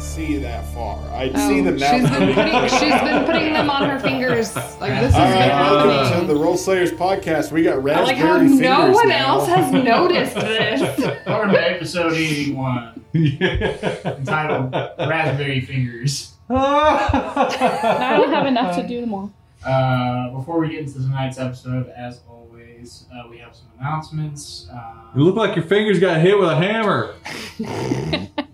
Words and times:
I 0.00 0.02
can't 0.02 0.14
see 0.14 0.38
that 0.38 0.64
far. 0.72 0.98
I 1.10 1.30
Oh, 1.34 1.48
see 1.50 1.60
the 1.60 1.72
map. 1.72 2.00
She's 2.00 2.08
been, 2.08 2.32
putting, 2.34 2.68
she's 2.70 3.00
been 3.02 3.24
putting 3.26 3.52
them 3.52 3.68
on 3.68 3.86
her 3.90 3.98
fingers. 3.98 4.56
Like 4.56 4.98
this 4.98 5.12
has 5.12 5.14
All 5.14 5.26
been 5.26 5.50
right, 5.50 5.70
welcome 5.70 6.20
to 6.26 6.26
the 6.32 6.40
Roll 6.40 6.56
Slayers 6.56 6.90
podcast. 6.90 7.52
We 7.52 7.64
got 7.64 7.74
I 7.74 7.76
raspberry 7.76 8.06
like 8.06 8.16
how 8.16 8.38
fingers 8.38 8.60
no 8.60 8.90
one 8.92 9.08
now. 9.10 9.28
else 9.40 9.46
has 9.48 9.70
noticed 9.70 10.34
this. 10.36 10.80
Welcome 11.26 11.50
to 11.52 11.70
episode 11.70 12.14
81, 12.14 13.04
entitled 13.14 14.72
Raspberry 14.72 15.60
Fingers. 15.60 16.32
I 16.48 18.16
don't 18.18 18.30
have 18.32 18.46
enough 18.46 18.76
to 18.76 18.88
do 18.88 19.02
them 19.02 19.12
all. 19.12 19.30
Uh, 19.62 20.30
before 20.30 20.60
we 20.60 20.70
get 20.70 20.78
into 20.80 20.94
tonight's 20.94 21.38
episode, 21.38 21.88
as 21.94 22.20
always, 22.26 23.04
uh, 23.14 23.28
we 23.28 23.36
have 23.36 23.54
some 23.54 23.66
announcements. 23.78 24.66
Uh, 24.72 24.94
You 25.14 25.24
look 25.24 25.36
like 25.36 25.54
your 25.56 25.66
fingers 25.66 26.00
got 26.00 26.22
hit 26.22 26.38
with 26.38 26.48
a 26.48 26.56
hammer. 26.56 27.16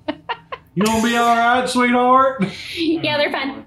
you 0.77 0.85
gonna 0.85 1.03
be 1.03 1.17
all 1.17 1.37
right, 1.37 1.69
sweetheart? 1.69 2.45
Yeah, 2.77 3.19
they're 3.19 3.33
fine. 3.33 3.65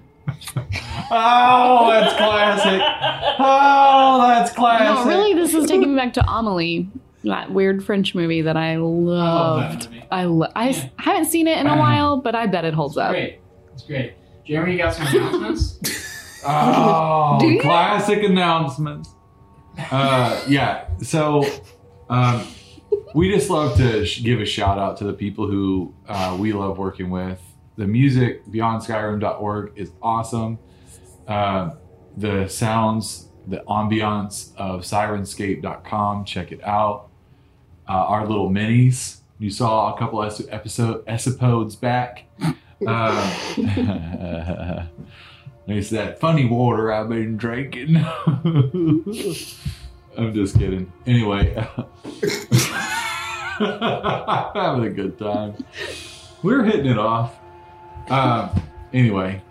Oh, 1.10 1.90
that's 1.90 2.14
classic. 2.16 2.80
Oh, 3.38 4.18
that's 4.26 4.52
classic. 4.52 4.86
No, 4.86 5.04
really, 5.06 5.34
this 5.34 5.52
is 5.54 5.66
taking 5.68 5.90
me 5.94 5.96
back 5.96 6.12
to 6.14 6.24
Amelie, 6.26 6.88
that 7.24 7.50
weird 7.52 7.84
French 7.84 8.14
movie 8.14 8.42
that 8.42 8.56
I 8.56 8.76
love 8.76 9.60
that 9.60 9.66
loved. 9.74 9.90
movie. 9.90 10.04
I 10.10 10.24
lo- 10.24 10.52
I 10.54 10.68
s- 10.70 10.86
haven't 10.98 11.26
seen 11.26 11.46
it 11.46 11.58
in 11.58 11.66
a 11.66 11.76
while, 11.76 12.16
but 12.16 12.34
I 12.34 12.46
bet 12.46 12.64
it 12.64 12.72
holds 12.74 12.94
It's 12.96 13.02
up. 13.02 13.10
great. 13.10 13.38
It's 13.74 13.82
great. 13.82 14.14
Jeremy, 14.46 14.72
you 14.72 14.78
got 14.78 14.94
some 14.94 15.06
announcements? 15.06 16.06
Oh, 16.42 17.36
Do 17.38 17.46
you? 17.48 17.60
classic 17.60 18.22
announcements. 18.22 19.10
Uh, 19.90 20.42
yeah. 20.48 20.86
So, 21.02 21.44
um, 22.08 22.46
we 23.14 23.32
just 23.32 23.50
love 23.50 23.76
to 23.76 24.04
sh- 24.04 24.22
give 24.22 24.40
a 24.40 24.44
shout 24.44 24.78
out 24.78 24.96
to 24.98 25.04
the 25.04 25.12
people 25.12 25.46
who 25.46 25.94
uh, 26.08 26.36
we 26.38 26.52
love 26.52 26.78
working 26.78 27.10
with. 27.10 27.40
The 27.76 27.86
music 27.86 28.46
beyondskyrim.org 28.46 29.72
is 29.76 29.92
awesome. 30.02 30.58
Uh, 31.26 31.70
the 32.16 32.48
sounds, 32.48 33.28
the 33.46 33.62
ambiance 33.68 34.54
of 34.56 34.82
syrinscape.com. 34.82 36.24
Check 36.24 36.52
it 36.52 36.62
out. 36.64 37.08
Uh, 37.88 37.92
our 37.92 38.26
little 38.26 38.50
minis. 38.50 39.20
You 39.38 39.50
saw 39.50 39.94
a 39.94 39.98
couple 39.98 40.22
of 40.22 40.40
episode 40.50 41.02
episodes 41.06 41.74
back. 41.74 42.24
Uh, 42.86 43.34
it's 45.66 45.90
that 45.90 46.20
funny 46.20 46.44
water 46.44 46.92
I've 46.92 47.08
been 47.08 47.36
drinking. 47.36 48.04
I'm 50.18 50.34
just 50.34 50.58
kidding. 50.58 50.92
Anyway, 51.06 51.54
uh 51.56 51.84
I'm 53.60 54.54
having 54.54 54.84
a 54.84 54.90
good 54.90 55.18
time. 55.18 55.54
We're 56.42 56.64
hitting 56.64 56.86
it 56.86 56.98
off. 56.98 57.34
Um, 58.08 58.50
anyway, 58.92 59.42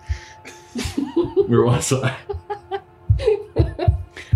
where 1.47 1.63
was 1.63 1.93
I? 1.93 2.15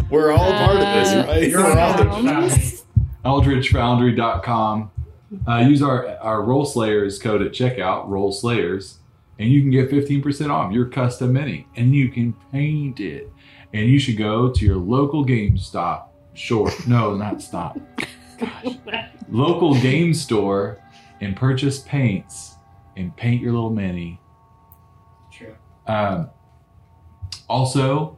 We're 0.10 0.32
all 0.32 0.48
a 0.48 0.54
part 0.58 0.76
of 0.76 0.82
this, 0.82 1.10
Uh, 1.10 1.26
right? 1.28 1.50
You're 1.50 1.64
We're 1.64 1.80
all 1.80 2.08
on 2.10 2.24
Sounds- 2.50 2.86
EldritchFoundry.com. 3.26 4.92
Uh, 5.48 5.58
use 5.68 5.82
our 5.82 6.08
our 6.20 6.44
Roll 6.44 6.66
Slayers 6.66 7.18
code 7.18 7.42
at 7.42 7.52
checkout, 7.54 8.08
Roll 8.08 8.32
Slayers, 8.32 9.00
and 9.40 9.50
you 9.50 9.62
can 9.62 9.72
get 9.72 9.90
15% 9.90 10.52
off 10.52 10.72
your 10.72 10.86
custom 10.86 11.34
mini, 11.34 11.66
and 11.76 11.96
you 11.96 12.10
can 12.10 12.34
paint 12.52 13.00
it. 13.00 13.32
And 13.74 13.88
you 13.90 13.98
should 13.98 14.18
go 14.18 14.52
to 14.52 14.64
your 14.66 14.76
local 14.78 15.26
GameStop. 15.26 16.04
Sure, 16.34 16.72
no, 16.88 17.16
not 17.16 17.42
stop. 17.42 17.78
Gosh, 18.38 18.76
local 19.30 19.76
game 19.76 20.14
store 20.14 20.80
and 21.22 21.36
purchase 21.36 21.80
paints 21.80 22.56
and 22.98 23.16
paint 23.16 23.42
your 23.42 23.54
little 23.54 23.70
mini. 23.70 24.20
True. 25.32 25.56
Um, 25.88 26.30
also, 27.48 28.18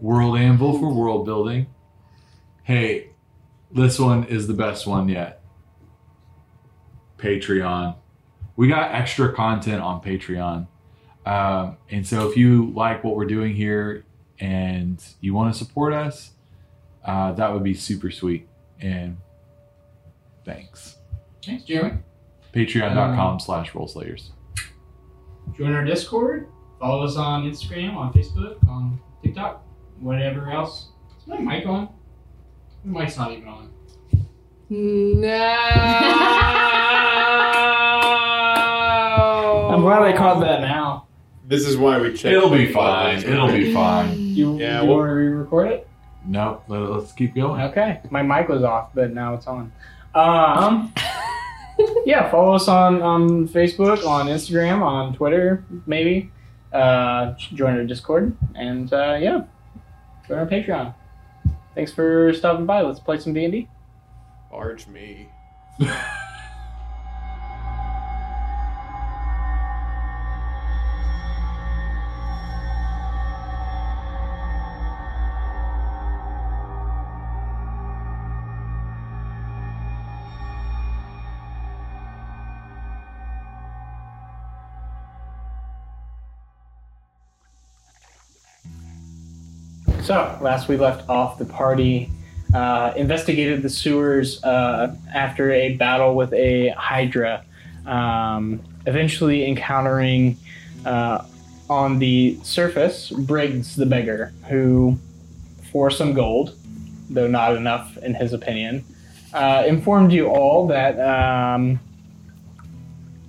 World 0.00 0.38
Anvil 0.38 0.78
for 0.78 0.92
world 0.92 1.26
building. 1.26 1.66
Hey, 2.62 3.10
this 3.72 3.98
one 3.98 4.24
is 4.24 4.46
the 4.46 4.54
best 4.54 4.86
one 4.86 5.08
yet. 5.08 5.42
Patreon. 7.18 7.96
We 8.56 8.68
got 8.68 8.94
extra 8.94 9.32
content 9.32 9.82
on 9.82 10.00
Patreon. 10.00 10.66
Um, 11.26 11.76
and 11.90 12.06
so 12.06 12.28
if 12.28 12.36
you 12.36 12.72
like 12.74 13.04
what 13.04 13.14
we're 13.14 13.26
doing 13.26 13.54
here 13.54 14.04
and 14.40 15.02
you 15.20 15.34
want 15.34 15.52
to 15.52 15.58
support 15.58 15.92
us, 15.92 16.30
uh, 17.04 17.32
that 17.32 17.52
would 17.52 17.62
be 17.62 17.74
super 17.74 18.10
sweet. 18.10 18.48
And 18.80 19.18
thanks. 20.44 20.96
Thanks, 21.44 21.64
Jeremy. 21.64 21.98
Patreon.com 22.54 23.40
slash 23.40 23.72
rollslayers. 23.72 24.30
Join 25.56 25.72
our 25.72 25.84
Discord. 25.84 26.48
Follow 26.78 27.04
us 27.04 27.16
on 27.16 27.44
Instagram, 27.44 27.96
on 27.96 28.12
Facebook, 28.12 28.56
on 28.68 28.98
TikTok, 29.22 29.62
whatever 30.00 30.50
else. 30.50 30.88
Is 31.20 31.26
my 31.26 31.38
mic 31.38 31.66
on? 31.66 31.88
My 32.84 33.02
mic's 33.02 33.16
not 33.18 33.32
even 33.32 33.48
on. 33.48 33.70
no. 34.70 35.28
I'm 39.70 39.82
glad 39.82 40.02
I 40.02 40.16
caught 40.16 40.40
that 40.40 40.62
now. 40.62 40.89
This 41.50 41.66
is 41.66 41.76
why 41.76 41.98
we 42.00 42.14
check. 42.14 42.32
It'll 42.32 42.48
be 42.48 42.72
fine. 42.72 43.18
It'll 43.18 43.48
be 43.50 43.74
fine. 43.74 44.16
You, 44.18 44.56
Yeah, 44.58 44.82
you 44.82 44.88
well- 44.88 44.98
want 44.98 45.08
to 45.10 45.14
re-record 45.14 45.68
it? 45.72 45.88
Nope. 46.24 46.62
let- 46.68 46.78
Let's 46.78 47.12
keep 47.12 47.34
going. 47.34 47.60
Okay. 47.62 48.00
My 48.10 48.22
mic 48.22 48.48
was 48.48 48.62
off, 48.62 48.90
but 48.94 49.12
now 49.12 49.34
it's 49.34 49.46
on. 49.48 49.72
Um. 50.14 50.94
yeah, 52.06 52.30
follow 52.30 52.54
us 52.54 52.68
on 52.68 53.02
on 53.02 53.48
Facebook, 53.48 54.06
on 54.06 54.26
Instagram, 54.26 54.80
on 54.82 55.12
Twitter, 55.14 55.64
maybe. 55.86 56.30
Uh, 56.72 57.32
join 57.36 57.76
our 57.76 57.84
Discord, 57.84 58.36
and 58.54 58.92
uh, 58.92 59.18
yeah, 59.20 59.40
join 60.28 60.38
our 60.38 60.46
Patreon. 60.46 60.94
Thanks 61.74 61.90
for 61.92 62.32
stopping 62.32 62.66
by. 62.66 62.82
Let's 62.82 63.00
play 63.00 63.18
some 63.18 63.32
D 63.34 63.44
and 63.44 63.52
D. 63.52 63.68
Barge 64.52 64.86
me. 64.86 65.28
So, 90.10 90.36
last 90.40 90.66
we 90.66 90.76
left 90.76 91.08
off, 91.08 91.38
the 91.38 91.44
party 91.44 92.10
uh, 92.52 92.92
investigated 92.96 93.62
the 93.62 93.70
sewers 93.70 94.42
uh, 94.42 94.96
after 95.14 95.52
a 95.52 95.76
battle 95.76 96.16
with 96.16 96.32
a 96.32 96.70
Hydra, 96.70 97.44
um, 97.86 98.60
eventually 98.86 99.46
encountering 99.46 100.36
uh, 100.84 101.24
on 101.68 102.00
the 102.00 102.40
surface 102.42 103.10
Briggs 103.10 103.76
the 103.76 103.86
Beggar, 103.86 104.32
who, 104.48 104.98
for 105.70 105.92
some 105.92 106.12
gold, 106.12 106.58
though 107.08 107.28
not 107.28 107.54
enough 107.54 107.96
in 107.98 108.12
his 108.12 108.32
opinion, 108.32 108.84
uh, 109.32 109.62
informed 109.64 110.10
you 110.10 110.26
all 110.26 110.66
that, 110.66 110.98
um, 110.98 111.78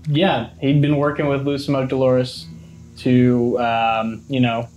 yeah, 0.07 0.49
he'd 0.59 0.81
been 0.81 0.97
working 0.97 1.27
with 1.27 1.45
Lucimo 1.45 1.87
Dolores 1.87 2.47
to, 2.97 3.59
um, 3.59 4.23
you 4.27 4.39
know, 4.39 4.67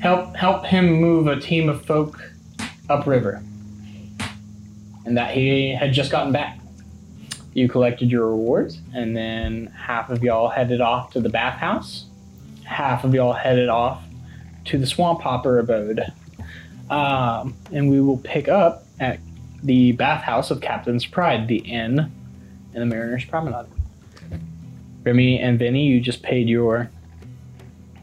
help 0.00 0.34
help 0.34 0.64
him 0.64 0.92
move 0.92 1.26
a 1.26 1.38
team 1.38 1.68
of 1.68 1.84
folk 1.84 2.20
upriver, 2.88 3.42
and 5.04 5.16
that 5.16 5.32
he 5.32 5.74
had 5.74 5.92
just 5.92 6.10
gotten 6.10 6.32
back. 6.32 6.58
You 7.52 7.68
collected 7.68 8.10
your 8.10 8.28
rewards, 8.28 8.80
and 8.94 9.16
then 9.16 9.66
half 9.66 10.10
of 10.10 10.22
y'all 10.22 10.48
headed 10.48 10.80
off 10.80 11.12
to 11.12 11.20
the 11.20 11.28
bathhouse. 11.28 12.06
Half 12.64 13.04
of 13.04 13.12
y'all 13.14 13.32
headed 13.32 13.68
off 13.68 14.02
to 14.66 14.78
the 14.78 14.86
swamp 14.86 15.20
hopper 15.20 15.58
abode, 15.58 16.00
um, 16.88 17.54
and 17.72 17.90
we 17.90 18.00
will 18.00 18.18
pick 18.18 18.48
up 18.48 18.84
at 19.00 19.18
the 19.62 19.92
bathhouse 19.92 20.50
of 20.50 20.60
Captain's 20.60 21.04
Pride, 21.04 21.48
the 21.48 21.58
inn 21.58 22.10
in 22.72 22.80
the 22.80 22.86
Mariner's 22.86 23.24
Promenade. 23.24 23.66
Remy 25.02 25.40
and 25.40 25.58
Vinny, 25.58 25.86
you 25.86 26.00
just 26.00 26.22
paid 26.22 26.48
your 26.48 26.90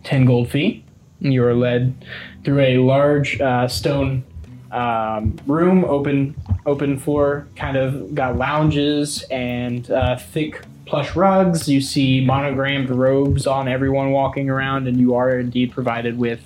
ten 0.04 0.26
gold 0.26 0.50
fee. 0.50 0.84
You 1.20 1.44
are 1.46 1.56
led 1.56 2.06
through 2.44 2.60
a 2.62 2.78
large 2.78 3.40
uh, 3.42 3.68
stone 3.68 4.24
um, 4.72 5.38
room, 5.48 5.86
open 5.86 6.36
open 6.66 7.00
floor, 7.00 7.48
kind 7.56 7.78
of 7.78 8.14
got 8.14 8.38
lounges 8.38 9.24
and 9.32 9.90
uh, 9.90 10.18
thick 10.18 10.62
plush 10.86 11.16
rugs. 11.16 11.68
You 11.68 11.82
see 11.82 12.24
monogrammed 12.24 12.90
robes 12.90 13.48
on 13.48 13.68
everyone 13.68 14.12
walking 14.12 14.50
around, 14.50 14.88
and 14.88 15.00
you 15.00 15.16
are 15.16 15.40
indeed 15.40 15.72
provided 15.72 16.18
with 16.18 16.42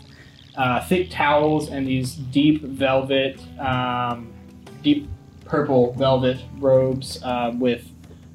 uh, 0.55 0.85
thick 0.85 1.09
towels 1.09 1.69
and 1.69 1.87
these 1.87 2.15
deep 2.15 2.61
velvet, 2.61 3.39
um, 3.59 4.31
deep 4.83 5.09
purple 5.45 5.93
velvet 5.93 6.39
robes 6.59 7.21
uh, 7.23 7.51
with 7.55 7.89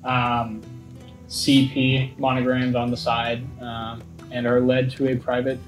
um, 0.05 0.63
CP 1.29 2.19
monograms 2.19 2.75
on 2.75 2.91
the 2.91 2.97
side 2.97 3.45
um, 3.63 4.03
and 4.31 4.47
are 4.47 4.61
led 4.61 4.91
to 4.91 5.09
a 5.09 5.17
private 5.17 5.59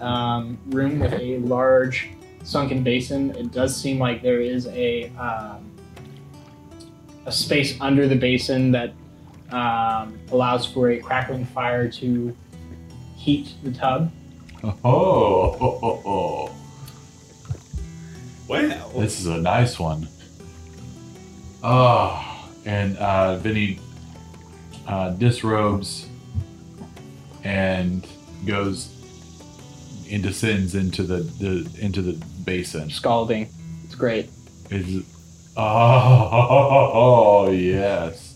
um, 0.00 0.58
room 0.68 0.98
with 0.98 1.12
a 1.14 1.38
large 1.38 2.10
sunken 2.44 2.82
basin. 2.82 3.30
It 3.36 3.52
does 3.52 3.76
seem 3.76 3.98
like 3.98 4.22
there 4.22 4.40
is 4.40 4.66
a 4.68 5.08
um, 5.16 5.70
a 7.26 7.32
space 7.32 7.76
under 7.80 8.06
the 8.06 8.16
basin 8.16 8.70
that 8.72 8.92
um, 9.50 10.18
allows 10.30 10.66
for 10.66 10.90
a 10.90 10.98
crackling 10.98 11.44
fire 11.44 11.88
to 11.90 12.36
heat 13.16 13.54
the 13.62 13.72
tub. 13.72 14.10
Oh, 14.84 15.50
ho, 15.52 15.78
ho, 15.80 16.00
ho. 16.02 16.50
Wow. 18.48 18.90
this 18.96 19.20
is 19.20 19.26
a 19.26 19.38
nice 19.38 19.78
one. 19.78 20.08
Oh, 21.62 22.50
and 22.64 22.96
uh, 22.96 23.36
Vinny 23.36 23.78
uh, 24.88 25.10
disrobes 25.10 26.08
and 27.44 28.06
goes 28.44 28.95
and 30.10 30.22
descends 30.22 30.74
into 30.74 31.02
the, 31.02 31.18
the 31.18 31.68
into 31.80 32.02
the 32.02 32.12
basin. 32.44 32.90
Scalding. 32.90 33.48
It's 33.84 33.94
great. 33.94 34.30
Is 34.70 35.04
oh 35.56 37.50
yes, 37.52 38.34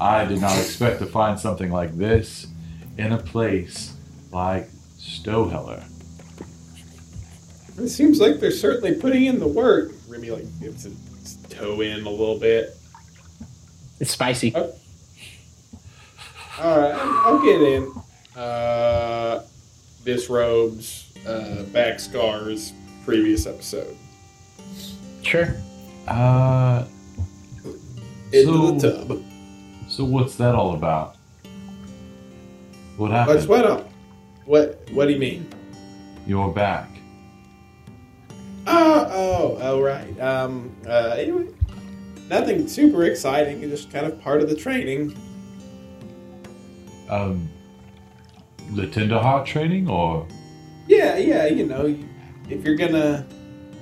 I 0.00 0.24
did 0.24 0.40
not 0.40 0.58
expect 0.58 1.00
to 1.00 1.06
find 1.06 1.38
something 1.38 1.70
like 1.70 1.96
this 1.96 2.46
in 2.98 3.12
a 3.12 3.18
place 3.18 3.94
like 4.32 4.68
Stowheller. 4.98 5.84
It 7.78 7.88
seems 7.88 8.20
like 8.20 8.40
they're 8.40 8.50
certainly 8.50 8.94
putting 8.94 9.24
in 9.24 9.40
the 9.40 9.48
work. 9.48 9.92
Remy 10.08 10.30
like 10.30 10.60
gives 10.60 10.84
his 10.84 11.36
toe 11.48 11.80
in 11.80 12.04
a 12.04 12.10
little 12.10 12.38
bit. 12.38 12.76
It's 14.00 14.10
spicy. 14.10 14.54
All 14.54 14.72
right, 16.58 16.94
I'll 16.94 17.42
get 17.42 17.60
in. 17.62 17.92
Uh, 18.36 19.42
disrobes, 20.04 21.12
uh, 21.26 21.62
back 21.72 22.00
scars, 22.00 22.72
previous 23.04 23.46
episode. 23.46 23.96
Sure. 25.22 25.54
Uh, 26.08 26.84
Into 28.32 28.72
the 28.74 28.80
So- 28.80 29.04
tub. 29.06 29.22
so 29.88 30.04
what's 30.04 30.36
that 30.36 30.54
all 30.54 30.74
about? 30.74 31.16
What 32.96 33.10
Let's 33.10 33.28
happened? 33.28 33.48
what 33.48 33.64
up? 33.66 33.90
What 34.46 34.78
What 34.92 35.06
do 35.06 35.12
you 35.12 35.18
mean? 35.18 35.46
You're 36.26 36.48
back. 36.52 36.88
Oh, 38.66 39.06
oh, 39.10 39.58
oh, 39.60 39.80
right. 39.80 40.18
Um, 40.20 40.70
uh, 40.86 41.14
anyway, 41.18 41.46
nothing 42.28 42.68
super 42.68 43.04
exciting. 43.04 43.62
Just 43.62 43.90
kind 43.90 44.06
of 44.06 44.20
part 44.20 44.42
of 44.42 44.48
the 44.48 44.54
training. 44.54 45.16
Um, 47.08 47.48
the 48.72 48.86
Tenderheart 48.86 49.44
training, 49.46 49.88
or 49.88 50.26
Yeah, 50.86 51.16
yeah. 51.16 51.46
You 51.46 51.66
know, 51.66 51.96
if 52.48 52.64
you're 52.64 52.76
gonna 52.76 53.26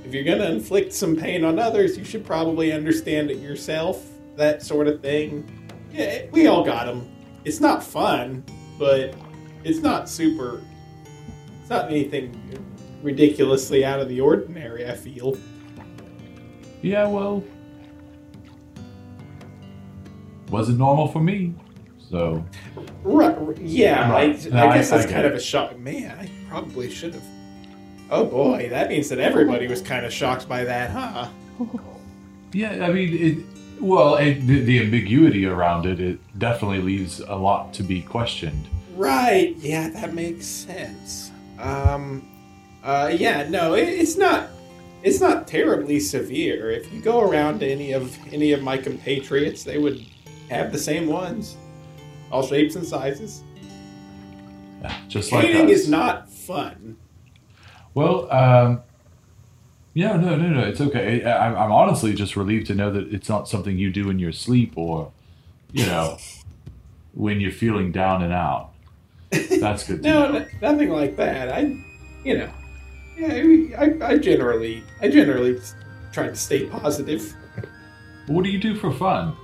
if 0.04 0.14
you're 0.14 0.24
gonna 0.24 0.50
inflict 0.50 0.92
some 0.92 1.16
pain 1.16 1.44
on 1.44 1.58
others, 1.58 1.98
you 1.98 2.04
should 2.04 2.24
probably 2.24 2.72
understand 2.72 3.30
it 3.30 3.38
yourself. 3.38 4.04
That 4.36 4.62
sort 4.62 4.86
of 4.86 5.00
thing. 5.02 5.48
Yeah, 5.92 6.26
we 6.30 6.46
all 6.46 6.64
got 6.64 6.86
them. 6.86 7.10
It's 7.44 7.60
not 7.60 7.82
fun, 7.82 8.44
but 8.78 9.14
it's 9.64 9.80
not 9.80 10.08
super. 10.08 10.62
It's 11.60 11.70
not 11.70 11.90
anything 11.90 12.40
ridiculously 13.02 13.84
out 13.84 14.00
of 14.00 14.08
the 14.08 14.20
ordinary. 14.20 14.88
I 14.88 14.94
feel. 14.94 15.36
yeah, 16.82 17.06
well, 17.06 17.44
wasn't 20.50 20.78
normal 20.78 21.08
for 21.08 21.20
me. 21.20 21.54
So 22.10 22.44
Right. 23.02 23.58
Yeah, 23.58 24.10
Right. 24.10 24.46
I, 24.46 24.48
No, 24.50 24.68
I 24.68 24.74
guess 24.76 24.92
I 24.92 24.98
that's 24.98 25.10
kind 25.12 25.26
it. 25.26 25.32
of 25.32 25.36
a 25.36 25.40
shock. 25.40 25.78
Man, 25.78 26.18
I 26.18 26.28
probably 26.48 26.90
should 26.90 27.14
have. 27.14 27.22
Oh 28.10 28.24
boy, 28.24 28.68
that 28.70 28.88
means 28.88 29.08
that 29.10 29.18
everybody 29.18 29.66
was 29.66 29.82
kind 29.82 30.06
of 30.06 30.12
shocked 30.12 30.48
by 30.48 30.64
that, 30.64 30.90
huh? 30.90 31.28
yeah, 32.52 32.86
I 32.86 32.90
mean, 32.92 33.14
it, 33.14 33.82
well, 33.82 34.16
it, 34.16 34.40
the, 34.46 34.60
the 34.60 34.80
ambiguity 34.80 35.44
around 35.46 35.84
it, 35.86 36.00
it 36.00 36.18
definitely 36.38 36.80
leaves 36.80 37.20
a 37.20 37.34
lot 37.36 37.74
to 37.74 37.82
be 37.82 38.00
questioned. 38.02 38.66
Right. 38.96 39.54
Yeah, 39.58 39.90
that 39.90 40.14
makes 40.14 40.46
sense. 40.46 41.30
Um. 41.58 42.26
Uh. 42.82 43.12
Yeah. 43.14 43.48
No, 43.48 43.74
it, 43.74 43.88
it's 43.88 44.16
not. 44.16 44.48
It's 45.02 45.20
not 45.20 45.46
terribly 45.46 46.00
severe. 46.00 46.70
If 46.72 46.92
you 46.92 47.00
go 47.00 47.20
around 47.20 47.60
to 47.60 47.70
any 47.70 47.92
of 47.92 48.16
any 48.32 48.52
of 48.52 48.62
my 48.62 48.76
compatriots, 48.78 49.62
they 49.62 49.78
would 49.78 50.04
have 50.50 50.72
the 50.72 50.78
same 50.78 51.06
ones, 51.06 51.56
all 52.30 52.42
shapes 52.46 52.76
and 52.76 52.86
sizes. 52.86 53.42
Yeah, 54.82 54.94
Just 55.08 55.32
like 55.32 55.44
Painting 55.46 55.68
is 55.70 55.88
not 55.88 56.30
fun. 56.30 56.96
Well, 57.94 58.30
um, 58.32 58.80
yeah, 59.94 60.16
no, 60.16 60.36
no, 60.36 60.48
no, 60.48 60.60
it's 60.60 60.80
okay. 60.80 61.24
I, 61.24 61.48
I'm- 61.52 61.72
honestly 61.72 62.14
just 62.14 62.36
relieved 62.36 62.66
to 62.68 62.74
know 62.74 62.90
that 62.92 63.12
it's 63.12 63.28
not 63.28 63.48
something 63.48 63.76
you 63.76 63.90
do 63.90 64.08
in 64.10 64.18
your 64.18 64.30
sleep 64.32 64.74
or, 64.76 65.10
you 65.72 65.86
know, 65.86 66.18
when 67.14 67.40
you're 67.40 67.50
feeling 67.50 67.90
down 67.90 68.22
and 68.22 68.32
out. 68.32 68.70
That's 69.30 69.84
good 69.84 70.02
No, 70.04 70.32
n- 70.36 70.48
nothing 70.62 70.90
like 70.90 71.16
that. 71.16 71.50
I, 71.52 71.76
you 72.24 72.38
know, 72.38 72.50
yeah, 73.18 73.76
I, 73.78 74.12
I 74.12 74.18
generally, 74.18 74.84
I 75.00 75.08
generally 75.08 75.58
try 76.12 76.28
to 76.28 76.36
stay 76.36 76.66
positive. 76.66 77.34
What 78.28 78.44
do 78.44 78.50
you 78.50 78.58
do 78.58 78.76
for 78.76 78.92
fun? 78.92 79.34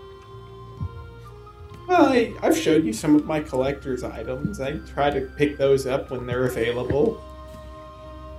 Well, 1.87 2.07
I, 2.07 2.33
I've 2.43 2.57
showed 2.57 2.85
you 2.85 2.93
some 2.93 3.14
of 3.14 3.26
my 3.26 3.41
collector's 3.41 4.03
items. 4.05 4.61
I 4.61 4.79
try 4.79 5.11
to 5.11 5.23
pick 5.37 5.59
those 5.59 5.87
up 5.87 6.11
when 6.11 6.26
they're 6.26 6.47
available. 6.47 7.23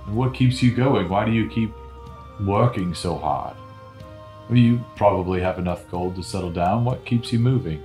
And 0.06 0.16
What 0.16 0.34
keeps 0.34 0.62
you 0.62 0.74
going? 0.74 1.08
Why 1.08 1.24
do 1.24 1.30
you 1.30 1.48
keep 1.48 1.72
working 2.40 2.94
so 2.94 3.16
hard? 3.16 3.56
Well, 4.48 4.58
you 4.58 4.84
probably 4.96 5.40
have 5.40 5.58
enough 5.58 5.88
gold 5.90 6.16
to 6.16 6.22
settle 6.22 6.52
down. 6.52 6.84
What 6.84 7.04
keeps 7.04 7.32
you 7.32 7.38
moving? 7.38 7.82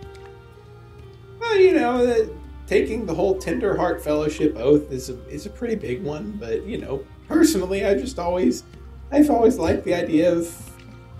Well, 1.39 1.57
you 1.57 1.73
know, 1.73 2.05
uh, 2.05 2.27
taking 2.67 3.05
the 3.05 3.13
whole 3.13 3.37
Tender 3.37 3.75
Heart 3.75 4.03
Fellowship 4.03 4.55
oath 4.57 4.91
is 4.91 5.09
a 5.09 5.27
is 5.27 5.45
a 5.45 5.49
pretty 5.49 5.75
big 5.75 6.03
one. 6.03 6.37
But 6.39 6.63
you 6.65 6.77
know, 6.77 7.03
personally, 7.27 7.85
I 7.85 7.95
just 7.95 8.19
always, 8.19 8.63
I've 9.11 9.29
always 9.29 9.57
liked 9.57 9.83
the 9.85 9.95
idea 9.95 10.31
of, 10.31 10.53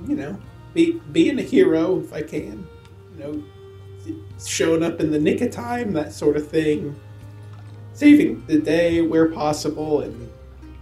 you 0.08 0.16
know, 0.16 0.40
be, 0.74 1.02
being 1.12 1.40
a 1.40 1.44
hero 1.44 2.00
if 2.00 2.14
I 2.14 2.22
can. 2.22 2.68
You 3.14 3.20
know, 3.20 3.44
showing 4.48 4.84
up 4.84 5.00
in 5.00 5.12
the 5.12 5.20
nick 5.20 5.42
of 5.42 5.52
time, 5.52 5.94
that 5.94 6.14
sort 6.14 6.38
of 6.38 6.48
thing. 6.48 7.00
Saving 7.94 8.44
the 8.48 8.60
day 8.60 9.02
where 9.02 9.28
possible, 9.28 10.02
and 10.02 10.30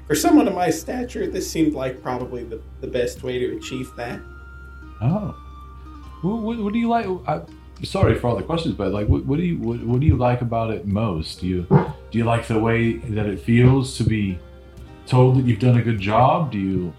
for 0.08 0.16
someone 0.16 0.48
of 0.48 0.54
my 0.54 0.70
stature, 0.70 1.28
this 1.28 1.50
seemed 1.50 1.74
like 1.74 2.02
probably 2.02 2.44
the, 2.44 2.62
the 2.82 2.88
best 2.88 3.24
way 3.24 3.40
to 3.40 3.58
achieve 3.58 3.92
that. 3.98 4.20
Oh, 5.02 5.36
what, 6.22 6.60
what, 6.60 6.74
do 6.74 6.80
you 6.80 6.88
like? 6.88 7.08
I, 7.28 7.42
sorry 7.84 8.16
for 8.16 8.28
all 8.28 8.36
the 8.36 8.44
questions, 8.44 8.76
but 8.76 8.92
like, 8.92 9.08
what, 9.08 9.26
what 9.26 9.38
do 9.38 9.44
you 9.44 9.58
what, 9.58 9.82
what 9.84 10.00
do 10.00 10.06
you 10.06 10.18
like 10.18 10.42
about 10.42 10.72
it 10.72 10.86
most? 10.86 11.42
Do 11.42 11.48
you 11.48 11.62
do 11.70 12.18
you 12.18 12.26
like 12.26 12.48
the 12.48 12.60
way 12.60 12.94
that 12.94 13.26
it 13.26 13.40
feels 13.40 13.98
to 13.98 14.04
be 14.04 14.38
told 15.06 15.38
that 15.38 15.46
you've 15.46 15.60
done 15.60 15.78
a 15.78 15.82
good 15.82 16.00
job? 16.00 16.52
Do 16.52 16.60
you 16.60 16.94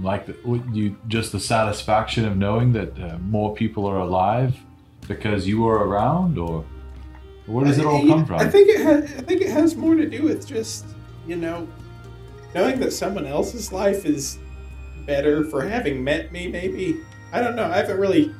like 0.00 0.26
the, 0.26 0.62
you 0.72 0.96
just 1.08 1.32
the 1.32 1.40
satisfaction 1.40 2.24
of 2.24 2.36
knowing 2.36 2.72
that 2.72 2.98
uh, 2.98 3.18
more 3.18 3.54
people 3.54 3.86
are 3.86 3.98
alive 3.98 4.56
because 5.10 5.44
you 5.44 5.60
were 5.60 5.88
around, 5.88 6.38
or 6.38 6.64
where 7.46 7.64
does 7.64 7.78
it 7.78 7.84
all 7.84 8.06
come 8.06 8.24
from? 8.24 8.38
I 8.38 8.48
think 8.48 8.68
it 8.68 8.80
has. 8.80 9.04
I 9.18 9.22
think 9.22 9.42
it 9.42 9.50
has 9.50 9.74
more 9.74 9.96
to 9.96 10.08
do 10.08 10.22
with 10.22 10.46
just 10.46 10.86
you 11.26 11.36
know 11.36 11.68
knowing 12.54 12.78
that 12.78 12.92
someone 12.92 13.26
else's 13.26 13.72
life 13.72 14.06
is 14.06 14.38
better 15.06 15.44
for 15.44 15.66
having 15.66 16.02
met 16.04 16.30
me. 16.30 16.46
Maybe 16.46 17.00
I 17.32 17.40
don't 17.40 17.56
know. 17.56 17.64
I 17.64 17.78
haven't 17.78 17.98
really, 17.98 18.32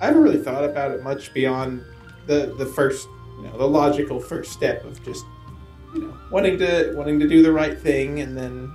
I 0.00 0.06
haven't 0.06 0.22
really 0.22 0.42
thought 0.42 0.62
about 0.62 0.90
it 0.90 1.02
much 1.02 1.32
beyond 1.32 1.82
the 2.26 2.54
the 2.58 2.66
first, 2.66 3.08
you 3.38 3.44
know, 3.44 3.56
the 3.56 3.66
logical 3.66 4.20
first 4.20 4.52
step 4.52 4.84
of 4.84 5.02
just 5.02 5.24
you 5.94 6.02
know 6.02 6.14
wanting 6.30 6.58
to 6.58 6.92
wanting 6.96 7.18
to 7.18 7.28
do 7.28 7.42
the 7.42 7.50
right 7.50 7.80
thing, 7.80 8.20
and 8.20 8.36
then 8.36 8.70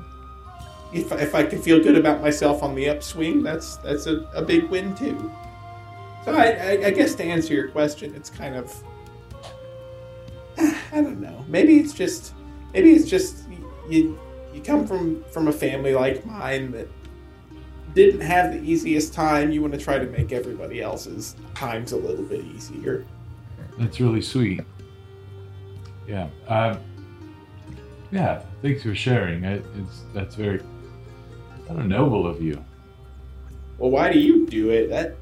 if 0.94 1.12
if 1.12 1.36
I 1.36 1.44
can 1.44 1.62
feel 1.62 1.80
good 1.80 1.96
about 1.96 2.22
myself 2.22 2.64
on 2.64 2.74
the 2.74 2.90
upswing, 2.90 3.44
that's 3.44 3.78
that's 3.78 4.08
a, 4.08 4.28
a 4.34 4.42
big 4.42 4.64
win 4.72 4.96
too. 4.96 5.32
So 6.26 6.34
I, 6.34 6.46
I, 6.46 6.72
I 6.88 6.90
guess 6.90 7.14
to 7.16 7.24
answer 7.24 7.54
your 7.54 7.68
question, 7.68 8.16
it's 8.16 8.32
kind 8.32 8.56
of 8.56 8.84
I 10.58 11.02
don't 11.02 11.22
know. 11.22 11.46
Maybe 11.48 11.78
it's 11.78 11.94
just 11.94 12.34
maybe 12.74 12.94
it's 12.94 13.08
just 13.08 13.48
you 13.88 14.20
you 14.52 14.62
come 14.62 14.88
from 14.88 15.24
from 15.26 15.48
a 15.48 15.52
family 15.52 15.94
like 15.94 16.26
mine 16.26 16.72
that 16.72 16.88
didn't 17.94 18.22
have 18.22 18.54
the 18.54 18.60
easiest 18.60 19.14
time. 19.14 19.52
You 19.52 19.62
want 19.62 19.74
to 19.74 19.80
try 19.80 20.00
to 20.00 20.08
make 20.08 20.32
everybody 20.32 20.82
else's 20.82 21.36
times 21.54 21.92
a 21.92 21.98
little 21.98 22.26
bit 22.26 22.44
easier. 22.44 23.06
That's 23.78 24.00
really 24.00 24.22
sweet. 24.22 24.62
Yeah. 26.08 26.28
Um, 26.48 26.80
yeah. 28.12 28.42
Thanks 28.64 28.82
for 28.82 28.96
sharing. 28.96 29.44
It, 29.44 29.64
it's 29.78 30.02
that's 30.12 30.34
very 30.34 30.60
kind 31.68 31.80
of 31.80 31.86
noble 31.86 32.26
of 32.26 32.42
you. 32.42 32.64
Well, 33.78 33.92
why 33.92 34.12
do 34.12 34.20
you 34.20 34.48
do 34.48 34.72
it? 34.72 34.90
That 34.90 35.18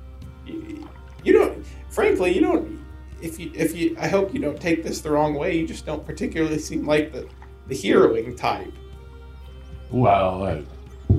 you, 1.24 1.34
don't. 1.34 1.66
Frankly, 1.90 2.34
you 2.36 2.42
don't. 2.42 2.80
if 3.22 3.40
you 3.40 3.52
if 3.56 3.76
you 3.76 3.96
I 4.00 4.08
hope 4.08 4.34
you 4.34 4.40
don't 4.42 4.60
take 4.60 4.84
this 4.84 5.00
the 5.02 5.12
wrong 5.12 5.34
way. 5.36 5.56
You 5.58 5.66
just 5.68 5.86
don't 5.86 6.06
particularly 6.06 6.60
seem 6.60 6.86
like 6.86 7.12
the 7.14 7.28
the 7.68 7.76
heroing 7.76 8.36
type. 8.36 8.74
Well, 9.92 10.44
uh, 10.44 11.16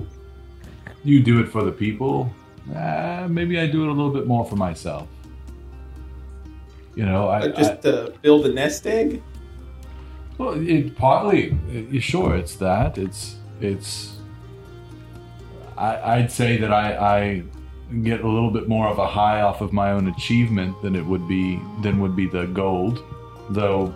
you 1.05 1.23
do 1.23 1.41
it 1.41 1.49
for 1.49 1.65
the 1.65 1.73
people. 1.73 2.31
Uh, 2.75 3.27
maybe 3.31 3.59
I 3.59 3.67
do 3.67 3.85
it 3.85 3.89
a 3.89 3.93
little 3.93 4.13
bit 4.13 4.27
more 4.27 4.45
for 4.45 4.57
myself. 4.57 5.07
You 6.95 7.05
know, 7.07 7.29
I, 7.29 7.41
Uh, 7.41 7.49
just 7.49 7.83
to 7.83 8.13
build 8.23 8.47
a 8.47 8.53
nest 8.53 8.87
egg. 8.87 9.23
Well, 10.39 10.55
it 10.69 10.97
partly. 10.97 11.57
uh, 11.97 12.01
Sure, 12.01 12.35
it's 12.37 12.57
that. 12.57 12.99
It's 12.99 13.37
it's. 13.61 14.17
I, 15.77 16.17
I'd 16.19 16.31
say 16.33 16.57
that 16.59 16.73
I, 16.73 16.87
I 17.17 17.43
get 18.03 18.21
a 18.21 18.29
little 18.29 18.51
bit 18.51 18.69
more 18.69 18.89
of 18.89 18.99
a 18.99 19.07
high 19.07 19.43
off 19.43 19.61
of 19.61 19.73
my 19.73 19.93
own 19.93 20.09
achievement 20.09 20.81
than 20.83 20.97
it 20.97 21.05
would 21.05 21.29
be 21.29 21.61
than 21.83 22.01
would 22.01 22.17
be 22.17 22.27
the 22.27 22.47
gold, 22.47 23.03
though 23.51 23.95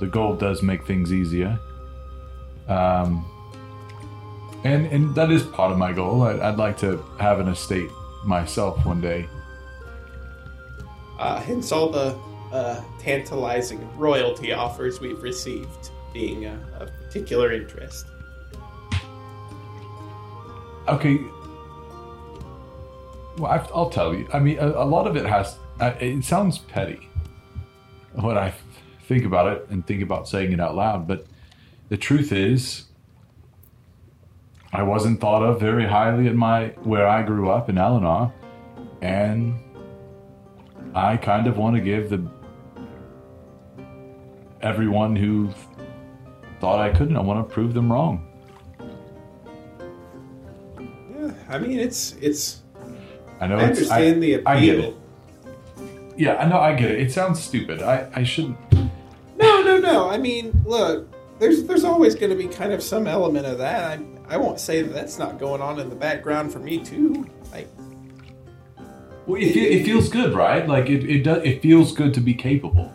the 0.00 0.06
gold 0.06 0.38
does 0.38 0.62
make 0.62 0.86
things 0.86 1.12
easier. 1.12 1.58
Um, 2.68 3.24
and 4.64 4.86
and 4.86 5.14
that 5.14 5.30
is 5.30 5.42
part 5.42 5.72
of 5.72 5.78
my 5.78 5.92
goal. 5.92 6.22
I, 6.22 6.48
I'd 6.48 6.58
like 6.58 6.76
to 6.78 7.02
have 7.18 7.40
an 7.40 7.48
estate 7.48 7.90
myself 8.24 8.84
one 8.84 9.00
day. 9.00 9.28
Uh, 11.18 11.40
hence 11.40 11.72
all 11.72 11.88
the 11.88 12.18
uh, 12.52 12.82
tantalizing 12.98 13.88
royalty 13.96 14.52
offers 14.52 15.00
we've 15.00 15.22
received 15.22 15.90
being 16.12 16.46
uh, 16.46 16.58
of 16.80 16.90
particular 17.04 17.52
interest. 17.52 18.06
Okay. 20.88 21.18
Well, 23.38 23.50
I, 23.50 23.56
I'll 23.74 23.90
tell 23.90 24.14
you. 24.14 24.28
I 24.32 24.38
mean, 24.38 24.58
a, 24.58 24.68
a 24.68 24.84
lot 24.84 25.06
of 25.06 25.16
it 25.16 25.26
has. 25.26 25.56
Uh, 25.80 25.92
it 26.00 26.24
sounds 26.24 26.58
petty 26.58 27.08
when 28.14 28.38
I 28.38 28.54
think 29.06 29.24
about 29.24 29.52
it 29.52 29.66
and 29.70 29.86
think 29.86 30.02
about 30.02 30.28
saying 30.28 30.52
it 30.52 30.60
out 30.60 30.74
loud, 30.74 31.06
but 31.06 31.26
the 31.88 31.96
truth 31.96 32.32
is, 32.32 32.84
I 34.72 34.82
wasn't 34.82 35.20
thought 35.20 35.42
of 35.42 35.60
very 35.60 35.86
highly 35.86 36.26
in 36.26 36.36
my 36.36 36.68
where 36.82 37.06
I 37.06 37.22
grew 37.22 37.50
up 37.50 37.68
in 37.68 37.78
Eleanor, 37.78 38.32
and 39.00 39.58
I 40.94 41.16
kind 41.16 41.46
of 41.46 41.56
want 41.56 41.76
to 41.76 41.82
give 41.82 42.10
the 42.10 42.26
everyone 44.62 45.14
who 45.14 45.50
thought 46.60 46.80
I 46.80 46.90
couldn't. 46.90 47.16
I 47.16 47.20
want 47.20 47.46
to 47.46 47.54
prove 47.54 47.74
them 47.74 47.92
wrong. 47.92 48.26
Yeah, 50.78 51.32
I 51.48 51.58
mean 51.58 51.78
it's 51.78 52.14
it's. 52.20 52.62
I 53.40 53.46
know 53.46 53.56
I 53.58 53.64
understand 53.64 54.22
the 54.22 54.34
appeal. 54.34 54.48
I 54.48 54.60
get 54.60 54.78
it. 54.78 54.96
Yeah, 56.16 56.36
I 56.36 56.48
know. 56.48 56.58
I 56.58 56.74
get 56.74 56.90
it. 56.90 57.00
It 57.00 57.12
sounds 57.12 57.42
stupid. 57.42 57.82
I, 57.82 58.08
I 58.14 58.22
shouldn't. 58.24 58.56
No, 59.36 59.62
no, 59.62 59.76
no. 59.78 60.08
I 60.08 60.16
mean, 60.16 60.62
look, 60.64 61.08
there's 61.38 61.64
there's 61.64 61.84
always 61.84 62.14
going 62.14 62.30
to 62.30 62.36
be 62.36 62.48
kind 62.48 62.72
of 62.72 62.82
some 62.82 63.06
element 63.06 63.44
of 63.46 63.58
that. 63.58 63.98
I 63.98 64.34
I 64.34 64.36
won't 64.38 64.58
say 64.58 64.80
that 64.82 64.92
that's 64.94 65.18
not 65.18 65.38
going 65.38 65.60
on 65.60 65.78
in 65.78 65.90
the 65.90 65.94
background 65.94 66.52
for 66.52 66.58
me 66.58 66.78
too. 66.82 67.28
Like, 67.52 67.68
Well, 69.26 69.40
it, 69.40 69.52
fe- 69.52 69.80
it 69.80 69.84
feels 69.84 70.08
good, 70.08 70.34
right? 70.34 70.66
Like 70.66 70.88
it, 70.88 71.04
it 71.08 71.22
does. 71.22 71.42
It 71.44 71.60
feels 71.60 71.92
good 71.92 72.14
to 72.14 72.20
be 72.20 72.32
capable. 72.32 72.90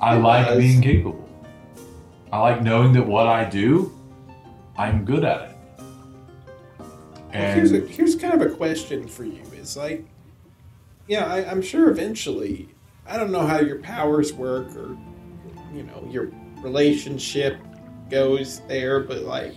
I 0.00 0.16
It 0.16 0.20
like 0.20 0.46
does. 0.46 0.58
being 0.58 0.80
capable. 0.80 1.28
I 2.32 2.38
like 2.40 2.62
knowing 2.62 2.92
that 2.94 3.06
what 3.06 3.26
I 3.26 3.44
do, 3.48 3.92
I'm 4.78 5.04
good 5.04 5.24
at 5.24 5.50
it. 5.50 5.55
Here's 7.36 7.72
a, 7.72 7.80
here's 7.80 8.16
kind 8.16 8.34
of 8.34 8.40
a 8.42 8.54
question 8.54 9.06
for 9.06 9.24
you. 9.24 9.42
Is 9.54 9.76
like, 9.76 10.04
yeah, 11.08 11.26
I, 11.26 11.50
I'm 11.50 11.62
sure 11.62 11.90
eventually. 11.90 12.68
I 13.06 13.16
don't 13.16 13.30
know 13.30 13.46
how 13.46 13.60
your 13.60 13.78
powers 13.78 14.32
work 14.32 14.74
or, 14.76 14.96
you 15.72 15.84
know, 15.84 16.08
your 16.10 16.32
relationship 16.60 17.56
goes 18.10 18.60
there, 18.66 19.00
but 19.00 19.22
like, 19.22 19.54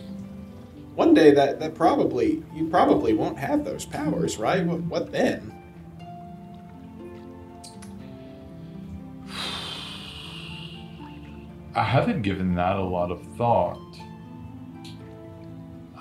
one 0.95 1.13
day 1.13 1.31
that 1.31 1.59
that 1.59 1.75
probably 1.75 2.43
you 2.53 2.67
probably 2.67 3.13
won't 3.13 3.37
have 3.37 3.63
those 3.63 3.85
powers, 3.85 4.37
right? 4.37 4.65
What 4.65 4.81
what 4.81 5.11
then? 5.11 5.55
I 11.75 11.83
haven't 11.83 12.23
given 12.23 12.55
that 12.55 12.75
a 12.75 12.83
lot 12.83 13.11
of 13.11 13.25
thought. 13.37 13.79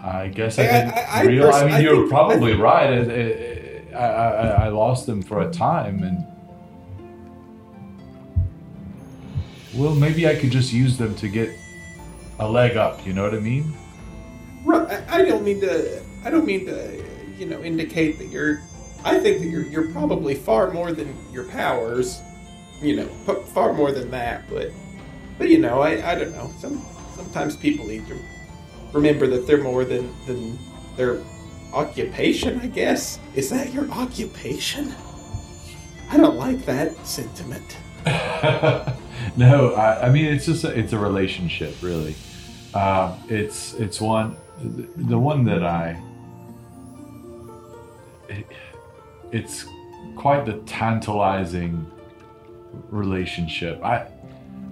I 0.03 0.29
guess 0.29 0.59
I 0.59 0.63
I- 0.63 0.67
didn't 0.67 0.95
I- 0.95 1.07
I 1.11 1.23
realize. 1.25 1.63
I 1.63 1.65
mean, 1.67 1.75
I 1.75 1.79
you're 1.81 1.97
think- 1.97 2.11
probably 2.11 2.55
right. 2.55 2.93
It- 2.93 3.09
it- 3.09 3.95
I, 3.95 4.05
I, 4.07 4.47
I 4.67 4.69
lost 4.69 5.07
them 5.07 5.23
for 5.23 5.41
a 5.41 5.51
time, 5.51 6.03
and 6.05 6.25
well, 9.75 9.95
maybe 9.95 10.27
I 10.29 10.35
could 10.35 10.51
just 10.51 10.73
use 10.73 10.97
them 10.97 11.15
to 11.17 11.29
get 11.29 11.51
a 12.39 12.49
leg 12.49 12.77
up. 12.77 13.05
You 13.07 13.13
know 13.13 13.23
what 13.25 13.35
I 13.35 13.41
mean? 13.41 13.73
Right. 14.65 15.03
I 15.09 15.25
don't 15.25 15.45
mean 15.45 15.61
to. 15.61 16.01
I 16.25 16.31
don't 16.31 16.47
mean 16.47 16.67
to. 16.67 17.05
You 17.39 17.47
know, 17.47 17.63
indicate 17.63 18.19
that 18.19 18.27
you're. 18.29 18.61
I 19.05 19.19
think 19.19 19.41
that 19.41 19.47
you're. 19.49 19.63
You're 19.67 19.91
probably 19.93 20.35
far 20.35 20.71
more 20.73 20.93
than 20.93 21.15
your 21.33 21.45
powers. 21.45 22.21
You 22.83 22.97
know, 22.97 23.07
far 23.55 23.73
more 23.73 23.91
than 23.93 24.11
that. 24.11 24.43
But, 24.51 24.71
but 25.39 25.49
you 25.49 25.59
know, 25.59 25.81
I. 25.81 26.13
I 26.13 26.15
don't 26.15 26.33
know. 26.33 26.53
Some 26.61 26.85
sometimes 27.17 27.57
people 27.57 27.87
need 27.87 28.07
to 28.09 28.19
remember 28.93 29.27
that 29.29 29.47
they're 29.47 29.63
more 29.63 29.85
than 29.85 30.13
than 30.27 30.59
their 30.97 31.21
occupation. 31.73 32.61
I 32.61 32.67
guess 32.67 33.19
is 33.35 33.51
that 33.51 33.73
your 33.73 33.91
occupation? 33.91 34.95
I 36.11 36.17
don't 36.17 36.37
like 36.37 36.65
that 36.65 37.07
sentiment. 37.07 37.77
no, 39.37 39.75
I, 39.75 40.07
I 40.07 40.11
mean 40.11 40.27
it's 40.27 40.47
just 40.47 40.65
a, 40.65 40.79
it's 40.79 40.93
a 40.93 40.99
relationship, 40.99 41.75
really. 41.83 42.15
Uh, 42.75 43.17
it's 43.29 43.75
it's 43.75 44.01
one 44.01 44.37
the 44.61 45.19
one 45.19 45.45
that 45.45 45.65
I. 45.65 46.03
It, 48.29 48.47
it's 49.31 49.67
quite 50.17 50.47
the 50.47 50.55
tantalizing 50.67 51.91
relationship. 52.91 53.83
I 53.83 54.07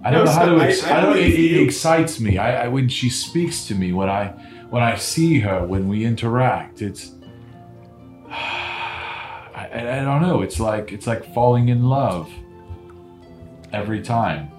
I 0.04 0.10
don't 0.10 0.24
No, 0.24 0.24
know 0.24 0.30
how 0.30 0.44
to. 0.44 0.50
so 0.52 0.58
I- 0.58 0.66
Ex- 0.68 0.84
I 0.84 0.98
I, 0.98 1.00
don't. 1.00 1.16
It, 1.16 1.32
it 1.38 1.62
excites 1.62 2.20
me. 2.20 2.38
I, 2.38 2.64
I 2.64 2.68
when 2.68 2.88
she 2.88 3.08
speaks 3.10 3.66
to 3.66 3.74
me 3.74 3.92
when 3.92 4.08
I 4.08 4.28
when 4.70 4.82
I 4.82 4.96
see 4.96 5.40
her 5.40 5.64
when 5.66 5.88
we 5.88 6.04
interact. 6.04 6.82
It's. 6.82 7.12
I, 8.30 9.68
I 9.72 10.00
I 10.00 10.04
don't 10.04 10.22
know. 10.22 10.42
It's 10.42 10.60
like 10.60 10.92
it's 10.92 11.06
like 11.06 11.32
falling 11.34 11.68
in 11.68 11.84
love 11.88 12.30
every 13.72 14.02
time. 14.02 14.50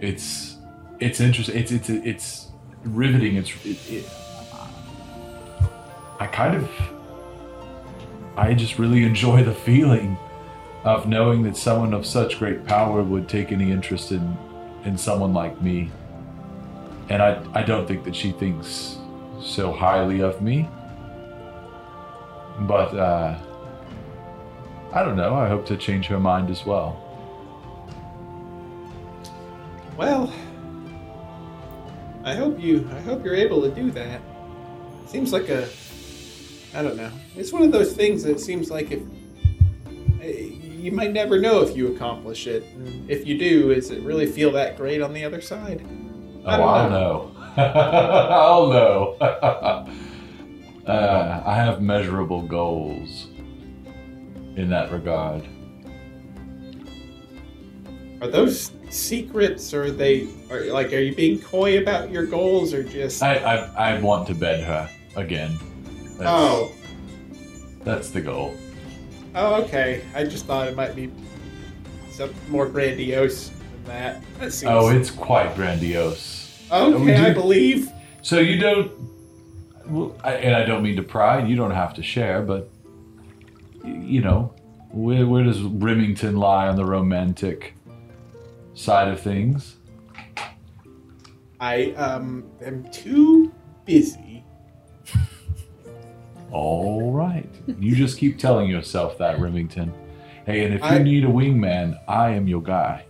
It's 0.00 0.56
it's 1.00 1.20
interesting. 1.20 1.56
It's 1.58 1.72
it's 1.72 1.88
it's 1.90 2.48
riveting. 2.84 3.36
It's 3.36 3.50
it, 3.64 3.78
it, 3.90 4.04
I 6.20 6.26
kind 6.26 6.54
of 6.56 6.70
I 8.36 8.54
just 8.54 8.78
really 8.78 9.04
enjoy 9.04 9.42
the 9.42 9.54
feeling 9.54 10.16
of 10.84 11.06
knowing 11.08 11.42
that 11.42 11.56
someone 11.56 11.92
of 11.92 12.06
such 12.06 12.38
great 12.38 12.64
power 12.66 13.02
would 13.02 13.28
take 13.28 13.52
any 13.52 13.70
interest 13.70 14.12
in 14.12 14.36
in 14.84 14.96
someone 14.96 15.32
like 15.32 15.60
me. 15.60 15.90
And 17.08 17.22
I 17.22 17.42
I 17.54 17.62
don't 17.62 17.86
think 17.86 18.04
that 18.04 18.14
she 18.14 18.32
thinks 18.32 18.98
so 19.40 19.72
highly 19.72 20.20
of 20.20 20.42
me. 20.42 20.68
But 22.60 22.94
uh 22.94 23.38
I 24.92 25.04
don't 25.04 25.16
know. 25.16 25.36
I 25.36 25.48
hope 25.48 25.66
to 25.66 25.76
change 25.76 26.06
her 26.06 26.18
mind 26.18 26.50
as 26.50 26.66
well. 26.66 27.06
Well, 29.96 30.32
I 32.24 32.34
hope 32.34 32.58
you. 32.58 32.88
I 32.92 33.00
hope 33.00 33.24
you're 33.24 33.36
able 33.36 33.62
to 33.62 33.70
do 33.70 33.90
that. 33.92 34.20
Seems 35.06 35.32
like 35.32 35.48
a. 35.48 35.68
I 36.74 36.82
don't 36.82 36.96
know. 36.96 37.10
It's 37.36 37.52
one 37.52 37.62
of 37.62 37.72
those 37.72 37.92
things 37.92 38.22
that 38.24 38.40
seems 38.40 38.70
like 38.70 38.90
if 38.90 39.02
eh, 40.22 40.59
you 40.80 40.92
might 40.92 41.12
never 41.12 41.38
know 41.38 41.60
if 41.62 41.76
you 41.76 41.94
accomplish 41.94 42.46
it. 42.46 42.64
And 42.74 43.08
if 43.10 43.26
you 43.26 43.38
do, 43.38 43.74
does 43.74 43.90
it 43.90 44.02
really 44.02 44.26
feel 44.26 44.50
that 44.52 44.76
great 44.76 45.02
on 45.02 45.12
the 45.12 45.24
other 45.24 45.40
side? 45.40 45.82
I 46.46 46.54
Oh, 46.54 46.58
don't 46.58 46.68
I'll 46.68 46.90
know. 46.90 47.32
know. 47.56 47.62
I'll 47.62 48.66
know. 48.68 49.16
uh, 50.86 51.42
I 51.44 51.54
have 51.54 51.82
measurable 51.82 52.42
goals 52.42 53.28
in 54.56 54.68
that 54.70 54.90
regard. 54.90 55.44
Are 58.22 58.28
those 58.28 58.72
secrets, 58.90 59.72
or 59.72 59.84
are 59.84 59.90
they? 59.90 60.28
Are 60.50 60.64
like, 60.66 60.92
are 60.92 60.98
you 60.98 61.14
being 61.14 61.40
coy 61.40 61.78
about 61.78 62.10
your 62.10 62.26
goals, 62.26 62.74
or 62.74 62.82
just? 62.82 63.22
I, 63.22 63.36
I, 63.36 63.92
I 63.94 64.00
want 64.00 64.26
to 64.28 64.34
bed 64.34 64.62
her 64.62 64.90
again. 65.16 65.58
That's, 66.18 66.22
oh, 66.26 66.70
That's 67.82 68.10
the 68.10 68.20
goal. 68.20 68.54
Oh, 69.34 69.62
okay. 69.64 70.02
I 70.14 70.24
just 70.24 70.46
thought 70.46 70.68
it 70.68 70.76
might 70.76 70.94
be 70.96 71.10
something 72.10 72.36
more 72.50 72.66
grandiose 72.66 73.48
than 73.48 73.84
that. 73.86 74.22
That 74.38 74.52
seems. 74.52 74.70
Oh, 74.72 74.88
it's 74.88 75.10
quite 75.10 75.54
grandiose. 75.54 76.66
okay. 76.70 76.96
we 77.04 77.12
I 77.12 77.28
do- 77.28 77.34
believe. 77.34 77.90
So 78.22 78.38
you 78.38 78.58
don't, 78.58 78.92
well, 79.86 80.16
I, 80.22 80.34
and 80.34 80.54
I 80.54 80.64
don't 80.64 80.82
mean 80.82 80.96
to 80.96 81.02
pry, 81.02 81.38
and 81.38 81.48
you 81.48 81.56
don't 81.56 81.70
have 81.70 81.94
to 81.94 82.02
share, 82.02 82.42
but 82.42 82.68
you 83.84 84.20
know, 84.20 84.52
Where, 84.92 85.26
where 85.26 85.42
does 85.42 85.62
Remington 85.62 86.36
lie 86.36 86.68
on 86.68 86.76
the 86.76 86.84
romantic 86.84 87.74
side 88.74 89.08
of 89.08 89.20
things? 89.20 89.76
I 91.60 91.92
um 91.92 92.44
am 92.62 92.84
too 92.90 93.52
busy. 93.86 94.29
All 96.52 97.12
right. 97.12 97.48
You 97.78 97.94
just 97.94 98.18
keep 98.18 98.38
telling 98.38 98.68
yourself 98.68 99.18
that, 99.18 99.38
Remington. 99.40 99.92
Hey, 100.46 100.64
and 100.64 100.74
if 100.74 100.80
you 100.80 100.86
I- 100.86 100.98
need 101.02 101.24
a 101.24 101.28
wingman, 101.28 101.98
I 102.08 102.30
am 102.30 102.48
your 102.48 102.62
guy. 102.62 103.04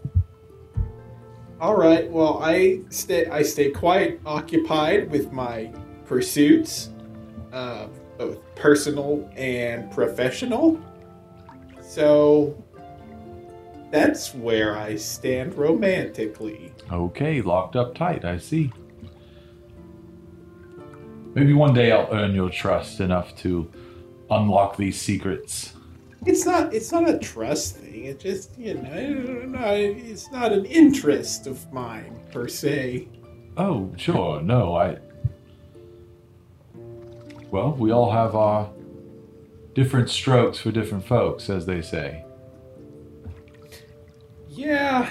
All 1.60 1.76
right. 1.76 2.10
Well, 2.10 2.40
I 2.42 2.80
stay 2.88 3.26
I 3.26 3.42
stay 3.42 3.70
quite 3.70 4.18
occupied 4.24 5.10
with 5.10 5.30
my 5.30 5.70
pursuits, 6.06 6.90
uh, 7.52 7.88
both 8.16 8.38
personal 8.54 9.28
and 9.36 9.90
professional. 9.90 10.80
So 11.82 12.62
that's 13.90 14.34
where 14.34 14.76
I 14.76 14.96
stand 14.96 15.54
romantically. 15.54 16.72
Okay, 16.90 17.42
locked 17.42 17.76
up 17.76 17.94
tight, 17.94 18.24
I 18.24 18.38
see. 18.38 18.72
Maybe 21.40 21.54
one 21.54 21.72
day 21.72 21.90
I'll 21.90 22.06
earn 22.12 22.34
your 22.34 22.50
trust 22.50 23.00
enough 23.00 23.34
to 23.36 23.66
unlock 24.30 24.76
these 24.76 25.00
secrets. 25.00 25.72
It's 26.26 26.44
not 26.44 26.74
it's 26.74 26.92
not 26.92 27.08
a 27.08 27.18
trust 27.18 27.76
thing. 27.76 28.04
It 28.04 28.20
just 28.20 28.58
you 28.58 28.74
know 28.74 28.92
I 28.92 29.04
don't 29.04 29.52
know, 29.52 29.72
it's 29.72 30.30
not 30.30 30.52
an 30.52 30.66
interest 30.66 31.46
of 31.46 31.72
mine 31.72 32.20
per 32.30 32.46
se. 32.46 33.08
Oh, 33.56 33.90
sure, 33.96 34.42
no, 34.42 34.76
I. 34.76 34.98
Well, 37.50 37.72
we 37.72 37.90
all 37.90 38.10
have 38.10 38.36
our 38.36 38.70
different 39.72 40.10
strokes 40.10 40.58
for 40.58 40.70
different 40.70 41.06
folks, 41.06 41.48
as 41.48 41.64
they 41.64 41.80
say. 41.80 42.22
Yeah, 44.50 45.08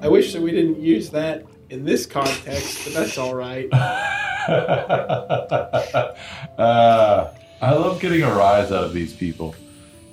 I 0.00 0.06
wish 0.06 0.32
that 0.34 0.40
we 0.40 0.52
didn't 0.52 0.80
use 0.80 1.10
that 1.10 1.46
in 1.68 1.84
this 1.84 2.06
context, 2.06 2.84
but 2.84 2.94
that's 2.94 3.18
all 3.18 3.34
right. 3.34 3.68
uh, 6.58 7.30
I 7.60 7.72
love 7.72 8.00
getting 8.00 8.22
a 8.22 8.34
rise 8.34 8.72
out 8.72 8.84
of 8.84 8.94
these 8.94 9.12
people. 9.12 9.54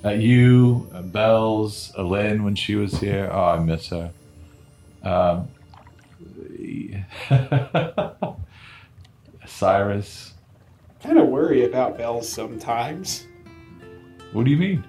Uh, 0.04 0.10
you, 0.10 0.90
uh, 0.94 1.00
Bells, 1.00 1.90
Lynn 1.96 2.44
when 2.44 2.54
she 2.54 2.74
was 2.74 3.00
here. 3.00 3.30
Oh, 3.32 3.44
I 3.44 3.58
miss 3.58 3.88
her. 3.88 4.10
Um, 5.02 5.48
Cyrus. 9.46 10.34
kind 11.02 11.18
of 11.18 11.28
worry 11.28 11.64
about 11.64 11.96
Bells 11.96 12.28
sometimes. 12.28 13.26
What 14.32 14.44
do 14.44 14.50
you 14.50 14.58
mean? 14.58 14.84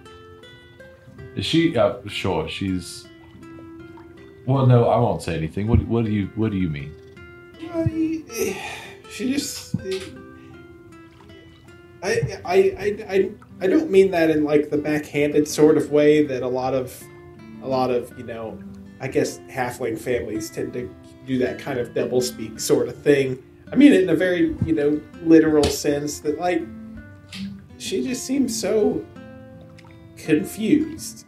Is 1.35 1.45
she? 1.45 1.77
Uh, 1.77 1.95
sure, 2.07 2.49
she's. 2.49 3.07
Well, 4.45 4.65
no, 4.65 4.89
I 4.89 4.97
won't 4.97 5.21
say 5.21 5.37
anything. 5.37 5.67
What, 5.67 5.85
what 5.87 6.03
do 6.03 6.11
you 6.11 6.27
What 6.35 6.51
do 6.51 6.57
you 6.57 6.69
mean? 6.69 6.93
She 9.09 9.31
just. 9.33 9.75
I, 12.03 12.39
I, 12.45 12.55
I, 12.55 13.05
I, 13.09 13.31
I 13.59 13.67
don't 13.67 13.89
mean 13.89 14.11
that 14.11 14.29
in 14.29 14.43
like 14.43 14.69
the 14.69 14.77
backhanded 14.77 15.47
sort 15.47 15.77
of 15.77 15.91
way 15.91 16.23
that 16.23 16.43
a 16.43 16.47
lot 16.47 16.73
of, 16.73 17.01
a 17.63 17.67
lot 17.67 17.89
of 17.89 18.15
you 18.17 18.23
know, 18.23 18.59
I 18.99 19.07
guess 19.07 19.39
halfling 19.49 19.97
families 19.99 20.49
tend 20.49 20.73
to 20.73 20.93
do 21.25 21.37
that 21.39 21.59
kind 21.59 21.79
of 21.79 21.93
double 21.93 22.21
speak 22.21 22.59
sort 22.59 22.87
of 22.87 22.95
thing. 23.01 23.43
I 23.71 23.75
mean 23.75 23.93
it 23.93 24.03
in 24.03 24.09
a 24.09 24.15
very 24.15 24.55
you 24.65 24.73
know 24.73 25.01
literal 25.23 25.63
sense 25.63 26.19
that 26.19 26.39
like, 26.39 26.63
she 27.77 28.03
just 28.03 28.25
seems 28.25 28.59
so 28.59 29.03
confused 30.15 31.25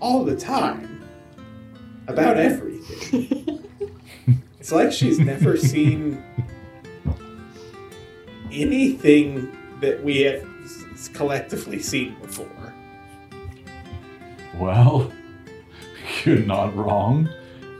all 0.00 0.24
the 0.24 0.36
time 0.36 1.04
about 2.08 2.36
everything. 2.36 3.64
it's 4.58 4.72
like 4.72 4.92
she's 4.92 5.18
never 5.18 5.56
seen 5.72 6.22
anything 8.52 9.56
that 9.80 10.02
we 10.02 10.20
have 10.22 10.46
collectively 11.14 11.80
seen 11.80 12.14
before. 12.20 12.72
Well, 14.58 15.12
you're 16.24 16.38
not 16.38 16.76
wrong. 16.76 17.28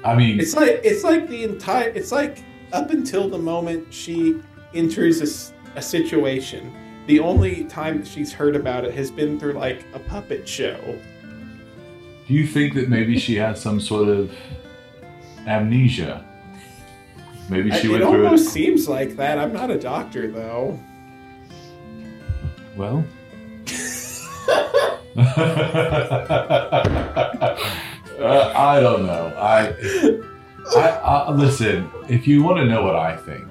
I 0.05 0.17
mean, 0.17 0.41
It's 0.41 0.57
like 0.57 0.81
it's 0.83 1.05
like 1.05 1.29
the 1.29 1.45
entire 1.45 1.91
it's 1.91 2.11
like 2.11 2.43
up 2.73 2.91
until 2.91 3.29
the 3.29 3.39
moment 3.39 3.93
she 3.93 4.41
enters 4.75 5.53
a 5.77 5.83
situation, 5.83 6.73
the 7.07 7.21
only 7.21 7.65
time 7.65 7.99
that 7.99 8.07
she's 8.07 8.33
heard 8.33 8.57
about 8.57 8.85
it 8.85 8.95
has 8.95 9.11
been 9.11 9.39
through 9.39 9.53
like 9.53 9.85
a 9.95 9.99
puppet 9.99 10.49
show. 10.49 10.99
do 12.27 12.35
you 12.35 12.47
think 12.47 12.75
that 12.75 12.89
maybe 12.89 13.19
she 13.19 13.37
has 13.37 13.61
some 13.61 13.81
sort 13.81 14.09
of 14.09 14.33
amnesia? 15.47 16.25
Maybe 17.53 17.71
she 17.73 17.88
it 17.88 17.91
went 17.91 18.05
through 18.05 18.25
almost 18.25 18.47
it. 18.47 18.51
seems 18.51 18.88
like 18.88 19.17
that. 19.17 19.38
I'm 19.38 19.53
not 19.53 19.71
a 19.71 19.79
doctor 19.79 20.31
though. 20.31 20.79
Well. 22.77 23.05
Uh, 28.23 28.53
I 28.55 28.79
don't 28.79 29.05
know. 29.05 29.35
I, 29.37 29.75
I, 30.77 30.88
I 30.88 31.31
listen. 31.33 31.91
If 32.09 32.29
you 32.29 32.45
want 32.45 32.59
to 32.59 32.67
know 32.67 32.85
what 32.85 32.95
I 32.95 33.17
think, 33.17 33.49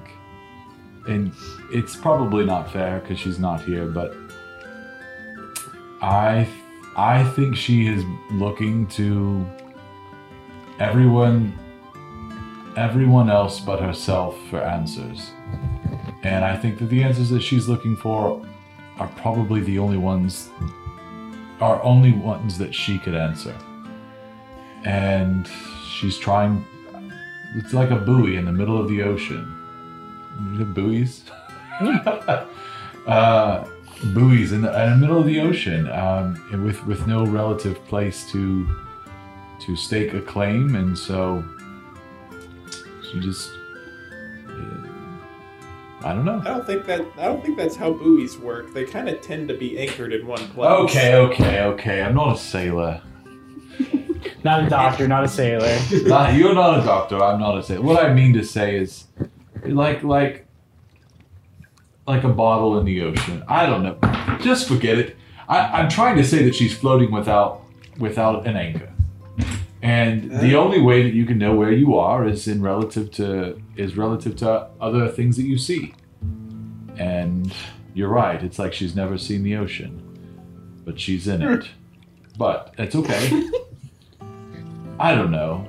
and 1.06 1.30
it's 1.70 1.94
probably 1.94 2.46
not 2.46 2.72
fair 2.72 3.00
because 3.00 3.18
she's 3.18 3.38
not 3.38 3.60
here, 3.60 3.86
but 3.86 4.14
I, 6.00 6.48
I 6.96 7.22
think 7.34 7.54
she 7.54 7.86
is 7.86 8.02
looking 8.30 8.86
to 8.88 9.44
everyone, 10.78 11.52
everyone 12.76 13.30
else 13.30 13.60
but 13.60 13.80
herself 13.80 14.38
for 14.48 14.60
answers, 14.60 15.30
and 16.22 16.44
I 16.44 16.56
think 16.56 16.78
that 16.78 16.86
the 16.86 17.02
answers 17.02 17.30
that 17.30 17.42
she's 17.42 17.68
looking 17.68 17.96
for 17.96 18.44
are 18.98 19.08
probably 19.16 19.60
the 19.60 19.78
only 19.78 19.98
ones, 19.98 20.50
are 21.60 21.82
only 21.82 22.12
ones 22.12 22.58
that 22.58 22.74
she 22.74 22.98
could 22.98 23.14
answer 23.14 23.56
and 24.84 25.48
she's 25.88 26.18
trying. 26.18 26.64
It's 27.54 27.72
like 27.72 27.90
a 27.90 27.96
buoy 27.96 28.36
in 28.36 28.46
the 28.46 28.52
middle 28.52 28.78
of 28.80 28.88
the 28.88 29.02
ocean. 29.02 29.58
The 30.58 30.64
buoys, 30.64 31.24
uh, 33.06 33.68
buoys 34.14 34.52
in 34.52 34.62
the, 34.62 34.82
in 34.82 34.90
the 34.90 34.96
middle 34.96 35.18
of 35.18 35.26
the 35.26 35.40
ocean, 35.40 35.90
um, 35.90 36.48
and 36.52 36.64
with 36.64 36.84
with 36.86 37.06
no 37.06 37.24
relative 37.26 37.84
place 37.86 38.30
to 38.32 38.66
to 39.60 39.76
stake 39.76 40.14
a 40.14 40.20
claim, 40.20 40.74
and 40.74 40.98
so 40.98 41.44
she 43.12 43.20
just. 43.20 43.50
uh, 44.48 44.52
I 46.04 46.14
don't 46.14 46.24
know. 46.24 46.40
I 46.44 46.48
don't 46.48 46.66
think 46.66 46.84
that 46.86 47.04
I 47.18 47.26
don't 47.26 47.44
think 47.44 47.56
that's 47.58 47.76
how 47.76 47.92
buoys 47.92 48.38
work. 48.38 48.72
They 48.74 48.84
kind 48.84 49.08
of 49.08 49.20
tend 49.20 49.48
to 49.48 49.54
be 49.56 49.78
anchored 49.78 50.12
in 50.12 50.26
one 50.26 50.48
place. 50.48 50.70
Okay, 50.70 51.14
okay, 51.14 51.60
okay. 51.62 52.02
I'm 52.02 52.14
not 52.14 52.36
a 52.36 52.38
sailor. 52.38 53.02
Not 54.44 54.64
a 54.64 54.68
doctor, 54.68 55.06
not 55.06 55.22
a 55.24 55.28
sailor. 55.28 55.78
Not- 56.04 56.34
you're 56.34 56.54
not 56.54 56.80
a 56.80 56.84
doctor. 56.84 57.22
I'm 57.22 57.38
not 57.40 57.58
a 57.58 57.62
sailor. 57.62 57.82
What 57.82 58.04
I 58.04 58.12
mean 58.12 58.32
to 58.34 58.44
say 58.44 58.76
is, 58.76 59.04
like, 59.64 60.02
like, 60.02 60.46
like 62.08 62.24
a 62.24 62.28
bottle 62.28 62.78
in 62.78 62.84
the 62.84 63.02
ocean. 63.02 63.44
I 63.48 63.66
don't 63.66 63.82
know. 63.84 63.98
Just 64.40 64.66
forget 64.68 64.98
it. 64.98 65.16
I, 65.48 65.58
I'm 65.80 65.88
trying 65.88 66.16
to 66.16 66.24
say 66.24 66.42
that 66.44 66.54
she's 66.56 66.76
floating 66.76 67.10
without, 67.12 67.62
without 67.98 68.46
an 68.46 68.56
anchor. 68.56 68.91
And 69.82 70.30
the 70.30 70.54
only 70.54 70.80
way 70.80 71.02
that 71.02 71.12
you 71.12 71.26
can 71.26 71.38
know 71.38 71.56
where 71.56 71.72
you 71.72 71.96
are 71.98 72.24
is 72.26 72.46
in 72.46 72.62
relative 72.62 73.10
to 73.12 73.60
is 73.76 73.96
relative 73.96 74.36
to 74.36 74.68
other 74.80 75.08
things 75.08 75.36
that 75.36 75.42
you 75.42 75.58
see. 75.58 75.94
And 76.96 77.52
you're 77.92 78.08
right. 78.08 78.40
It's 78.42 78.60
like 78.60 78.72
she's 78.72 78.94
never 78.94 79.18
seen 79.18 79.42
the 79.42 79.56
ocean, 79.56 80.00
but 80.84 81.00
she's 81.00 81.26
in 81.26 81.42
it. 81.42 81.68
But 82.38 82.74
it's 82.78 82.96
okay. 82.96 83.50
I 84.98 85.14
don't 85.14 85.30
know. 85.30 85.68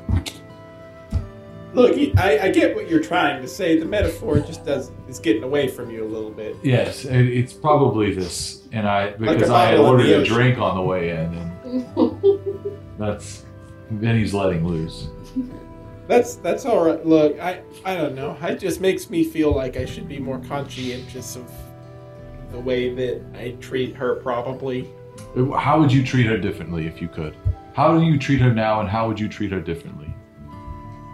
Look, 1.74 1.98
I, 2.18 2.40
I 2.40 2.52
get 2.52 2.74
what 2.74 2.90
you're 2.90 3.04
trying 3.04 3.42
to 3.42 3.48
say. 3.50 3.78
The 3.78 3.86
metaphor 3.86 4.40
just 4.40 4.64
does 4.64 4.92
is 5.10 5.20
getting 5.20 5.44
away 5.44 5.68
from 5.68 5.92
you 5.92 6.06
a 6.06 6.08
little 6.08 6.30
bit. 6.30 6.56
Yes, 6.64 7.04
it, 7.04 7.28
it's 7.28 7.52
probably 7.52 8.14
this, 8.14 8.64
and 8.72 8.88
I 8.88 9.12
because 9.12 9.50
I 9.50 9.66
had 9.66 9.80
ordered 9.80 10.06
a 10.06 10.24
drink 10.24 10.58
on 10.60 10.76
the 10.76 10.82
way 10.84 11.10
in, 11.10 11.34
and 11.66 12.78
that's 12.98 13.43
then 14.02 14.18
he's 14.18 14.34
letting 14.34 14.66
loose. 14.66 15.08
That's 16.08 16.36
that's 16.36 16.66
all 16.66 16.86
right. 16.86 17.06
Look, 17.06 17.40
I 17.40 17.62
I 17.86 17.96
don't 17.96 18.14
know. 18.16 18.38
It 18.42 18.60
just 18.60 18.82
makes 18.82 19.10
me 19.10 19.24
feel 19.24 19.52
like 19.52 19.78
I 19.78 19.86
should 19.86 20.08
be 20.08 20.20
more 20.20 20.40
conscientious 20.40 21.36
of 21.36 21.50
the 22.52 22.60
way 22.60 22.94
that 22.94 23.22
I 23.36 23.52
treat 23.62 23.96
her. 23.96 24.16
Probably. 24.16 24.90
How 25.58 25.80
would 25.80 25.92
you 25.92 26.04
treat 26.04 26.26
her 26.26 26.38
differently 26.38 26.88
if 26.88 27.02
you 27.02 27.08
could? 27.08 27.36
How 27.74 27.98
do 27.98 28.04
you 28.06 28.20
treat 28.20 28.42
her 28.42 28.54
now, 28.54 28.82
and 28.82 28.90
how 28.90 29.08
would 29.08 29.20
you 29.20 29.28
treat 29.30 29.52
her 29.52 29.62
differently? 29.62 30.14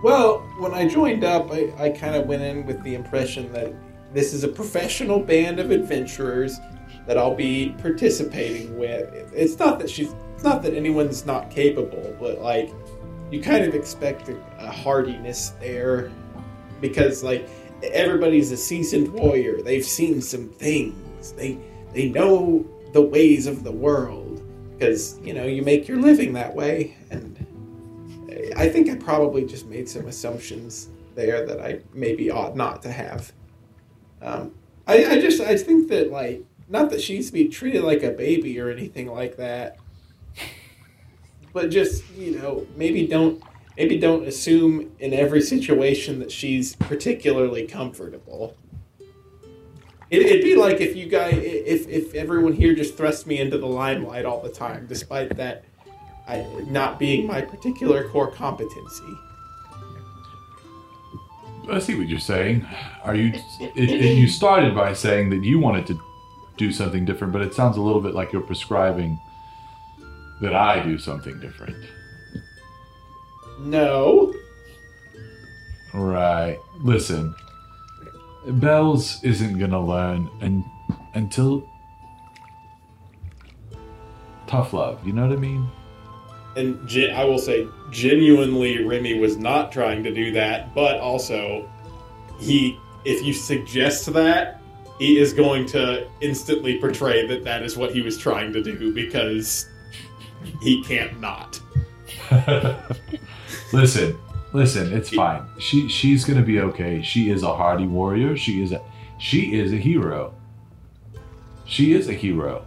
Well, 0.04 0.40
when 0.60 0.74
I 0.74 0.88
joined 0.88 1.24
up, 1.24 1.52
I, 1.52 1.72
I 1.78 1.90
kind 1.90 2.16
of 2.16 2.26
went 2.26 2.42
in 2.42 2.66
with 2.66 2.82
the 2.84 2.96
impression 2.96 3.52
that 3.54 3.74
this 4.14 4.34
is 4.34 4.44
a 4.44 4.48
professional 4.48 5.20
band 5.20 5.60
of 5.60 5.72
adventurers. 5.72 6.60
that 7.06 7.18
I'll 7.18 7.36
be 7.36 7.76
participating 7.80 8.78
with. 8.78 9.32
It's 9.34 9.58
not 9.58 9.80
that 9.80 9.90
she's 9.90 10.14
it's 10.40 10.46
not 10.46 10.64
that 10.64 10.74
anyone's 10.74 11.26
not 11.26 11.52
capable, 11.52 12.16
but 12.18 12.40
like 12.40 12.74
you 13.30 13.42
kind 13.42 13.66
of 13.66 13.76
expect 13.76 14.30
a, 14.30 14.38
a 14.60 14.72
hardiness 14.72 15.50
there 15.60 16.10
because 16.80 17.26
like 17.26 17.50
everybody's 17.84 18.50
a 18.54 18.56
seasoned 18.56 19.12
warrior. 19.12 19.62
They've 19.62 19.84
seen 19.84 20.22
some 20.22 20.48
things. 20.48 21.34
They 21.34 21.60
they 21.92 22.08
know 22.08 22.66
the 22.94 23.02
ways 23.02 23.48
of 23.48 23.66
the 23.66 23.72
world 23.74 24.42
because 24.78 25.20
you 25.20 25.34
know 25.34 25.44
you 25.44 25.62
make 25.62 25.90
your 25.90 26.00
living 26.00 26.32
that 26.34 26.56
way 26.56 26.96
and 27.12 27.36
I 28.56 28.70
think 28.70 28.90
I 28.90 28.96
probably 28.96 29.44
just 29.44 29.68
made 29.68 29.90
some 29.90 30.08
assumptions 30.08 30.88
there 31.16 31.46
that 31.48 31.60
I 31.60 31.82
maybe 31.94 32.32
ought 32.32 32.56
not 32.56 32.82
to 32.84 32.92
have. 32.94 33.34
Um, 34.22 34.54
I, 34.88 35.06
I 35.06 35.20
just 35.20 35.42
I 35.42 35.58
think 35.58 35.90
that 35.90 36.12
like 36.12 36.46
not 36.70 36.92
that 36.92 37.02
she 37.02 37.16
needs 37.16 37.28
to 37.28 37.34
be 37.34 37.50
treated 37.50 37.84
like 37.84 38.04
a 38.04 38.12
baby 38.12 38.58
or 38.58 38.70
anything 38.70 39.08
like 39.08 39.36
that, 39.36 39.79
but 41.54 41.70
just 41.70 42.10
you 42.12 42.38
know 42.38 42.66
maybe 42.76 43.08
don't 43.08 43.44
maybe 43.78 43.98
don't 43.98 44.28
assume 44.28 44.92
in 45.00 45.14
every 45.14 45.42
situation 45.42 46.20
that 46.20 46.32
she's 46.32 46.76
particularly 46.76 47.66
comfortable. 47.66 48.56
It, 50.10 50.24
it'd 50.24 50.44
be 50.44 50.56
like 50.56 50.82
if 50.82 50.96
you 50.96 51.08
guys 51.08 51.36
if 51.38 51.88
if 51.88 52.16
everyone 52.16 52.54
here 52.54 52.74
just 52.74 52.98
thrust 52.98 53.28
me 53.28 53.40
into 53.40 53.58
the 53.58 53.68
limelight 53.68 54.26
all 54.26 54.42
the 54.42 54.50
time, 54.50 54.86
despite 54.88 55.36
that 55.38 55.64
I, 56.28 56.46
not 56.68 57.00
being 57.00 57.28
my 57.28 57.42
particular 57.42 58.08
core 58.10 58.32
competency. 58.32 59.18
I 61.70 61.80
see 61.80 61.96
what 61.96 62.08
you're 62.08 62.20
saying. 62.20 62.66
Are 63.04 63.16
you? 63.16 63.34
It, 63.60 63.90
it, 63.90 64.18
you 64.18 64.28
started 64.28 64.74
by 64.74 64.94
saying 64.94 65.30
that 65.30 65.44
you 65.44 65.60
wanted 65.60 65.86
to 65.88 66.00
do 66.58 66.72
something 66.72 67.06
different, 67.06 67.32
but 67.32 67.42
it 67.42 67.54
sounds 67.54 67.78
a 67.78 67.82
little 67.82 68.02
bit 68.02 68.16
like 68.16 68.34
you're 68.34 68.42
prescribing 68.42 69.20
that 70.42 70.56
I 70.56 70.84
do 70.84 70.98
something 70.98 71.40
different. 71.40 71.78
No. 73.60 74.34
Right. 75.94 76.58
Listen, 76.82 77.36
Bells 78.48 79.24
isn't 79.24 79.60
gonna 79.60 79.84
learn 79.84 80.30
and 80.42 80.64
until 81.14 81.68
tough 84.48 84.74
love. 84.74 85.06
You 85.06 85.14
know 85.14 85.28
what 85.28 85.38
I 85.38 85.40
mean? 85.40 85.70
And 86.56 86.88
gen- 86.88 87.16
I 87.16 87.24
will 87.24 87.38
say, 87.38 87.68
genuinely, 87.92 88.84
Remy 88.84 89.20
was 89.20 89.38
not 89.38 89.72
trying 89.72 90.04
to 90.04 90.14
do 90.14 90.32
that, 90.32 90.74
but 90.74 91.00
also, 91.00 91.70
he, 92.40 92.78
if 93.06 93.24
you 93.24 93.34
suggest 93.34 94.12
that, 94.14 94.60
he 94.98 95.18
is 95.18 95.32
going 95.32 95.66
to 95.68 96.08
instantly 96.20 96.80
portray 96.80 97.26
that 97.28 97.44
that 97.46 97.64
is 97.64 97.78
what 97.78 97.94
he 97.94 98.02
was 98.02 98.18
trying 98.18 98.52
to 98.52 98.62
do 98.62 98.94
because 98.94 99.70
he 100.62 100.84
can't 100.84 101.20
not. 101.20 101.60
listen, 103.74 104.18
listen, 104.54 104.94
it's 104.94 105.10
fine. 105.10 105.46
She 105.58 105.88
she's 105.90 106.26
gonna 106.26 106.42
be 106.42 106.60
okay. 106.62 107.02
She 107.02 107.30
is 107.30 107.44
a 107.44 107.56
hardy 107.56 107.88
warrior. 107.88 108.38
She 108.38 108.62
is 108.62 108.72
a 108.72 108.82
she 109.20 109.60
is 109.60 109.74
a 109.74 109.78
hero. 109.78 110.34
She 111.66 111.94
is 111.94 112.10
a 112.10 112.14
hero. 112.14 112.66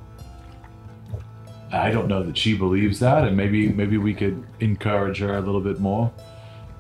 I 1.73 1.91
don't 1.91 2.07
know 2.07 2.23
that 2.23 2.37
she 2.37 2.55
believes 2.57 3.01
that, 3.01 3.27
and 3.27 3.37
maybe 3.37 3.69
maybe 3.69 3.97
we 3.97 4.15
could 4.15 4.45
encourage 4.61 5.19
her 5.19 5.37
a 5.39 5.41
little 5.41 5.61
bit 5.61 5.81
more. 5.81 6.13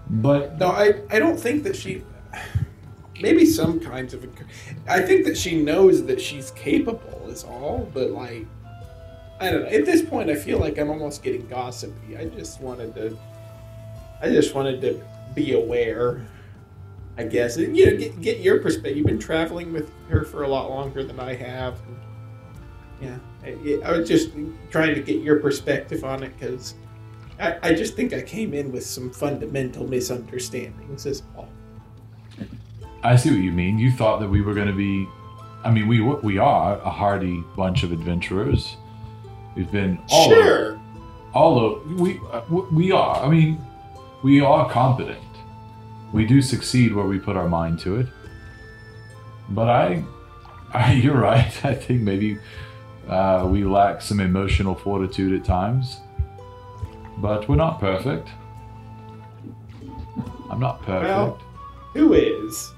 But 0.08 0.58
No, 0.58 0.68
I, 0.68 1.00
I 1.10 1.18
don't 1.18 1.38
think 1.38 1.64
that 1.64 1.74
she. 1.74 2.02
Maybe 3.20 3.46
some 3.46 3.80
kinds 3.80 4.14
of. 4.14 4.26
I 4.88 5.00
think 5.00 5.24
that 5.24 5.36
she 5.36 5.62
knows 5.62 6.04
that 6.06 6.20
she's 6.20 6.50
capable, 6.52 7.26
is 7.28 7.44
all, 7.44 7.88
but 7.94 8.10
like. 8.10 8.46
I 9.42 9.50
don't 9.50 9.62
know. 9.62 9.68
At 9.68 9.84
this 9.84 10.02
point, 10.02 10.30
I 10.30 10.34
feel 10.34 10.58
like 10.58 10.78
I'm 10.78 10.90
almost 10.90 11.22
getting 11.22 11.46
gossipy. 11.48 12.16
I 12.16 12.26
just 12.26 12.60
wanted 12.60 12.94
to. 12.94 13.16
I 14.20 14.28
just 14.28 14.54
wanted 14.54 14.80
to 14.82 15.02
be 15.34 15.54
aware. 15.54 16.26
I 17.18 17.24
guess 17.24 17.56
and, 17.56 17.76
you 17.76 17.90
know, 17.90 17.96
get 17.96 18.20
get 18.22 18.38
your 18.40 18.60
perspective. 18.60 18.96
You've 18.96 19.06
been 19.06 19.18
traveling 19.18 19.72
with 19.72 19.90
her 20.08 20.24
for 20.24 20.44
a 20.44 20.48
lot 20.48 20.70
longer 20.70 21.04
than 21.04 21.20
I 21.20 21.34
have. 21.34 21.78
Yeah, 23.02 23.18
I, 23.44 23.80
I 23.84 23.98
was 23.98 24.08
just 24.08 24.30
trying 24.70 24.94
to 24.94 25.02
get 25.02 25.20
your 25.22 25.40
perspective 25.40 26.04
on 26.04 26.22
it 26.22 26.32
because 26.38 26.74
I, 27.38 27.58
I 27.62 27.74
just 27.74 27.96
think 27.96 28.12
I 28.12 28.22
came 28.22 28.54
in 28.54 28.72
with 28.72 28.86
some 28.86 29.10
fundamental 29.10 29.86
misunderstandings 29.86 31.04
as 31.04 31.22
well. 31.34 31.48
I 33.02 33.16
see 33.16 33.30
what 33.30 33.40
you 33.40 33.52
mean. 33.52 33.78
You 33.78 33.90
thought 33.90 34.20
that 34.20 34.28
we 34.28 34.40
were 34.40 34.54
going 34.54 34.68
to 34.68 34.72
be. 34.72 35.08
I 35.64 35.70
mean, 35.70 35.88
we 35.88 36.00
we 36.00 36.38
are 36.38 36.78
a 36.80 36.90
hardy 36.90 37.44
bunch 37.56 37.82
of 37.82 37.92
adventurers. 37.92 38.76
We've 39.54 39.70
been 39.70 39.98
all 40.10 40.28
sure. 40.30 40.80
all 41.34 41.64
of 41.64 42.00
we 42.00 42.20
uh, 42.32 42.42
we 42.48 42.92
are. 42.92 43.16
I 43.24 43.28
mean, 43.28 43.64
we 44.22 44.40
are 44.40 44.68
competent. 44.70 45.18
We 46.12 46.26
do 46.26 46.40
succeed 46.42 46.94
where 46.94 47.06
we 47.06 47.18
put 47.18 47.36
our 47.36 47.48
mind 47.48 47.80
to 47.80 47.96
it. 47.96 48.06
But 49.50 49.68
I, 49.68 50.04
I 50.72 50.92
you're 50.94 51.16
right. 51.18 51.64
I 51.64 51.74
think 51.74 52.02
maybe 52.02 52.38
uh, 53.08 53.46
we 53.50 53.64
lack 53.64 54.00
some 54.02 54.20
emotional 54.20 54.74
fortitude 54.74 55.38
at 55.38 55.44
times. 55.44 56.00
But 57.18 57.48
we're 57.48 57.56
not 57.56 57.78
perfect. 57.80 58.28
I'm 60.50 60.60
not 60.60 60.82
perfect. 60.82 61.08
Well- 61.08 61.38
Who 61.94 62.14
is? 62.14 62.72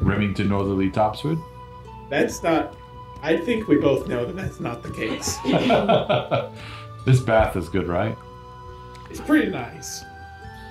Remington 0.00 0.48
Northerly 0.48 0.90
Topswood. 0.90 1.38
That's 2.08 2.42
not. 2.42 2.74
I 3.22 3.36
think 3.36 3.68
we 3.68 3.76
both 3.76 4.08
know 4.08 4.24
that 4.24 4.36
that's 4.36 4.60
not 4.60 4.82
the 4.82 4.90
case. 4.90 5.36
this 7.04 7.20
bath 7.20 7.56
is 7.56 7.68
good, 7.68 7.86
right? 7.86 8.16
It's 9.10 9.20
pretty 9.20 9.50
nice. 9.50 10.04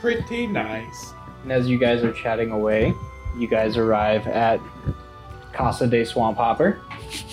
Pretty 0.01 0.47
nice. 0.47 1.13
And 1.43 1.51
as 1.51 1.67
you 1.67 1.77
guys 1.77 2.03
are 2.03 2.13
chatting 2.13 2.51
away, 2.51 2.93
you 3.38 3.47
guys 3.47 3.77
arrive 3.77 4.27
at 4.27 4.59
Casa 5.53 5.88
de 5.88 6.05
Swamp 6.05 6.38
Hopper. 6.38 6.79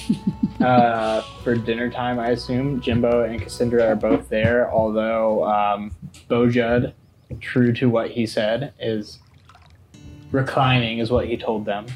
uh, 0.61 1.22
for 1.42 1.55
dinner 1.55 1.90
time, 1.90 2.18
I 2.18 2.31
assume. 2.31 2.81
Jimbo 2.81 3.24
and 3.24 3.40
Cassandra 3.40 3.85
are 3.87 3.96
both 3.96 4.29
there, 4.29 4.70
although 4.70 5.44
um, 5.44 5.94
Bojud, 6.29 6.92
true 7.40 7.72
to 7.74 7.88
what 7.88 8.11
he 8.11 8.26
said, 8.26 8.72
is 8.79 9.18
reclining, 10.31 10.98
is 10.98 11.11
what 11.11 11.26
he 11.26 11.37
told 11.37 11.64
them 11.64 11.87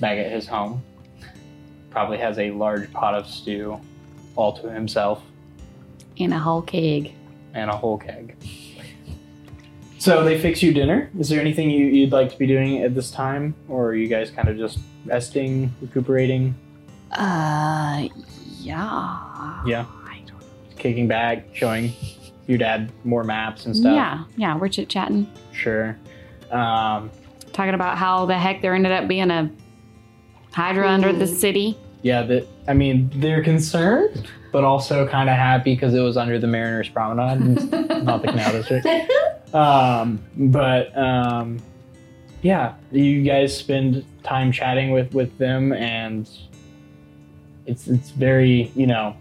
back 0.00 0.18
at 0.18 0.30
his 0.30 0.46
home. 0.46 0.82
Probably 1.94 2.18
has 2.18 2.40
a 2.40 2.50
large 2.50 2.92
pot 2.92 3.14
of 3.14 3.24
stew 3.24 3.80
all 4.34 4.52
to 4.54 4.68
himself 4.68 5.22
And 6.18 6.34
a 6.34 6.38
whole 6.40 6.60
keg. 6.60 7.12
and 7.54 7.70
a 7.70 7.76
whole 7.76 7.96
keg. 7.98 8.36
So 9.98 10.24
they 10.24 10.40
fix 10.40 10.60
you 10.60 10.74
dinner. 10.74 11.08
Is 11.16 11.28
there 11.28 11.40
anything 11.40 11.70
you, 11.70 11.86
you'd 11.86 12.10
like 12.10 12.30
to 12.32 12.36
be 12.36 12.48
doing 12.48 12.82
at 12.82 12.96
this 12.96 13.12
time, 13.12 13.54
or 13.68 13.86
are 13.90 13.94
you 13.94 14.08
guys 14.08 14.28
kind 14.32 14.48
of 14.48 14.58
just 14.58 14.80
resting, 15.06 15.72
recuperating, 15.80 16.56
Uh, 17.12 18.08
yeah. 18.58 19.62
Yeah. 19.64 19.84
Kicking 20.76 21.06
back, 21.06 21.46
showing 21.54 21.92
your 22.48 22.58
dad 22.58 22.90
more 23.04 23.22
maps 23.22 23.66
and 23.66 23.74
stuff? 23.76 23.94
Yeah, 23.94 24.24
yeah, 24.36 24.56
we're 24.58 24.68
chit 24.68 24.88
chatting, 24.88 25.28
Sure. 25.52 25.96
Um, 26.50 27.08
talking 27.52 27.74
about 27.74 27.96
how 27.98 28.26
the 28.26 28.36
heck 28.36 28.62
there 28.62 28.74
ended 28.74 28.90
up 28.90 29.06
being 29.06 29.30
a 29.30 29.48
Hydra 30.52 30.88
under 30.88 31.12
the 31.12 31.26
city. 31.26 31.78
Yeah, 32.04 32.22
that 32.24 32.46
I 32.68 32.74
mean, 32.74 33.10
they're 33.14 33.42
concerned, 33.42 34.28
but 34.52 34.62
also 34.62 35.08
kind 35.08 35.30
of 35.30 35.36
happy 35.36 35.74
because 35.74 35.94
it 35.94 36.00
was 36.00 36.18
under 36.18 36.38
the 36.38 36.46
Mariners 36.46 36.90
Promenade, 36.90 37.40
and 37.40 38.04
not 38.04 38.20
the 38.20 38.28
Canal 38.28 38.52
District. 38.52 38.86
Um, 39.54 40.20
but 40.36 40.96
um, 40.98 41.62
yeah, 42.42 42.74
you 42.92 43.22
guys 43.22 43.56
spend 43.56 44.04
time 44.22 44.52
chatting 44.52 44.90
with 44.90 45.14
with 45.14 45.36
them, 45.38 45.72
and 45.72 46.28
it's 47.66 47.88
it's 47.88 48.10
very 48.10 48.70
you 48.76 48.86
know. 48.86 49.16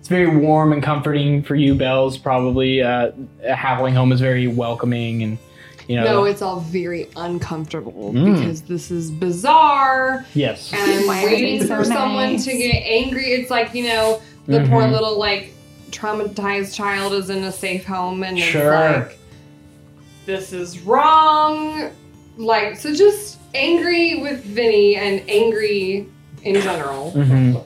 It's 0.00 0.08
very 0.10 0.36
warm 0.36 0.74
and 0.74 0.82
comforting 0.82 1.42
for 1.42 1.54
you, 1.54 1.74
Bells. 1.74 2.18
Probably, 2.18 2.82
uh, 2.82 3.12
Howling 3.54 3.94
Home 3.94 4.12
is 4.12 4.20
very 4.20 4.46
welcoming, 4.46 5.22
and 5.22 5.38
you 5.88 5.96
know. 5.96 6.04
No, 6.04 6.24
it's 6.24 6.42
all 6.42 6.60
very 6.60 7.08
uncomfortable 7.16 8.12
Mm. 8.12 8.36
because 8.36 8.62
this 8.62 8.90
is 8.90 9.10
bizarre, 9.10 10.24
yes. 10.34 10.72
and 10.72 10.80
I'm 10.90 11.06
Why 11.06 11.24
waiting 11.24 11.60
they 11.60 11.66
so 11.66 11.76
for 11.76 11.84
someone 11.84 12.36
to 12.38 12.52
get 12.56 12.82
angry. 12.84 13.32
It's 13.32 13.50
like 13.50 13.74
you 13.74 13.84
know, 13.88 14.20
the 14.46 14.60
poor 14.68 14.82
Mhm. 14.82 14.92
little 14.92 15.18
like 15.18 15.52
traumatized 15.90 16.74
child 16.74 17.12
is 17.12 17.30
in 17.30 17.44
a 17.44 17.52
safe 17.52 17.84
home, 17.84 18.22
and 18.24 18.38
Sure. 18.38 18.74
it's 18.74 19.08
like 19.08 19.18
this 20.26 20.52
is 20.52 20.80
wrong. 20.80 21.90
Like 22.36 22.76
so, 22.76 22.92
just 22.94 23.38
angry 23.54 24.20
with 24.20 24.42
Vinny 24.42 24.96
and 24.96 25.22
angry 25.28 26.06
in 26.42 26.60
general, 26.60 27.10
hmm 27.12 27.56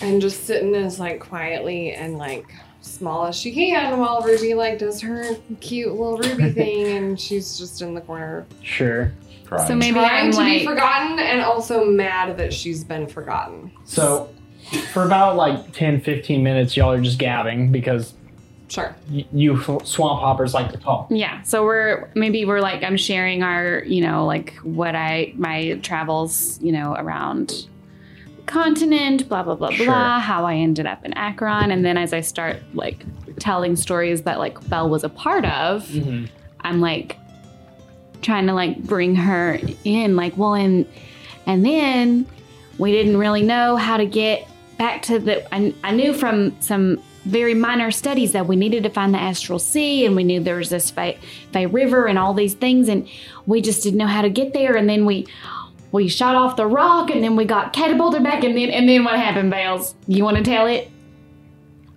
and 0.00 0.20
just 0.20 0.44
sitting 0.46 0.74
as 0.76 1.00
like 1.00 1.18
quietly 1.18 1.90
and 1.92 2.18
like 2.18 2.46
small 2.80 3.26
as 3.26 3.36
she 3.36 3.52
can 3.52 3.98
while 3.98 4.22
Ruby 4.22 4.54
like 4.54 4.78
does 4.78 5.00
her 5.00 5.34
cute 5.60 5.90
little 5.92 6.18
Ruby 6.18 6.50
thing, 6.52 6.96
and 6.96 7.20
she's 7.20 7.58
just 7.58 7.82
in 7.82 7.94
the 7.94 8.00
corner 8.00 8.46
Sure. 8.62 9.12
Crying. 9.44 9.66
So 9.66 9.74
maybe 9.74 9.94
trying 9.94 10.26
I'm 10.26 10.30
to 10.32 10.36
like, 10.38 10.58
be 10.60 10.66
forgotten 10.66 11.18
and 11.18 11.40
also 11.40 11.84
mad 11.86 12.36
that 12.36 12.52
she's 12.52 12.84
been 12.84 13.06
forgotten. 13.06 13.72
So, 13.84 14.28
for 14.92 15.04
about 15.04 15.36
like 15.36 15.72
10, 15.72 16.02
15 16.02 16.42
minutes, 16.42 16.76
y'all 16.76 16.92
are 16.92 17.00
just 17.00 17.18
gabbing 17.18 17.72
because 17.72 18.12
Sure. 18.68 18.94
y- 19.10 19.24
you 19.32 19.56
swamp 19.84 20.20
hoppers 20.20 20.52
like 20.52 20.70
to 20.72 20.76
talk. 20.76 21.06
yeah. 21.10 21.40
So 21.42 21.64
we're 21.64 22.10
maybe 22.14 22.44
we're 22.44 22.60
like 22.60 22.82
I'm 22.82 22.98
sharing 22.98 23.42
our 23.42 23.82
you 23.86 24.02
know 24.02 24.26
like 24.26 24.52
what 24.62 24.94
I 24.94 25.32
my 25.36 25.78
travels 25.82 26.60
you 26.60 26.72
know 26.72 26.94
around 26.98 27.66
continent 28.48 29.28
blah 29.28 29.42
blah 29.42 29.54
blah 29.54 29.70
Sure. 29.70 29.86
blah 29.86 30.18
how 30.18 30.44
I 30.44 30.54
ended 30.56 30.86
up 30.86 31.04
in 31.04 31.12
Akron 31.14 31.70
and 31.70 31.84
then 31.84 31.96
as 31.96 32.12
I 32.12 32.20
start 32.22 32.56
like 32.74 33.04
telling 33.38 33.76
stories 33.76 34.22
that 34.22 34.38
like 34.38 34.66
Belle 34.68 34.88
was 34.88 35.04
a 35.04 35.08
part 35.08 35.44
of 35.44 35.86
Mm-hmm. 35.88 36.24
I'm 36.62 36.80
like 36.80 37.16
trying 38.22 38.46
to 38.48 38.52
like 38.54 38.82
bring 38.82 39.14
her 39.14 39.60
in 39.84 40.16
like 40.16 40.36
well 40.36 40.54
and 40.54 40.86
and 41.46 41.64
then 41.64 42.26
we 42.78 42.90
didn't 42.92 43.16
really 43.16 43.42
know 43.42 43.76
how 43.76 43.96
to 43.96 44.06
get 44.06 44.48
back 44.76 45.02
to 45.02 45.18
the 45.18 45.54
I, 45.54 45.72
I 45.84 45.92
knew 45.92 46.12
from 46.12 46.60
some 46.60 47.00
very 47.24 47.52
minor 47.54 47.90
studies 47.90 48.32
that 48.32 48.46
we 48.46 48.56
needed 48.56 48.82
to 48.84 48.90
find 48.90 49.12
the 49.12 49.18
astral 49.20 49.58
sea 49.58 50.06
and 50.06 50.16
we 50.16 50.24
knew 50.24 50.40
there 50.40 50.56
was 50.56 50.70
this 50.70 50.90
Fay, 50.90 51.18
Fay 51.52 51.66
river 51.66 52.06
and 52.06 52.18
all 52.18 52.32
these 52.32 52.54
things 52.54 52.88
and 52.88 53.06
we 53.46 53.60
just 53.60 53.82
didn't 53.82 53.98
know 53.98 54.06
how 54.06 54.22
to 54.22 54.30
get 54.30 54.52
there 54.54 54.76
and 54.76 54.88
then 54.88 55.04
we 55.04 55.26
we 55.92 56.08
shot 56.08 56.34
off 56.34 56.56
the 56.56 56.66
rock 56.66 57.10
and 57.10 57.22
then 57.24 57.34
we 57.36 57.44
got 57.44 57.72
catapulted 57.72 58.22
back 58.22 58.44
and 58.44 58.56
then 58.56 58.70
and 58.70 58.88
then 58.88 59.04
what 59.04 59.16
happened 59.16 59.50
Bales 59.50 59.94
you 60.06 60.22
want 60.24 60.36
to 60.36 60.42
tell 60.42 60.66
it 60.66 60.90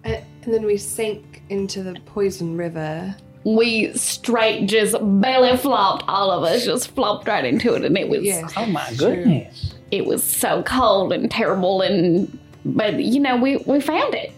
And, 0.03 0.23
and 0.43 0.53
then 0.53 0.65
we 0.65 0.77
sank 0.77 1.41
into 1.49 1.83
the 1.83 1.93
poison 2.05 2.55
river. 2.57 3.15
we 3.43 3.91
straight 3.93 4.67
just 4.67 4.95
belly 5.21 5.57
flopped 5.57 6.05
all 6.07 6.31
of 6.31 6.43
us 6.43 6.63
just 6.65 6.89
flopped 6.95 7.27
right 7.27 7.43
into 7.45 7.73
it 7.73 7.83
and 7.83 7.97
it 7.97 8.07
was 8.07 8.23
Yes. 8.23 8.53
Oh 8.55 8.65
my 8.65 8.85
Sure. 8.93 9.15
goodness. 9.15 9.73
it 9.91 10.05
was 10.05 10.23
so 10.23 10.63
cold 10.63 11.11
and 11.11 11.29
terrible 11.29 11.81
and 11.81 12.37
but 12.63 12.99
you 13.01 13.19
know 13.19 13.35
we 13.37 13.57
we 13.65 13.81
found 13.81 14.13
it 14.13 14.31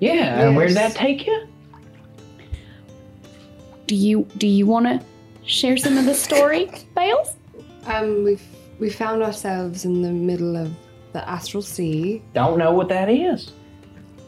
Yeah, 0.00 0.46
and 0.46 0.56
where 0.56 0.66
did 0.66 0.76
that 0.76 0.94
take 0.94 1.26
you? 1.26 1.46
do 3.86 3.94
you 3.94 4.26
do 4.36 4.46
you 4.46 4.66
want 4.66 4.86
to 4.86 5.00
share 5.46 5.76
some 5.76 5.96
of 5.96 6.04
the 6.04 6.14
story 6.14 6.70
bales 6.94 7.34
Um, 7.86 8.24
we 8.24 8.38
we 8.78 8.90
found 8.90 9.22
ourselves 9.22 9.84
in 9.84 10.02
the 10.02 10.10
middle 10.12 10.56
of 10.56 10.72
the 11.12 11.28
astral 11.28 11.62
sea. 11.62 12.22
Don't 12.34 12.58
know 12.58 12.72
what 12.72 12.88
that 12.90 13.08
is. 13.08 13.52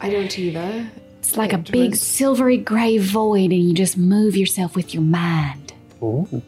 I 0.01 0.11
don't 0.11 0.37
either. 0.39 0.91
it's 1.19 1.37
like 1.37 1.53
a 1.53 1.59
big 1.59 1.91
was- 1.91 2.01
silvery 2.01 2.57
gray 2.57 2.99
void 2.99 3.51
and 3.53 3.63
you 3.69 3.75
just 3.75 3.97
move 3.99 4.37
yourself 4.37 4.75
with 4.75 4.95
your 4.95 5.03
mind 5.03 5.75
Ooh, 6.03 6.43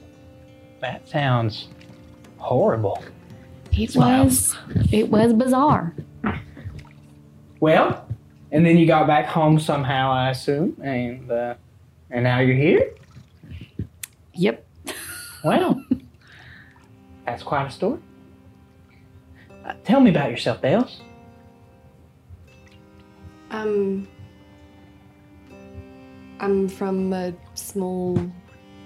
that 0.81 1.07
sounds 1.09 1.69
horrible. 2.39 3.05
it 3.73 3.91
Smile. 3.91 4.25
was 4.25 4.57
it 4.91 5.11
was 5.11 5.35
bizarre 5.35 5.95
Well, 7.61 8.09
and 8.51 8.65
then 8.67 8.77
you 8.79 8.87
got 8.87 9.07
back 9.07 9.27
home 9.27 9.61
somehow, 9.61 10.11
I 10.11 10.31
assume, 10.31 10.77
and 10.83 11.31
uh, 11.31 11.55
and 12.11 12.25
now 12.25 12.39
you're 12.41 12.57
here. 12.57 12.95
yep 14.33 14.67
Well, 15.45 15.85
that's 17.27 17.43
quite 17.43 17.67
a 17.67 17.71
story. 17.71 18.01
Uh, 19.65 19.75
tell 19.85 20.01
me 20.01 20.11
about 20.11 20.31
yourself, 20.31 20.61
Dales. 20.61 21.01
Um, 23.51 24.09
I'm 26.41 26.69
from 26.69 27.13
a 27.13 27.33
small 27.55 28.19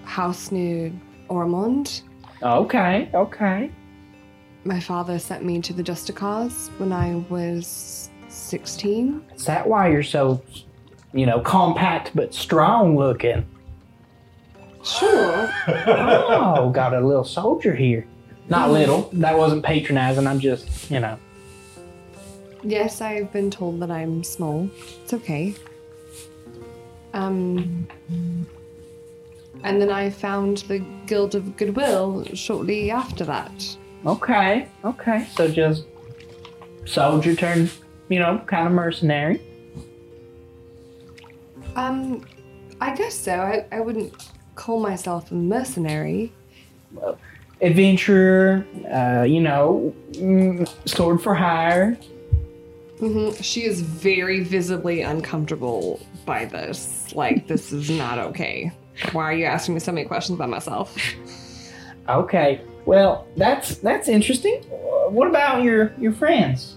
house 0.04 0.50
near 0.50 0.92
Ormond. 1.28 2.02
Okay, 2.42 3.08
okay. 3.14 3.70
My 4.64 4.80
father 4.80 5.18
sent 5.18 5.44
me 5.44 5.60
to 5.62 5.72
the 5.72 5.82
Justicars 5.82 6.68
when 6.78 6.92
I 6.92 7.24
was 7.30 8.10
16. 8.28 9.24
Is 9.34 9.44
that 9.46 9.66
why 9.66 9.88
you're 9.88 10.02
so, 10.02 10.42
you 11.12 11.24
know, 11.24 11.40
compact 11.40 12.10
but 12.14 12.34
strong 12.34 12.96
looking? 12.96 13.46
Sure. 14.84 15.52
Oh, 16.28 16.70
got 16.70 16.94
a 16.94 17.00
little 17.00 17.24
soldier 17.24 17.74
here. 17.74 18.06
Not 18.48 18.70
little. 18.70 19.10
That 19.12 19.36
wasn't 19.36 19.64
patronizing. 19.64 20.26
I'm 20.26 20.40
just, 20.40 20.90
you 20.90 21.00
know. 21.00 21.18
yes, 22.62 23.00
I've 23.00 23.32
been 23.32 23.50
told 23.50 23.80
that 23.80 23.90
I'm 23.90 24.22
small. 24.22 24.70
It's 25.02 25.12
okay. 25.12 25.54
Um, 27.12 27.88
and 29.64 29.80
then 29.80 29.90
I 29.90 30.10
found 30.10 30.58
the 30.68 30.78
Guild 31.06 31.34
of 31.34 31.56
Goodwill 31.56 32.24
shortly 32.34 32.90
after 32.90 33.24
that. 33.24 33.76
Okay, 34.04 34.68
okay. 34.84 35.26
So 35.34 35.48
just 35.48 35.84
soldier 36.84 37.34
turned, 37.34 37.70
you 38.08 38.18
know, 38.20 38.38
kind 38.46 38.66
of 38.66 38.72
mercenary. 38.72 39.40
Um, 41.74 42.24
I 42.80 42.94
guess 42.94 43.14
so. 43.14 43.32
I, 43.32 43.66
I 43.72 43.80
wouldn't 43.80 44.14
call 44.54 44.80
myself 44.80 45.30
a 45.32 45.34
mercenary. 45.34 46.32
Adventurer, 47.62 48.66
uh, 48.92 49.22
you 49.24 49.40
know, 49.40 49.94
mm, 50.12 50.68
sword 50.88 51.22
for 51.22 51.34
hire. 51.34 51.94
hmm 52.98 53.30
She 53.40 53.64
is 53.64 53.80
very 53.80 54.40
visibly 54.44 55.00
uncomfortable 55.02 56.00
by 56.26 56.44
this. 56.44 57.14
Like, 57.14 57.46
this 57.46 57.72
is 57.72 57.88
not 57.90 58.18
okay. 58.18 58.70
Why 59.12 59.24
are 59.24 59.32
you 59.34 59.44
asking 59.46 59.74
me 59.74 59.80
so 59.80 59.92
many 59.92 60.06
questions 60.06 60.36
about 60.38 60.48
myself? 60.50 60.96
Okay. 62.08 62.60
Well, 62.84 63.26
that's 63.36 63.76
that's 63.78 64.08
interesting. 64.08 64.54
What 65.10 65.28
about 65.28 65.62
your 65.62 65.92
your 65.98 66.12
friends? 66.12 66.76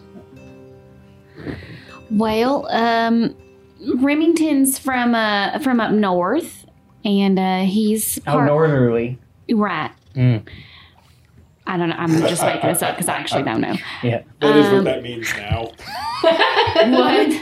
well 2.12 2.66
um 2.72 3.36
remington's 3.98 4.80
from 4.80 5.14
uh 5.14 5.60
from 5.60 5.80
up 5.80 5.92
north 5.92 6.66
and 7.06 7.38
uh 7.38 7.60
he's 7.62 8.20
Oh, 8.26 8.44
northerly. 8.44 9.20
right 9.52 9.92
Mm. 10.16 10.46
I 11.70 11.78
don't 11.78 11.90
know 11.90 11.96
i'm 11.98 12.10
just 12.22 12.42
making 12.44 12.70
this 12.70 12.82
up 12.82 12.96
because 12.96 13.08
i 13.08 13.14
actually 13.16 13.44
don't 13.44 13.62
know 13.62 13.76
Yeah. 14.04 14.24
That 14.42 14.56
is 14.58 14.66
Um, 14.68 14.76
what 14.76 14.84
that 14.86 15.04
means 15.04 15.34
now. 15.38 15.72
what 16.24 17.42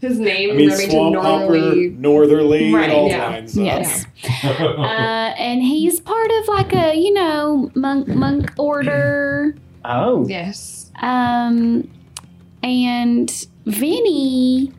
His 0.00 0.18
name, 0.18 0.50
I 0.50 0.54
mean, 0.54 0.68
Remington 0.70 0.90
swamp 0.90 1.14
hopper, 1.16 1.52
Northerly. 1.52 1.90
northerly, 1.90 2.74
Right, 2.74 2.84
and 2.84 2.92
all 2.92 3.08
yeah. 3.08 3.28
lines. 3.28 3.56
up. 3.56 3.64
yes 3.64 4.06
uh, 4.44 5.34
and 5.38 5.62
he's 5.62 6.00
part 6.00 6.30
of 6.30 6.48
like 6.48 6.72
a 6.74 6.94
you 6.94 7.12
know 7.14 7.70
monk 7.74 8.08
monk 8.08 8.50
order 8.58 9.54
Oh. 9.84 10.26
Yes. 10.28 10.90
um 11.00 11.88
and 12.62 13.46
vinny 13.66 14.72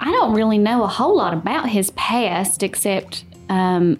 i 0.00 0.10
don't 0.12 0.34
really 0.34 0.58
know 0.58 0.82
a 0.84 0.88
whole 0.88 1.16
lot 1.16 1.32
about 1.32 1.68
his 1.68 1.90
past 1.92 2.62
except 2.62 3.24
um 3.48 3.98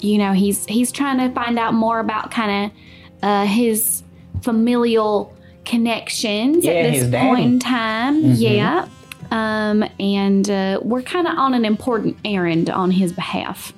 you 0.00 0.18
know 0.18 0.32
he's 0.32 0.64
he's 0.66 0.90
trying 0.92 1.18
to 1.18 1.28
find 1.34 1.58
out 1.58 1.74
more 1.74 2.00
about 2.00 2.30
kind 2.30 2.66
of 2.66 2.78
uh 3.22 3.46
his 3.46 4.02
familial 4.42 5.34
connections 5.64 6.64
Yeah, 6.64 6.72
at 6.72 6.90
this 6.92 7.02
his 7.02 7.10
daddy. 7.10 7.26
point 7.28 7.44
in 7.44 7.58
time 7.58 8.22
Mhm. 8.22 8.36
yeah 8.40 8.88
um 9.30 9.84
and 10.00 10.48
uh 10.48 10.80
we're 10.82 11.02
kind 11.02 11.26
of 11.26 11.36
on 11.38 11.52
an 11.54 11.64
important 11.64 12.16
errand 12.24 12.70
on 12.70 12.90
his 12.90 13.12
behalf 13.12 13.72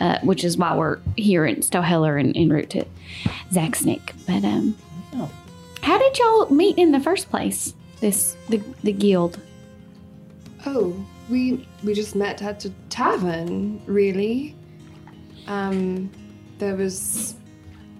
uh, 0.00 0.16
which 0.22 0.44
is 0.44 0.56
why 0.56 0.76
we're 0.76 0.98
here 1.16 1.44
in 1.44 1.56
Stoheller 1.60 2.16
and 2.20 2.36
en 2.36 2.50
route 2.50 2.70
to 2.70 2.84
Zaxnick. 3.50 4.12
But 4.28 4.44
um, 4.44 4.76
Oh. 5.16 5.28
how 5.82 5.98
did 5.98 6.16
y'all 6.16 6.48
meet 6.50 6.78
in 6.78 6.92
the 6.92 7.00
first 7.00 7.28
place? 7.30 7.74
This 8.00 8.36
the 8.48 8.58
the 8.84 8.92
guild. 8.92 9.40
Oh, 10.66 10.94
we 11.28 11.66
we 11.82 11.94
just 11.94 12.14
met 12.14 12.40
at 12.42 12.64
a 12.64 12.70
tavern, 12.90 13.80
really. 13.86 14.54
Um, 15.48 16.10
there 16.58 16.76
was 16.76 17.34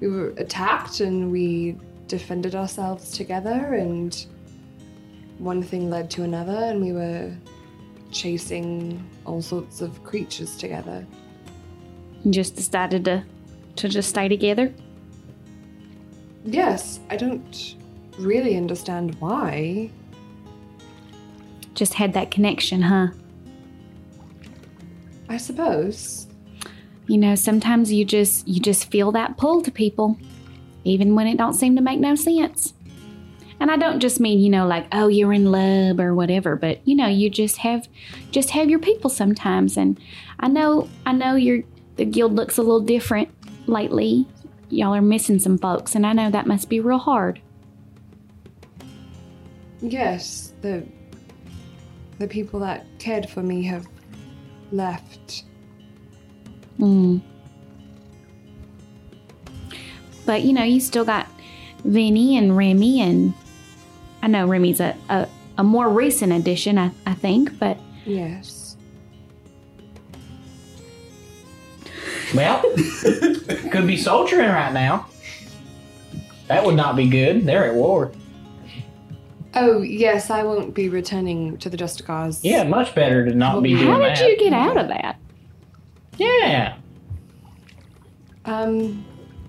we 0.00 0.06
were 0.06 0.28
attacked 0.36 1.00
and 1.00 1.32
we 1.32 1.76
defended 2.06 2.54
ourselves 2.54 3.10
together, 3.10 3.74
and 3.74 4.26
one 5.38 5.62
thing 5.62 5.90
led 5.90 6.10
to 6.12 6.22
another, 6.22 6.52
and 6.52 6.80
we 6.80 6.92
were 6.92 7.34
chasing 8.12 9.04
all 9.24 9.42
sorts 9.42 9.80
of 9.80 10.04
creatures 10.04 10.56
together. 10.56 11.06
You 12.24 12.30
just 12.30 12.54
decided 12.54 13.04
to 13.06 13.24
to 13.76 13.88
just 13.88 14.10
stay 14.10 14.28
together. 14.28 14.72
Yes, 16.44 17.00
I 17.10 17.16
don't 17.16 17.76
really 18.18 18.56
understand 18.56 19.14
why. 19.20 19.90
Just 21.74 21.94
had 21.94 22.12
that 22.12 22.30
connection, 22.30 22.82
huh? 22.82 23.08
I 25.28 25.36
suppose. 25.36 26.27
You 27.08 27.18
know, 27.18 27.34
sometimes 27.34 27.90
you 27.92 28.04
just 28.04 28.46
you 28.46 28.60
just 28.60 28.90
feel 28.90 29.10
that 29.12 29.36
pull 29.36 29.62
to 29.62 29.70
people, 29.70 30.18
even 30.84 31.14
when 31.14 31.26
it 31.26 31.36
don't 31.38 31.54
seem 31.54 31.74
to 31.76 31.82
make 31.82 31.98
no 32.00 32.14
sense. 32.14 32.74
and 33.60 33.70
I 33.70 33.76
don't 33.76 33.98
just 34.00 34.20
mean 34.20 34.38
you 34.38 34.50
know 34.50 34.66
like 34.66 34.86
oh 34.92 35.08
you're 35.08 35.32
in 35.32 35.50
love 35.50 35.98
or 36.00 36.14
whatever, 36.14 36.54
but 36.56 36.86
you 36.86 36.94
know 36.94 37.08
you 37.08 37.30
just 37.30 37.56
have 37.58 37.88
just 38.30 38.50
have 38.50 38.70
your 38.70 38.78
people 38.78 39.10
sometimes. 39.10 39.76
And 39.76 39.98
I 40.38 40.48
know 40.48 40.88
I 41.06 41.12
know 41.12 41.34
your 41.34 41.62
the 41.96 42.04
guild 42.04 42.34
looks 42.34 42.58
a 42.58 42.62
little 42.62 42.80
different 42.80 43.28
lately. 43.66 44.26
Y'all 44.70 44.94
are 44.94 45.02
missing 45.02 45.38
some 45.38 45.58
folks, 45.58 45.94
and 45.94 46.06
I 46.06 46.12
know 46.12 46.30
that 46.30 46.46
must 46.46 46.68
be 46.68 46.78
real 46.78 46.98
hard. 46.98 47.40
Yes, 49.80 50.52
the 50.60 50.86
the 52.18 52.28
people 52.28 52.60
that 52.60 52.84
cared 52.98 53.30
for 53.30 53.42
me 53.42 53.62
have 53.64 53.86
left. 54.72 55.44
Mm. 56.78 57.20
But 60.26 60.42
you 60.42 60.52
know, 60.52 60.64
you 60.64 60.80
still 60.80 61.04
got 61.04 61.26
Vinny 61.84 62.36
and 62.36 62.56
Remy, 62.56 63.00
and 63.00 63.34
I 64.22 64.26
know 64.26 64.46
Remy's 64.46 64.80
a, 64.80 64.96
a, 65.08 65.28
a 65.56 65.64
more 65.64 65.88
recent 65.88 66.32
addition, 66.32 66.78
I, 66.78 66.90
I 67.06 67.14
think, 67.14 67.58
but 67.58 67.78
Yes. 68.08 68.76
Well, 72.34 72.62
could 73.70 73.86
be 73.86 73.96
soldiering 73.96 74.48
right 74.48 74.72
now. 74.72 75.06
That 76.46 76.64
would 76.64 76.74
not 76.74 76.96
be 76.96 77.08
good. 77.08 77.44
They're 77.44 77.66
at 77.66 77.74
war. 77.74 78.12
Oh 79.54 79.82
yes, 79.82 80.30
I 80.30 80.42
won't 80.42 80.74
be 80.74 80.88
returning 80.88 81.58
to 81.58 81.68
the 81.68 81.76
Justicars. 81.76 82.40
Yeah, 82.42 82.64
much 82.64 82.94
better 82.94 83.24
to 83.24 83.34
not 83.34 83.62
be 83.62 83.74
doing 83.74 83.86
how 83.86 83.98
did 83.98 84.16
that. 84.16 84.28
you 84.28 84.38
get 84.38 84.52
out 84.52 84.76
of 84.76 84.88
that? 84.88 85.18
Yeah. 86.18 86.76
Um. 88.44 89.04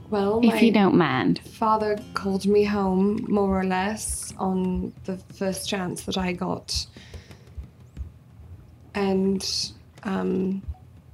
Well, 0.10 0.42
my 0.42 0.56
If 0.56 0.64
you 0.64 0.72
don't 0.72 0.96
mind. 0.96 1.40
father 1.40 1.98
called 2.16 2.48
me 2.48 2.64
home 2.64 3.26
more 3.30 3.60
or 3.60 3.64
less 3.64 4.34
on 4.40 4.92
the 5.06 5.18
first 5.36 5.70
chance 5.70 6.04
that 6.04 6.18
I 6.18 6.32
got, 6.34 6.88
and 8.96 9.72
um, 10.04 10.64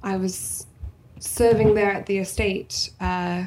I 0.02 0.16
was 0.16 0.66
serving 1.18 1.74
there 1.74 1.92
at 1.92 2.06
the 2.06 2.18
estate 2.18 2.90
uh, 3.00 3.44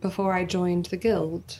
before 0.00 0.32
I 0.32 0.44
joined 0.44 0.86
the 0.86 0.96
guild. 0.96 1.58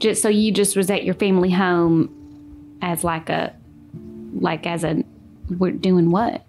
Just 0.00 0.22
so 0.22 0.28
you 0.28 0.50
just 0.50 0.76
was 0.76 0.90
at 0.90 1.04
your 1.04 1.14
family 1.14 1.50
home 1.50 2.10
as 2.82 3.04
like 3.04 3.28
a 3.28 3.54
like 4.40 4.66
as 4.66 4.82
a 4.82 5.04
we're 5.58 5.70
doing 5.70 6.10
what? 6.10 6.44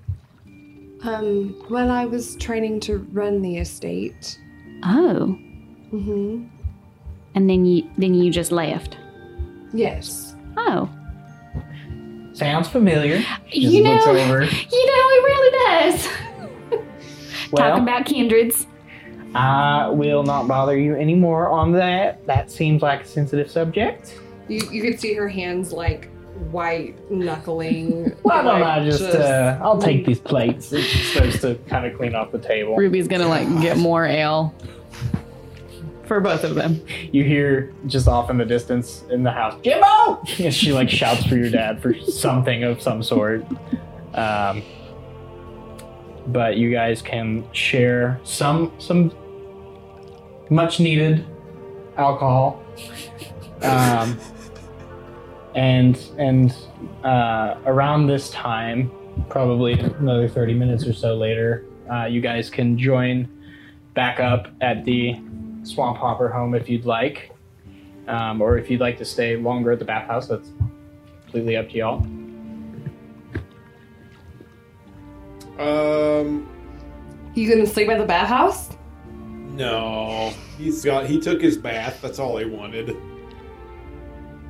Um, 1.07 1.55
well, 1.69 1.91
I 1.91 2.05
was 2.05 2.35
training 2.37 2.79
to 2.81 2.97
run 3.11 3.41
the 3.41 3.57
estate. 3.57 4.39
Oh. 4.83 5.37
Mm-hmm. 5.93 6.45
And 7.35 7.49
then 7.49 7.65
you 7.65 7.89
then 7.97 8.13
you 8.13 8.31
just 8.31 8.51
left. 8.51 8.97
Yes. 9.73 10.35
Oh. 10.57 10.89
Sounds 12.33 12.67
familiar. 12.67 13.19
Just 13.19 13.55
You 13.55 13.83
know- 13.83 14.01
over. 14.05 14.43
You 14.43 14.85
know, 14.87 15.05
it 15.11 15.23
really 15.23 15.91
does. 15.91 16.07
Well, 17.51 17.69
Talking 17.69 17.83
about 17.83 18.05
kindreds. 18.07 18.65
I 19.35 19.87
will 19.89 20.23
not 20.23 20.47
bother 20.47 20.77
you 20.77 20.95
anymore 20.95 21.47
on 21.49 21.71
that. 21.73 22.25
That 22.25 22.49
seems 22.49 22.81
like 22.81 23.01
a 23.03 23.05
sensitive 23.05 23.51
subject. 23.51 24.19
You 24.47 24.61
you 24.71 24.81
could 24.81 24.99
see 24.99 25.13
her 25.13 25.27
hands 25.29 25.71
like 25.71 26.09
white 26.51 27.11
knuckling. 27.11 28.15
Why 28.21 28.43
don't 28.43 28.61
like, 28.61 28.63
I 28.63 28.83
just, 28.83 29.03
uh, 29.03 29.59
I'll 29.61 29.81
take 29.81 30.05
these 30.05 30.19
plates. 30.19 30.71
And 30.71 30.83
she 30.83 30.99
starts 30.99 31.41
to 31.41 31.55
kind 31.67 31.85
of 31.85 31.97
clean 31.97 32.15
off 32.15 32.31
the 32.31 32.39
table. 32.39 32.75
Ruby's 32.75 33.07
gonna 33.07 33.27
like 33.27 33.47
get 33.61 33.77
more 33.77 34.05
ale 34.05 34.53
for 36.05 36.19
both 36.19 36.43
of 36.43 36.55
them. 36.55 36.81
You 37.11 37.23
hear 37.23 37.73
just 37.87 38.07
off 38.07 38.29
in 38.29 38.37
the 38.37 38.45
distance 38.45 39.03
in 39.09 39.23
the 39.23 39.31
house, 39.31 39.59
Jimbo! 39.63 40.21
And 40.39 40.53
she 40.53 40.71
like 40.73 40.89
shouts 40.89 41.25
for 41.25 41.35
your 41.35 41.49
dad 41.49 41.81
for 41.81 41.93
something 41.99 42.63
of 42.63 42.81
some 42.81 43.03
sort. 43.03 43.45
Um, 44.13 44.61
but 46.27 46.57
you 46.57 46.71
guys 46.71 47.01
can 47.01 47.51
share 47.53 48.19
some 48.23 48.71
some 48.79 49.13
much 50.49 50.79
needed 50.79 51.25
alcohol. 51.97 52.63
Um, 53.61 54.19
and 55.55 55.97
and 56.17 56.55
uh, 57.03 57.55
around 57.65 58.07
this 58.07 58.29
time, 58.29 58.91
probably 59.29 59.73
another 59.73 60.27
30 60.27 60.53
minutes 60.53 60.85
or 60.85 60.93
so 60.93 61.15
later, 61.15 61.65
uh, 61.91 62.05
you 62.05 62.21
guys 62.21 62.49
can 62.49 62.77
join 62.77 63.27
back 63.93 64.19
up 64.19 64.47
at 64.61 64.83
the 64.85 65.15
Swamp 65.63 65.97
Hopper 65.97 66.29
home 66.29 66.53
if 66.53 66.69
you'd 66.69 66.85
like. 66.85 67.31
Um, 68.07 68.39
or 68.39 68.57
if 68.59 68.69
you'd 68.69 68.81
like 68.81 68.97
to 68.99 69.05
stay 69.05 69.35
longer 69.35 69.71
at 69.71 69.79
the 69.79 69.85
bathhouse, 69.85 70.27
that's 70.27 70.49
completely 71.23 71.57
up 71.57 71.69
to 71.69 71.75
y'all. 71.77 72.05
Um, 75.57 76.47
You 77.33 77.49
gonna 77.49 77.65
sleep 77.65 77.89
at 77.89 77.97
the 77.97 78.05
bathhouse? 78.05 78.69
no, 79.53 80.33
he's 80.57 80.83
got. 80.83 81.05
He 81.05 81.17
took 81.19 81.41
his 81.41 81.57
bath. 81.57 81.99
That's 82.01 82.19
all 82.19 82.37
he 82.37 82.43
wanted. 82.45 82.97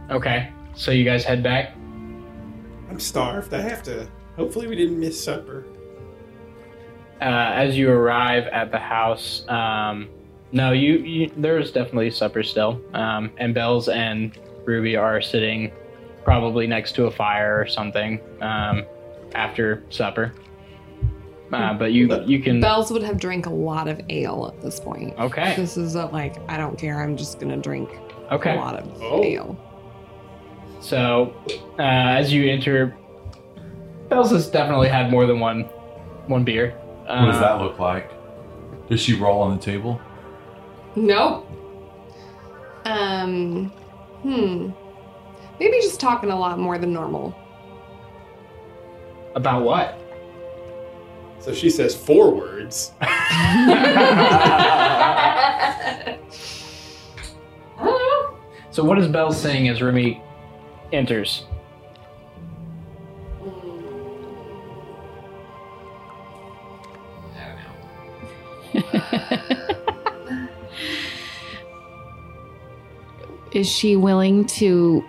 Okay, 0.09 0.49
so 0.75 0.91
you 0.91 1.03
guys 1.05 1.23
head 1.23 1.41
back. 1.43 1.75
I'm 2.89 2.99
starved. 2.99 3.53
I 3.53 3.61
have 3.61 3.83
to. 3.83 4.07
Hopefully, 4.35 4.67
we 4.67 4.75
didn't 4.75 4.99
miss 4.99 5.21
supper. 5.21 5.65
Uh, 7.21 7.51
as 7.55 7.77
you 7.77 7.89
arrive 7.89 8.45
at 8.47 8.71
the 8.71 8.77
house, 8.77 9.45
um, 9.47 10.09
no, 10.51 10.71
you, 10.73 10.97
you 10.97 11.31
there's 11.37 11.71
definitely 11.71 12.11
supper 12.11 12.43
still. 12.43 12.81
Um, 12.93 13.31
and 13.37 13.53
Bells 13.53 13.87
and 13.87 14.37
Ruby 14.65 14.95
are 14.95 15.21
sitting 15.21 15.71
probably 16.23 16.67
next 16.67 16.93
to 16.95 17.05
a 17.05 17.11
fire 17.11 17.59
or 17.59 17.67
something 17.67 18.19
um, 18.41 18.83
after 19.33 19.83
supper. 19.89 20.33
Uh, 21.53 21.73
but 21.73 21.93
you 21.93 22.13
you 22.23 22.39
can 22.41 22.59
Bells 22.59 22.91
would 22.91 23.03
have 23.03 23.17
drank 23.17 23.45
a 23.45 23.49
lot 23.49 23.87
of 23.87 24.01
ale 24.09 24.51
at 24.53 24.61
this 24.61 24.79
point. 24.79 25.17
okay 25.17 25.55
This 25.55 25.77
is 25.77 25.95
a, 25.95 26.07
like 26.07 26.35
I 26.49 26.57
don't 26.57 26.77
care. 26.77 27.01
I'm 27.01 27.15
just 27.15 27.39
gonna 27.39 27.57
drink 27.57 27.89
okay. 28.31 28.55
a 28.55 28.59
lot 28.59 28.75
of 28.75 29.01
Oh. 29.01 29.23
ale. 29.23 29.57
So, 30.85 31.33
uh, 31.79 31.81
as 31.81 32.31
you 32.31 32.47
enter, 32.47 32.95
Bells 34.07 34.29
has 34.29 34.47
definitely 34.47 34.87
had 34.87 35.09
more 35.09 35.25
than 35.25 35.39
one 35.39 35.63
one 36.27 36.43
beer. 36.43 36.77
Uh, 37.07 37.25
What 37.25 37.31
does 37.31 37.39
that 37.39 37.59
look 37.59 37.79
like? 37.79 38.11
Does 38.87 39.01
she 39.01 39.15
roll 39.15 39.41
on 39.41 39.57
the 39.57 39.63
table? 39.63 39.99
Nope. 40.95 41.49
Um. 42.85 43.69
Hmm. 44.21 44.69
Maybe 45.59 45.81
just 45.81 45.99
talking 45.99 46.29
a 46.29 46.37
lot 46.37 46.59
more 46.59 46.77
than 46.77 46.93
normal. 46.93 47.35
About 49.33 49.63
what? 49.63 49.99
So 51.39 51.51
she 51.51 51.71
says 51.71 51.95
four 51.95 52.29
words. 52.31 52.91
So, 58.71 58.83
what 58.83 58.99
is 58.99 59.07
Belle 59.07 59.31
saying 59.31 59.69
as 59.69 59.81
Remy 59.81 60.21
enters? 60.91 61.43
Is 73.51 73.69
she 73.69 73.95
willing 73.95 74.45
to 74.47 75.03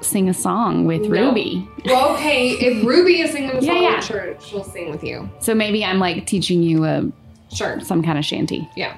sing 0.00 0.28
a 0.28 0.34
song 0.34 0.86
with 0.86 1.02
No. 1.02 1.28
Ruby? 1.28 1.68
Well, 1.84 2.14
okay. 2.14 2.50
If 2.50 2.84
Ruby 2.86 3.20
is 3.20 3.30
singing 3.32 3.56
the 3.60 3.64
Yeah, 3.64 3.72
song, 3.74 3.82
yeah. 3.82 4.00
sure, 4.00 4.36
she'll 4.40 4.64
sing 4.64 4.90
with 4.90 5.04
you. 5.04 5.28
So 5.40 5.54
maybe 5.54 5.84
I'm 5.84 5.98
like 5.98 6.26
teaching 6.26 6.62
you 6.62 6.84
a 6.84 7.10
Sure. 7.52 7.80
some 7.80 8.02
kind 8.02 8.18
of 8.18 8.24
shanty. 8.24 8.68
Yeah. 8.76 8.96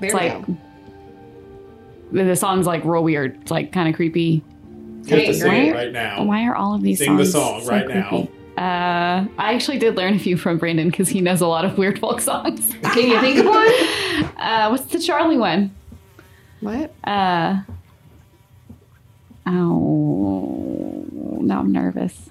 There 0.00 0.10
It's 0.10 0.14
we 0.14 0.20
like 0.28 0.46
go. 0.46 0.56
the 2.24 2.34
song's 2.36 2.66
like 2.66 2.84
real 2.84 3.04
weird. 3.04 3.38
It's 3.42 3.50
like 3.50 3.70
kind 3.72 3.88
of 3.88 3.94
creepy. 3.94 4.42
You 5.06 5.16
have 5.16 5.26
to 5.26 5.34
sing 5.34 5.52
it 5.52 5.72
right? 5.72 5.74
right 5.74 5.92
now. 5.92 6.24
Why 6.24 6.44
are 6.46 6.54
all 6.54 6.74
of 6.74 6.82
these 6.82 6.98
Sing 6.98 7.16
the 7.16 7.24
songs 7.24 7.64
song 7.64 7.64
so 7.64 7.70
right 7.70 7.86
creepy? 7.86 8.30
Uh, 8.58 9.26
I 9.38 9.54
actually 9.54 9.78
did 9.78 9.96
learn 9.96 10.14
a 10.14 10.18
few 10.18 10.36
from 10.36 10.56
Brandon 10.56 10.88
because 10.90 11.08
he 11.10 11.20
knows 11.20 11.42
a 11.42 11.46
lot 11.46 11.64
of 11.64 11.76
weird 11.76 11.98
folk 11.98 12.20
songs. 12.20 12.74
Can 12.82 13.10
you 13.10 13.20
think 13.20 13.38
of 13.40 13.46
one? 13.46 13.68
Uh, 14.38 14.68
what's 14.68 14.84
the 14.86 14.98
Charlie 14.98 15.36
one? 15.36 15.74
What? 16.60 16.94
Uh, 17.04 17.60
oh, 19.46 21.04
now 21.40 21.60
I'm 21.60 21.72
nervous. 21.72 22.30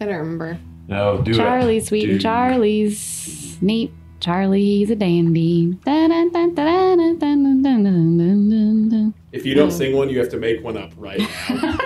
I 0.00 0.06
don't 0.06 0.16
remember. 0.16 0.58
No, 0.88 1.20
do 1.22 1.32
it. 1.32 1.36
Charlie's 1.36 1.88
sweet 1.88 2.04
and 2.04 2.12
Dude. 2.14 2.22
Charlie's 2.22 3.58
neat. 3.60 3.92
Charlie's 4.20 4.90
a 4.90 4.96
dandy. 4.96 5.78
Dun, 5.84 6.10
dun, 6.10 6.32
dun, 6.32 6.54
dun, 6.54 6.98
dun, 6.98 7.18
dun, 7.18 7.42
dun, 7.42 7.62
dun, 7.62 7.84
dun, 7.84 8.48
dun, 8.48 8.88
dun. 8.88 9.14
If 9.32 9.46
you 9.46 9.54
don't 9.54 9.68
mm. 9.68 9.78
sing 9.78 9.96
one, 9.96 10.08
you 10.10 10.18
have 10.18 10.28
to 10.30 10.38
make 10.38 10.62
one 10.64 10.76
up 10.76 10.92
right 10.96 11.18
now. 11.20 11.26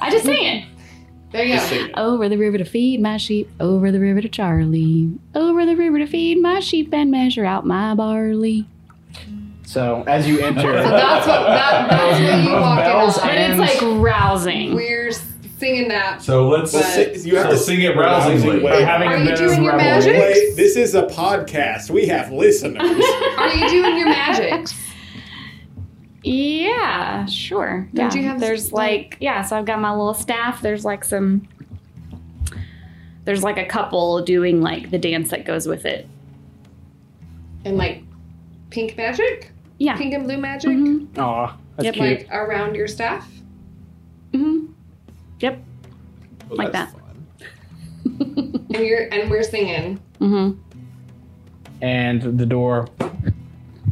I 0.00 0.08
just 0.10 0.24
sing 0.24 0.42
it. 0.42 0.64
There 1.32 1.44
you 1.44 1.56
Just 1.56 1.70
go. 1.70 1.88
Over 1.96 2.28
the 2.28 2.38
river 2.38 2.56
to 2.56 2.64
feed 2.64 3.02
my 3.02 3.16
sheep, 3.16 3.50
over 3.60 3.90
the 3.90 4.00
river 4.00 4.20
to 4.20 4.28
Charlie, 4.28 5.10
over 5.34 5.66
the 5.66 5.76
river 5.76 5.98
to 5.98 6.06
feed 6.06 6.40
my 6.40 6.60
sheep 6.60 6.94
and 6.94 7.10
measure 7.10 7.44
out 7.44 7.66
my 7.66 7.94
barley. 7.94 8.66
So 9.64 10.04
as 10.06 10.28
you 10.28 10.38
enter, 10.40 10.60
So 10.62 10.72
that's 10.72 11.26
what 11.26 11.42
that, 11.42 11.90
that's 11.90 12.20
what 12.20 12.44
you 12.44 12.52
walk 12.52 12.78
bells 12.78 13.16
in 13.18 13.22
on. 13.22 13.28
But 13.28 13.36
and- 13.36 13.60
it's 13.60 13.82
like 13.82 14.00
rousing. 14.00 14.74
We're 14.74 15.10
singing 15.58 15.88
that. 15.88 16.22
So 16.22 16.48
let's 16.48 16.72
But- 16.72 16.84
Si- 16.84 17.28
you 17.28 17.36
have 17.36 17.46
so 17.46 17.50
to 17.50 17.58
sing 17.58 17.82
it 17.82 17.96
rousingly. 17.96 18.60
by 18.60 18.76
having 18.76 19.08
Are 19.08 19.16
a 19.16 19.24
you 19.24 19.36
doing 19.36 19.64
your 19.64 19.76
magic? 19.76 20.14
This 20.54 20.76
is 20.76 20.94
a 20.94 21.02
podcast. 21.02 21.90
We 21.90 22.06
have 22.06 22.30
listeners. 22.30 22.80
Are 23.38 23.52
you 23.52 23.68
doing 23.68 23.98
your 23.98 24.08
magics? 24.08 24.74
Yeah, 26.26 27.24
sure. 27.26 27.88
Don't 27.94 28.12
yeah. 28.14 28.20
you 28.20 28.28
have 28.28 28.40
There's 28.40 28.66
s- 28.66 28.72
like 28.72 29.16
yeah, 29.20 29.42
so 29.42 29.56
I've 29.56 29.64
got 29.64 29.80
my 29.80 29.90
little 29.92 30.12
staff. 30.14 30.60
There's 30.60 30.84
like 30.84 31.04
some 31.04 31.46
there's 33.24 33.44
like 33.44 33.58
a 33.58 33.64
couple 33.64 34.22
doing 34.22 34.60
like 34.60 34.90
the 34.90 34.98
dance 34.98 35.30
that 35.30 35.44
goes 35.44 35.68
with 35.68 35.84
it. 35.84 36.08
And 37.64 37.76
like 37.76 38.02
pink 38.70 38.96
magic? 38.96 39.52
Yeah. 39.78 39.96
Pink 39.96 40.14
and 40.14 40.24
blue 40.24 40.36
magic? 40.38 40.70
Mhm. 40.70 41.16
Aw, 41.16 41.56
that's 41.76 41.84
Yep. 41.84 41.94
cute. 41.94 42.18
Like 42.18 42.28
around 42.32 42.74
your 42.74 42.88
staff? 42.88 43.30
Mhm. 44.32 44.68
Yep. 45.38 45.62
Well, 46.48 46.58
Like 46.58 46.72
that's 46.72 46.92
that. 46.92 47.00
fun. 47.00 48.66
And 48.74 48.84
you're 48.84 49.06
and 49.12 49.30
we're 49.30 49.42
singing. 49.44 50.00
Mhm. 50.20 50.56
and 51.82 52.22
the 52.38 52.46
door 52.46 52.88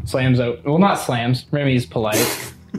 slams 0.04 0.40
out. 0.40 0.64
Well, 0.64 0.78
not 0.78 0.94
slams. 0.96 1.46
Remy's 1.50 1.86
polite, 1.86 2.16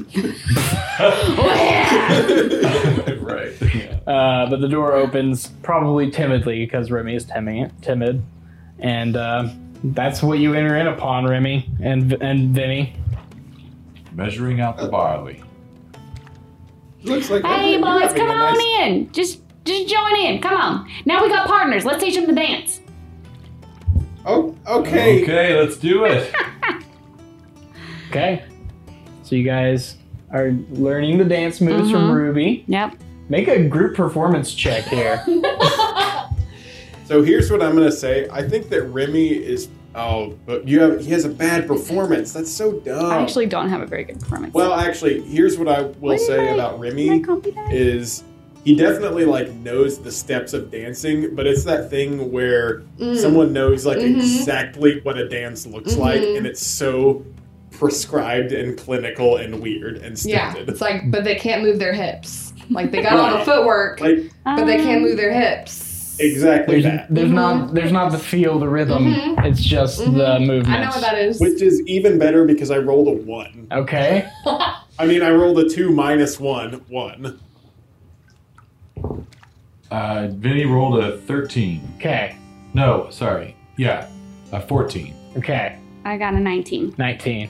right. 3.21 3.53
uh, 4.07 4.49
but 4.49 4.59
the 4.61 4.67
door 4.69 4.93
opens 4.93 5.47
probably 5.63 6.09
timidly 6.11 6.65
because 6.65 6.91
Remy 6.91 7.15
is 7.15 7.25
timid. 7.25 7.71
Timid, 7.81 8.23
and 8.79 9.15
uh, 9.15 9.49
that's 9.83 10.21
what 10.23 10.39
you 10.39 10.53
enter 10.53 10.77
in 10.77 10.87
upon, 10.87 11.25
Remy 11.25 11.69
and 11.81 12.13
and 12.13 12.49
Vinny. 12.55 12.95
Measuring 14.13 14.61
out 14.61 14.77
the 14.77 14.87
barley. 14.87 15.43
Looks 17.03 17.29
like 17.29 17.43
Hey 17.43 17.77
boys, 17.77 18.13
come 18.13 18.29
on 18.31 18.53
nice- 18.53 18.87
in. 18.87 19.11
Just 19.11 19.41
just 19.65 19.87
join 19.89 20.15
in. 20.17 20.41
Come 20.41 20.55
on. 20.55 20.89
Now 21.05 21.21
we 21.23 21.29
got 21.29 21.47
partners. 21.47 21.83
Let's 21.85 22.01
teach 22.03 22.15
them 22.15 22.25
to 22.27 22.33
dance. 22.33 22.81
Oh, 24.25 24.55
okay. 24.65 25.21
Okay, 25.23 25.59
let's 25.59 25.77
do 25.77 26.05
it. 26.05 26.33
Okay, 28.09 28.43
so 29.23 29.35
you 29.35 29.43
guys 29.43 29.97
are 30.31 30.51
learning 30.71 31.17
the 31.17 31.25
dance 31.25 31.61
moves 31.61 31.89
from 31.91 32.09
Mhm. 32.09 32.13
Ruby. 32.15 32.63
Yep. 32.67 32.95
Make 33.29 33.47
a 33.47 33.63
group 33.67 33.95
performance 33.95 34.53
check 34.53 34.83
here. 34.85 35.21
So 37.07 37.21
here's 37.21 37.51
what 37.51 37.61
I'm 37.61 37.75
gonna 37.75 37.91
say. 37.91 38.27
I 38.31 38.41
think 38.41 38.69
that 38.69 38.81
Remy 38.81 39.27
is. 39.27 39.67
Oh, 39.93 40.33
but 40.47 40.67
you 40.67 40.81
have. 40.81 41.05
He 41.05 41.11
has 41.11 41.23
a 41.23 41.29
bad 41.29 41.67
performance. 41.67 42.33
That's 42.33 42.49
so 42.51 42.79
dumb. 42.79 43.05
I 43.11 43.21
actually 43.21 43.45
don't 43.45 43.69
have 43.69 43.81
a 43.81 43.85
very 43.85 44.03
good 44.05 44.19
performance. 44.19 44.55
Well, 44.55 44.73
actually, 44.73 45.21
here's 45.21 45.55
what 45.55 45.67
I 45.67 45.81
will 45.83 45.93
What 45.99 46.19
say 46.21 46.37
think? 46.37 46.55
about 46.55 46.77
Can 46.77 46.79
I 46.83 46.87
Remy 46.89 47.19
copy 47.19 47.51
that? 47.51 47.71
is 47.71 48.23
he 48.63 48.75
definitely 48.75 49.23
like 49.25 49.53
knows 49.53 49.99
the 49.99 50.11
steps 50.11 50.53
of 50.53 50.71
dancing, 50.71 51.35
but 51.35 51.45
it's 51.45 51.63
that 51.65 51.91
thing 51.91 52.31
where 52.31 52.81
Mm. 52.99 53.15
someone 53.17 53.53
knows 53.53 53.85
like 53.85 53.99
Mhm. 53.99 54.15
exactly 54.15 54.99
what 55.03 55.19
a 55.19 55.29
dance 55.29 55.67
looks 55.67 55.95
like, 55.97 56.21
Mhm. 56.21 56.37
and 56.39 56.47
it's 56.47 56.65
so 56.65 57.23
prescribed 57.77 58.51
and 58.51 58.77
clinical 58.77 59.37
and 59.37 59.61
weird 59.61 59.97
and 59.97 60.23
Yeah. 60.25 60.53
It's 60.55 60.81
like 60.81 61.09
but 61.11 61.23
they 61.23 61.35
can't 61.35 61.61
move 61.63 61.79
their 61.79 61.93
hips. 61.93 62.53
Like 62.69 62.91
they 62.91 63.01
got 63.01 63.13
all 63.19 63.37
the 63.39 63.45
footwork, 63.45 63.99
Like 63.99 64.31
but 64.43 64.65
they 64.65 64.77
can't 64.77 65.01
move 65.01 65.17
their 65.17 65.31
hips. 65.33 66.17
exactly 66.19 66.81
There's, 66.81 66.85
that. 66.95 67.07
there's 67.09 67.29
not 67.31 67.73
there's 67.75 67.91
not 67.91 68.11
the 68.11 68.17
feel, 68.17 68.57
the 68.59 68.67
rhythm. 68.69 69.05
Mhm. 69.13 69.45
It's 69.45 69.61
just 69.61 69.99
the 69.99 70.05
Mhm. 70.39 70.47
movement. 70.47 70.69
I 70.79 70.83
know 70.83 70.89
what 70.89 71.01
that 71.01 71.17
is. 71.17 71.39
Which 71.39 71.61
is 71.61 71.81
even 71.85 72.17
better 72.17 72.45
because 72.45 72.71
I 72.71 72.77
rolled 72.79 73.07
a 73.07 73.11
one. 73.23 73.67
Okay. 73.71 74.25
I 74.97 75.05
mean, 75.05 75.21
I 75.21 75.29
rolled 75.31 75.59
a 75.59 75.69
two 75.69 75.91
minus 75.91 76.39
one, 76.39 76.81
one. 76.89 77.39
Uh, 79.91 80.27
Vinny 80.31 80.65
rolled 80.65 81.03
a 81.03 81.17
13. 81.19 81.81
Okay. 81.97 82.35
No, 82.73 83.07
sorry. 83.11 83.55
Yeah, 83.77 84.07
a 84.51 84.59
14. 84.61 85.13
Okay. 85.37 85.77
I 86.05 86.17
got 86.17 86.33
a 86.33 86.39
19. 86.39 86.95
19. 86.97 87.49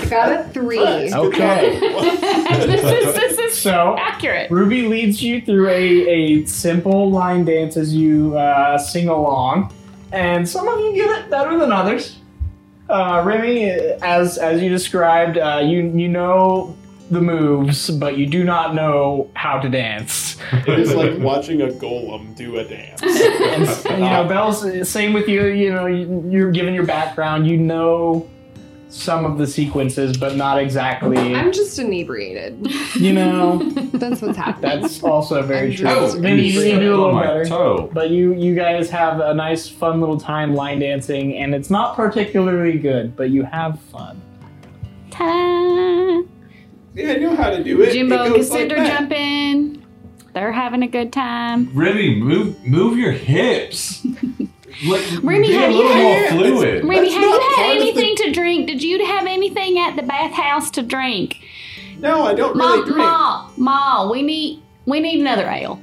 I 0.00 0.06
got 0.08 0.32
a 0.32 0.48
three. 0.50 0.78
Okay. 1.12 1.78
this 2.66 2.82
is 2.82 3.14
this 3.14 3.38
is 3.38 3.60
So 3.60 3.96
accurate. 3.98 4.50
Ruby 4.50 4.86
leads 4.88 5.22
you 5.22 5.40
through 5.42 5.68
a, 5.68 6.08
a 6.42 6.46
simple 6.46 7.10
line 7.10 7.44
dance 7.44 7.76
as 7.76 7.94
you 7.94 8.36
uh, 8.36 8.78
sing 8.78 9.08
along, 9.08 9.72
and 10.12 10.48
some 10.48 10.68
of 10.68 10.80
you 10.80 10.94
get 10.94 11.24
it 11.24 11.30
better 11.30 11.58
than 11.58 11.72
others. 11.72 12.16
Uh, 12.88 13.22
Remy, 13.24 13.70
as 14.02 14.38
as 14.38 14.60
you 14.62 14.68
described, 14.68 15.38
uh, 15.38 15.60
you 15.64 15.82
you 15.94 16.08
know 16.08 16.76
the 17.10 17.20
moves, 17.20 17.90
but 17.90 18.16
you 18.16 18.26
do 18.26 18.42
not 18.42 18.74
know 18.74 19.30
how 19.34 19.58
to 19.58 19.68
dance. 19.68 20.36
It 20.66 20.78
is 20.78 20.94
like 20.94 21.18
watching 21.18 21.60
a 21.62 21.66
golem 21.68 22.34
do 22.34 22.56
a 22.58 22.64
dance. 22.64 23.02
And 23.86 24.02
you 24.02 24.08
know, 24.10 24.24
Bells, 24.26 24.88
same 24.88 25.12
with 25.12 25.28
you. 25.28 25.44
You 25.46 25.72
know, 25.72 25.86
you- 25.86 26.24
you're 26.28 26.50
given 26.50 26.72
your 26.74 26.86
background. 26.86 27.46
You 27.46 27.58
know 27.58 28.28
some 28.92 29.24
of 29.24 29.38
the 29.38 29.46
sequences, 29.46 30.16
but 30.16 30.36
not 30.36 30.58
exactly. 30.58 31.16
I'm 31.34 31.50
just 31.52 31.78
inebriated. 31.78 32.66
You 32.96 33.12
know, 33.14 33.58
That's 33.94 34.20
what's 34.20 34.36
happening. 34.36 34.82
that's 34.82 35.02
also 35.02 35.42
very 35.42 35.70
I'm 35.70 35.76
true. 35.76 35.86
just- 35.86 36.18
Maybe 36.18 36.42
you 36.42 36.60
can 36.62 36.80
do 36.80 36.90
a 36.94 36.96
little 36.96 37.16
oh, 37.16 37.20
better. 37.20 37.44
toe. 37.44 37.90
But 37.92 38.10
you 38.10 38.34
you 38.34 38.54
guys 38.54 38.90
have 38.90 39.20
a 39.20 39.34
nice 39.34 39.68
fun 39.68 40.00
little 40.00 40.18
time 40.20 40.54
line 40.54 40.80
dancing 40.80 41.36
and 41.36 41.54
it's 41.54 41.70
not 41.70 41.96
particularly 41.96 42.78
good, 42.78 43.16
but 43.16 43.30
you 43.30 43.42
have 43.44 43.80
fun. 43.90 44.20
Ta-da! 45.10 46.22
Yeah, 46.94 47.12
I 47.12 47.16
know 47.16 47.34
how 47.34 47.50
to 47.50 47.62
do 47.64 47.80
it. 47.82 47.92
Jimbo 47.92 48.14
it 48.14 48.26
and 48.26 48.34
goes 48.34 48.50
like 48.50 48.68
Cassandra 48.68 48.78
that. 48.78 49.08
jump. 49.08 49.84
They're 50.34 50.52
having 50.52 50.82
a 50.82 50.88
good 50.88 51.12
time. 51.12 51.70
Remy, 51.74 52.16
move 52.20 52.64
move 52.64 52.98
your 52.98 53.12
hips. 53.12 54.06
Like, 54.86 55.02
Remy, 55.22 55.52
have 55.52 55.70
you 55.72 55.88
had- 55.88 56.30
fluid. 56.30 56.84
Remy, 56.84 57.12
have 57.12 57.22
you 57.22 57.30
had 57.32 57.40
part 57.40 57.56
the- 57.56 57.62
anything 57.82 58.16
to 58.16 58.32
drink? 58.32 58.66
Did 58.66 58.82
you 58.82 59.04
have 59.06 59.26
anything 59.26 59.78
at 59.78 59.96
the 59.96 60.02
bathhouse 60.02 60.70
to 60.72 60.82
drink? 60.82 61.38
No, 61.98 62.24
I 62.24 62.34
don't 62.34 62.56
really 62.56 62.78
Ma, 62.78 62.84
drink. 62.84 62.96
Ma, 62.98 63.48
Ma, 63.56 64.10
we 64.10 64.22
need 64.22 64.60
we 64.86 64.98
need 65.00 65.20
another 65.20 65.48
ale. 65.48 65.78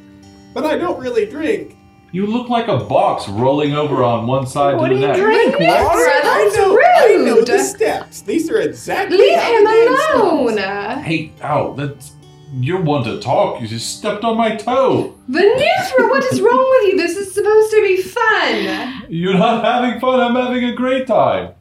But 0.53 0.65
I 0.65 0.77
don't 0.77 0.99
really 0.99 1.25
drink. 1.25 1.75
You 2.11 2.25
look 2.25 2.49
like 2.49 2.67
a 2.67 2.77
box 2.77 3.29
rolling 3.29 3.73
over 3.75 4.03
on 4.03 4.25
one 4.25 4.47
side 4.47 4.75
What 4.77 4.87
to 4.89 4.95
do 4.95 4.99
you 4.99 5.07
next. 5.07 5.19
drink? 5.19 5.53
Water, 5.53 5.67
I 5.69 6.21
that's 6.23 6.57
know, 6.57 6.79
I 6.81 7.15
know 7.23 7.41
the 7.41 7.59
steps. 7.59 8.21
These 8.21 8.49
are 8.49 8.59
exactly 8.59 9.17
Leave 9.17 9.37
how 9.37 9.51
him 9.57 9.63
the 9.63 9.69
dance 9.69 10.01
alone. 10.15 10.55
goes. 10.55 11.05
Hey, 11.05 11.31
ow, 11.43 11.73
that's 11.73 12.11
you're 12.53 12.81
one 12.81 13.03
to 13.03 13.19
talk. 13.19 13.61
You 13.61 13.67
just 13.67 13.97
stepped 13.97 14.23
on 14.23 14.37
my 14.37 14.55
toe. 14.55 15.15
Venuthra, 15.29 16.09
what 16.09 16.23
is 16.25 16.41
wrong 16.41 16.67
with 16.81 16.91
you? 16.93 16.97
This 16.97 17.15
is 17.17 17.33
supposed 17.33 17.71
to 17.71 17.81
be 17.81 18.01
fun. 18.01 19.05
You're 19.09 19.37
not 19.37 19.63
having 19.63 19.99
fun. 19.99 20.19
I'm 20.19 20.35
having 20.35 20.63
a 20.65 20.73
great 20.73 21.07
time. 21.07 21.53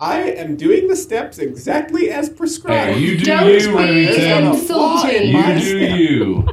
I 0.00 0.20
am 0.22 0.56
doing 0.56 0.86
the 0.86 0.94
steps 0.96 1.38
exactly 1.38 2.10
as 2.10 2.28
prescribed. 2.30 2.94
Hey, 2.94 3.00
you 3.00 3.18
do 3.18 3.24
Don't 3.24 3.48
you, 3.48 3.58
be 3.58 3.66
Remington. 3.74 4.44
You 4.44 5.32
My 5.32 5.54
do 5.58 5.60
step. 5.60 5.98
you. 5.98 6.48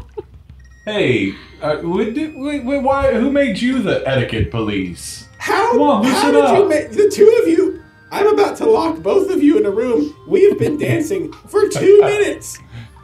Hey, 0.85 1.33
uh, 1.61 1.77
wait, 1.83 2.15
wait, 2.35 2.65
wait, 2.65 2.79
why? 2.83 3.13
Who 3.13 3.31
made 3.31 3.59
you 3.61 3.81
the 3.81 4.07
etiquette 4.07 4.49
police? 4.51 5.27
How, 5.37 5.71
Come 5.71 5.81
on, 5.81 6.03
how 6.05 6.31
loosen 6.31 6.33
did 6.33 6.57
you 6.59 6.69
make 6.69 6.91
the 6.91 7.09
two 7.09 7.39
of 7.43 7.47
you? 7.47 7.83
I'm 8.11 8.27
about 8.27 8.57
to 8.57 8.65
lock 8.65 8.99
both 9.03 9.29
of 9.29 9.43
you 9.43 9.57
in 9.57 9.65
a 9.65 9.71
room. 9.71 10.15
We've 10.27 10.57
been 10.57 10.77
dancing 10.77 11.31
for 11.31 11.67
two 11.67 11.99
minutes. 12.01 12.59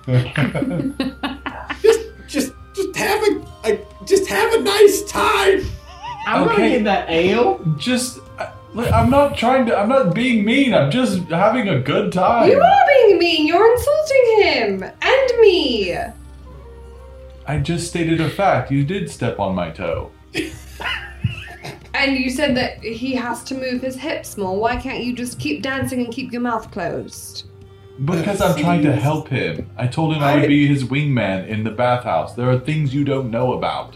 Just, 1.82 2.00
just, 2.28 2.54
just 2.76 2.96
have 2.96 3.22
a, 3.24 3.46
a 3.66 3.80
just 4.06 4.28
have 4.28 4.54
a 4.54 4.62
nice 4.62 5.04
time. 5.04 5.62
I'm 6.26 6.46
gonna 6.46 6.54
Okay. 6.54 6.70
get 6.72 6.84
that 6.86 7.10
ale. 7.10 7.60
just, 7.78 8.20
uh, 8.40 8.52
I- 8.78 8.90
I'm 8.90 9.10
not 9.10 9.38
trying 9.38 9.66
to. 9.68 9.78
I'm 9.78 9.90
not 9.90 10.14
being 10.16 10.46
mean. 10.46 10.74
I'm 10.74 10.90
just 10.92 11.20
having 11.30 11.68
a 11.70 11.80
good 11.80 12.12
time. 12.12 12.50
You 12.50 12.60
are 12.62 12.86
being 12.88 13.20
mean. 13.20 13.48
You're 13.48 13.72
insulting 13.74 14.42
him 14.44 14.84
and 14.84 15.40
me. 15.42 15.96
I 17.48 17.58
just 17.60 17.88
stated 17.88 18.22
a 18.22 18.30
fact. 18.30 18.72
You 18.72 18.84
did 18.86 19.10
step 19.10 19.40
on 19.40 19.54
my 19.56 19.70
toe. 19.72 20.12
And 21.94 22.18
you 22.18 22.30
said 22.32 22.56
that 22.58 22.82
he 22.82 23.14
has 23.14 23.44
to 23.44 23.54
move 23.54 23.82
his 23.84 23.96
hips 23.96 24.36
more. 24.36 24.58
Why 24.58 24.76
can't 24.78 25.04
you 25.04 25.14
just 25.14 25.38
keep 25.38 25.62
dancing 25.62 26.00
and 26.04 26.12
keep 26.12 26.32
your 26.32 26.42
mouth 26.42 26.72
closed? 26.72 27.44
Because 28.04 28.42
I'm 28.42 28.58
trying 28.60 28.82
to 28.84 28.96
help 28.96 29.28
him. 29.28 29.70
I 29.78 29.88
told 29.88 30.16
him 30.16 30.24
I 30.24 30.38
would 30.38 30.48
be 30.48 30.66
his 30.68 30.84
wingman 30.86 31.48
in 31.48 31.64
the 31.64 31.70
bathhouse. 31.70 32.34
There 32.34 32.50
are 32.50 32.58
things 32.60 32.94
you 32.94 33.04
don't 33.04 33.30
know 33.30 33.54
about. 33.54 33.96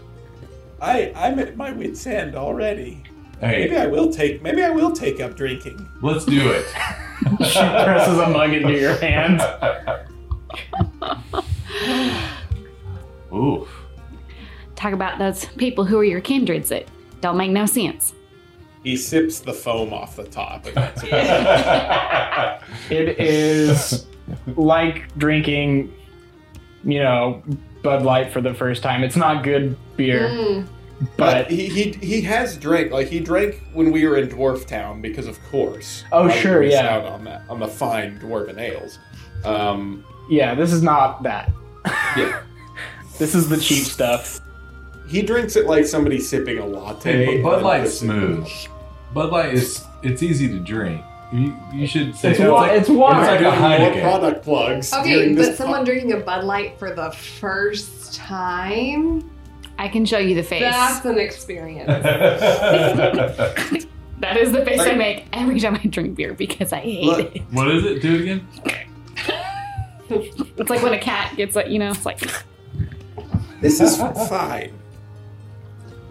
I, 0.79 1.11
I'm 1.15 1.39
at 1.39 1.57
my 1.57 1.71
wit's 1.71 2.05
end 2.05 2.35
already. 2.35 3.01
Maybe 3.41 3.75
I 3.75 3.85
will 3.87 4.11
take. 4.11 4.41
Maybe 4.41 4.63
I 4.63 4.69
will 4.69 4.91
take 4.91 5.19
up 5.19 5.35
drinking. 5.35 5.87
let's 6.01 6.25
do 6.25 6.51
it. 6.51 6.65
She 7.39 7.59
presses 7.59 8.19
a 8.19 8.29
mug 8.29 8.51
into 8.53 8.73
your 8.73 8.97
hand. 8.97 9.41
Oof. 13.33 13.69
Talk 14.75 14.91
about 14.91 15.17
those 15.17 15.45
people 15.57 15.85
who 15.85 15.97
are 15.97 16.03
your 16.03 16.19
kindreds 16.19 16.69
that 16.69 16.87
don't 17.21 17.37
make 17.37 17.51
no 17.51 17.65
sense. 17.65 18.13
He 18.85 18.95
sips 18.95 19.39
the 19.39 19.51
foam 19.53 19.91
off 19.93 20.15
the 20.15 20.23
top. 20.23 20.65
If 20.67 20.75
that's 20.75 21.03
okay. 21.03 22.59
It 22.89 23.19
is 23.19 24.05
like 24.55 25.13
drinking, 25.17 25.91
you 26.83 26.99
know, 27.01 27.43
Bud 27.81 28.03
Light 28.03 28.31
for 28.31 28.41
the 28.41 28.53
first 28.53 28.83
time. 28.83 29.03
It's 29.03 29.15
not 29.15 29.43
good 29.43 29.75
beer, 29.97 30.29
Mm. 30.29 30.67
But 31.17 31.17
but 31.17 31.51
he, 31.51 31.65
he 31.67 31.91
he 31.91 32.21
has 32.21 32.55
drank 32.55 32.91
like 32.93 33.07
he 33.09 33.19
drank 33.19 33.61
when 33.73 33.91
we 33.91 34.07
were 34.07 34.15
in 34.17 34.29
Dwarf 34.29 34.65
Town 34.65 35.01
because 35.01 35.27
of 35.27 35.37
course. 35.49 36.05
Oh, 36.13 36.29
sure, 36.29 36.63
yeah. 36.63 36.87
Out 36.95 37.05
on 37.05 37.25
that 37.25 37.41
on 37.49 37.59
the 37.59 37.67
fine 37.67 38.17
dwarven 38.19 38.57
ales. 38.59 38.97
Um, 39.43 40.05
yeah, 40.29 40.55
this 40.55 40.71
is 40.71 40.81
not 40.81 41.21
that. 41.23 41.51
yeah, 42.17 42.43
This 43.19 43.35
is 43.35 43.49
the 43.49 43.57
cheap 43.57 43.83
stuff. 43.83 44.39
he 45.09 45.21
drinks 45.21 45.55
it 45.57 45.65
like 45.67 45.85
somebody 45.85 46.19
sipping 46.19 46.59
a 46.59 46.65
latte. 46.65 47.25
Hey, 47.25 47.41
but 47.41 47.49
Bud 47.49 47.55
and 47.57 47.63
Light's 47.65 47.99
smooth. 47.99 48.47
Bud 49.15 49.31
Light 49.31 49.53
is 49.53 49.83
it's 50.03 50.21
easy 50.21 50.47
to 50.49 50.59
drink. 50.59 51.01
You, 51.33 51.55
you 51.73 51.87
should 51.87 52.15
say 52.15 52.31
It's 52.31 52.39
wa- 52.39 52.65
it's 52.65 52.89
water. 52.89 53.19
It's 53.21 53.27
like 53.29 53.39
a 53.39 53.43
Doing 53.43 53.59
more 53.59 53.69
Heineken. 53.69 54.01
product 54.01 54.43
plugs. 54.43 54.93
Okay, 54.93 55.13
during 55.15 55.35
this 55.35 55.47
but 55.47 55.57
someone 55.57 55.83
drinking 55.85 56.11
a 56.11 56.17
Bud 56.17 56.43
Light 56.43 56.77
for 56.77 56.93
the 56.93 57.09
first 57.11 58.13
time, 58.13 59.27
I 59.79 59.87
can 59.87 60.05
show 60.05 60.17
you 60.19 60.35
the 60.35 60.43
face. 60.43 60.61
that's 60.61 61.03
an 61.05 61.17
experience. 61.17 61.89
That 64.19 64.37
is 64.37 64.53
the 64.53 64.63
face 64.63 64.79
I 64.79 64.93
make 64.95 65.25
every 65.33 65.59
time 65.59 65.75
I 65.75 65.85
drink 65.87 66.15
beer 66.15 66.33
because 66.33 66.71
I 66.71 66.79
hate 66.79 67.03
Look, 67.03 67.35
it. 67.35 67.41
what 67.51 67.67
is 67.69 67.83
it? 67.83 68.01
Do 68.01 68.15
it 68.15 68.21
again. 68.21 68.47
It's 70.09 70.69
like 70.69 70.81
when 70.81 70.93
a 70.93 70.99
cat 70.99 71.35
gets 71.35 71.53
like 71.53 71.67
you 71.67 71.79
know, 71.79 71.91
it's 71.91 72.05
like 72.05 72.19
this 73.59 73.81
is 73.81 73.97
fine. 73.97 74.71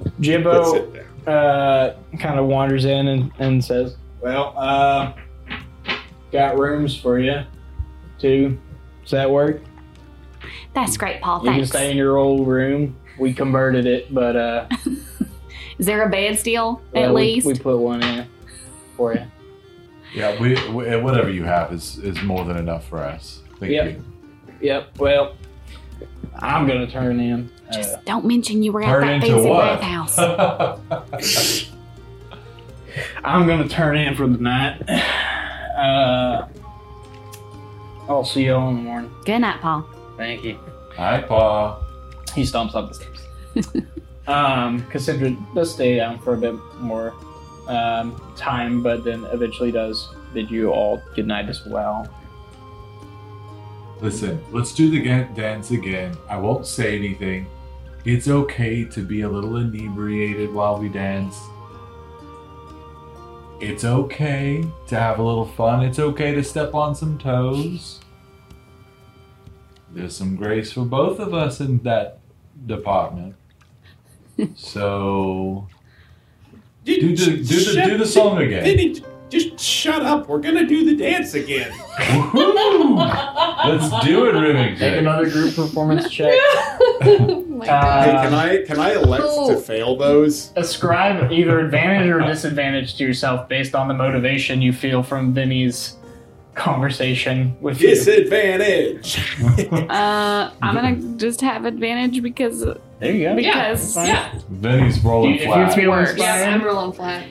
Let's 0.05 0.17
Jimbo 0.21 0.73
sit 0.75 0.93
down. 0.95 1.05
Uh, 1.27 1.95
kind 2.19 2.39
of 2.39 2.47
wanders 2.47 2.85
in 2.85 3.09
and, 3.09 3.33
and 3.39 3.65
says, 3.65 3.97
Well, 4.21 4.55
uh, 4.57 5.13
got 6.33 6.59
rooms 6.59 6.97
for 6.99 7.19
you. 7.19 7.43
Two. 8.19 8.59
Does 9.03 9.11
that 9.13 9.31
work? 9.31 9.61
that's 10.75 10.97
great, 10.97 11.21
Paul. 11.21 11.41
You 11.41 11.45
can 11.47 11.55
Thanks. 11.55 11.69
stay 11.71 11.91
in 11.91 11.97
your 11.97 12.17
old 12.17 12.47
room. 12.47 12.97
We 13.19 13.33
converted 13.33 13.87
it, 13.87 14.13
but 14.13 14.35
uh, 14.37 14.69
Is 15.79 15.87
there 15.87 16.03
a 16.03 16.09
bed 16.11 16.39
still 16.39 16.81
at 16.95 17.03
well, 17.03 17.15
we- 17.15 17.23
least? 17.23 17.47
we, 17.47 17.55
put 17.55 17.79
one 17.79 18.03
in 18.03 18.27
for 18.97 19.15
you. 19.15 19.23
Yeah, 20.15 20.41
we, 20.41 20.55
we 20.71 20.97
whatever 20.97 21.29
you 21.31 21.43
have 21.45 21.73
is 21.73 21.99
is 21.99 22.21
more 22.23 22.45
than 22.45 22.57
enough 22.57 22.87
for 22.89 22.99
us. 22.99 23.41
Thank 23.59 23.73
Yep. 23.73 23.87
you. 23.87 24.05
Yep. 24.61 24.99
Well, 24.99 25.37
I'm 26.39 26.67
gonna 26.67 26.87
turn 26.87 27.21
in. 27.21 27.51
Uh, 27.69 27.73
Just 27.73 28.05
don't 28.05 28.25
mention 28.25 28.63
you 28.63 28.73
were 28.73 28.83
at 28.83 29.01
that 29.01 29.23
fancy 29.23 29.49
what? 29.49 29.81
bathhouse. 29.81 30.19
I'm 33.25 33.47
gonna 33.47 33.69
turn 33.69 33.97
in 33.97 34.15
for 34.15 34.27
the 34.27 34.39
night. 34.39 34.83
Uh, 34.89 36.47
I'll 38.09 38.25
see 38.25 38.47
y'all 38.47 38.69
in 38.71 38.77
the 38.77 38.83
morning. 38.83 39.11
Good 39.25 39.41
night, 39.41 39.61
Paul. 39.61 39.85
Thank 40.17 40.45
you. 40.45 40.59
Hi, 40.97 41.21
Paul. 41.23 41.83
He 42.35 42.43
stomps 42.43 42.75
up 42.75 42.93
the 42.93 42.95
stairs. 42.95 43.85
um, 44.27 44.85
Cassandra 44.91 45.37
does 45.55 45.73
stay 45.73 45.97
down 45.97 46.19
for 46.21 46.35
a 46.35 46.37
bit 46.37 46.55
more 46.79 47.15
um, 47.69 48.21
time, 48.37 48.83
but 48.83 49.05
then 49.05 49.25
eventually 49.33 49.73
does 49.73 50.09
bid 50.33 50.51
you 50.51 50.71
all 50.71 51.03
good 51.15 51.27
night 51.27 51.49
as 51.49 51.65
well. 51.67 52.09
Listen, 54.05 54.39
let's 54.53 54.75
do 54.75 54.91
the 54.91 55.03
dance 55.35 55.71
again. 55.71 56.15
I 56.29 56.37
won't 56.37 56.67
say 56.67 56.95
anything. 56.99 57.47
It's 58.05 58.29
okay 58.29 58.85
to 58.85 59.01
be 59.01 59.23
a 59.23 59.29
little 59.31 59.57
inebriated 59.57 60.53
while 60.53 60.79
we 60.79 60.91
dance. 60.91 61.41
It's 63.61 63.83
okay 63.83 64.63
to 64.89 65.01
have 65.01 65.21
a 65.21 65.23
little 65.23 65.47
fun. 65.47 65.83
It's 65.83 65.99
okay 65.99 66.35
to 66.35 66.45
step 66.45 66.75
on 66.75 66.95
some 66.95 67.17
toes. 67.17 68.01
There's 69.91 70.15
some 70.15 70.37
grace 70.37 70.71
for 70.71 70.85
both 70.85 71.19
of 71.19 71.33
us 71.33 71.61
in 71.61 71.79
that 71.79 72.19
department. 72.67 73.37
So 74.55 75.67
do 76.85 77.01
the 77.01 77.15
do 77.15 77.37
the, 77.37 77.83
do 77.87 77.99
the 77.99 78.05
song 78.05 78.43
again. 78.43 78.65
Vinny, 79.35 79.51
just 79.51 79.65
shut 79.65 80.03
up. 80.03 80.29
We're 80.29 80.41
gonna 80.41 80.67
do 80.67 80.85
the 80.85 80.97
dance 80.97 81.35
again. 81.35 81.71
Let's 83.67 84.05
do 84.05 84.27
it, 84.27 84.79
Take 84.79 84.99
another 84.99 85.29
group 85.31 85.55
performance 85.55 86.09
check. 86.11 86.35
Uh, 87.65 88.03
hey, 88.05 88.11
can 88.11 88.35
I 88.35 88.63
can 88.67 88.79
I 88.79 88.93
elect 88.95 89.25
to 89.25 89.57
fail 89.57 89.97
those? 89.97 90.53
Ascribe 90.57 91.33
either 91.33 91.61
advantage 91.61 92.11
or 92.11 92.21
disadvantage 92.21 92.97
to 92.97 93.05
yourself 93.05 93.49
based 93.49 93.75
on 93.75 93.89
the 93.89 93.95
motivation 93.95 94.61
you 94.61 94.73
feel 94.73 95.03
from 95.03 95.33
Vinny's 95.33 95.97
conversation 96.55 97.57
with 97.61 97.81
you. 97.81 97.89
Disadvantage. 97.89 99.19
Uh, 99.89 100.51
I'm 100.61 100.75
gonna 100.75 100.97
just 101.17 101.41
have 101.41 101.65
advantage 101.65 102.23
because 102.23 102.61
There 102.99 103.13
you 103.13 103.25
go. 103.29 103.37
because 103.37 103.97
yeah. 103.97 104.39
Vinny's 104.51 105.03
rolling 105.03 105.31
you- 105.31 105.37
if 105.37 105.43
you 105.43 105.47
flat. 105.53 105.75
feel 105.75 105.91
Works. 105.91 106.17
Yeah, 106.19 106.51
I'm 106.55 106.65
rolling 106.65 106.93
flat. 106.93 107.25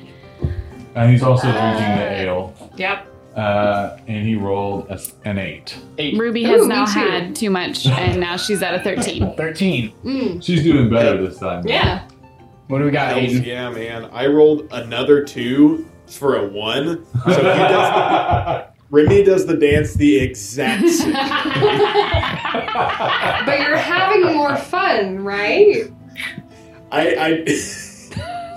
And 0.96 1.12
he's 1.12 1.24
also 1.24 1.48
Uh, 1.48 1.52
drinking 1.78 1.96
the 1.98 2.12
ale. 2.22 2.54
Yep. 2.78 3.08
Uh, 3.36 3.98
and 4.08 4.28
he 4.28 4.36
rolled 4.36 4.88
a 4.90 4.94
s 4.94 5.14
an 5.26 5.40
eight. 5.40 5.76
eight, 5.98 6.16
Ruby 6.20 6.46
Ooh, 6.46 6.50
has 6.50 6.62
me 6.62 6.68
now 6.68 6.86
too. 6.86 7.00
had 7.00 7.36
too 7.36 7.50
much 7.50 7.88
and 7.88 8.20
now 8.20 8.38
she's 8.38 8.62
at 8.62 8.76
a 8.76 8.80
13. 8.84 9.34
13. 9.38 9.92
Mm. 10.06 10.44
She's 10.44 10.62
doing 10.64 10.88
better 10.90 11.26
this 11.26 11.40
time. 11.40 11.66
Yeah. 11.68 12.04
What 12.68 12.78
do 12.80 12.86
we 12.86 12.92
got, 12.92 13.18
Hells 13.18 13.34
Aiden? 13.34 13.46
yeah, 13.46 13.70
man. 13.72 14.06
I 14.14 14.28
rolled 14.28 14.68
another 14.72 15.24
two 15.24 15.88
for 16.08 16.36
a 16.38 16.48
one. 16.48 17.04
So 17.26 17.32
he 17.32 17.42
does. 17.42 18.66
Remy 18.92 19.24
does 19.24 19.46
the 19.48 19.58
dance 19.58 19.96
the 19.96 20.20
exact 20.20 20.88
same. 20.90 21.14
But 21.14 21.24
you're 23.60 23.76
having 23.78 24.36
more 24.36 24.56
fun, 24.56 25.24
right? 25.24 25.92
I, 26.92 27.16
I 27.16 27.44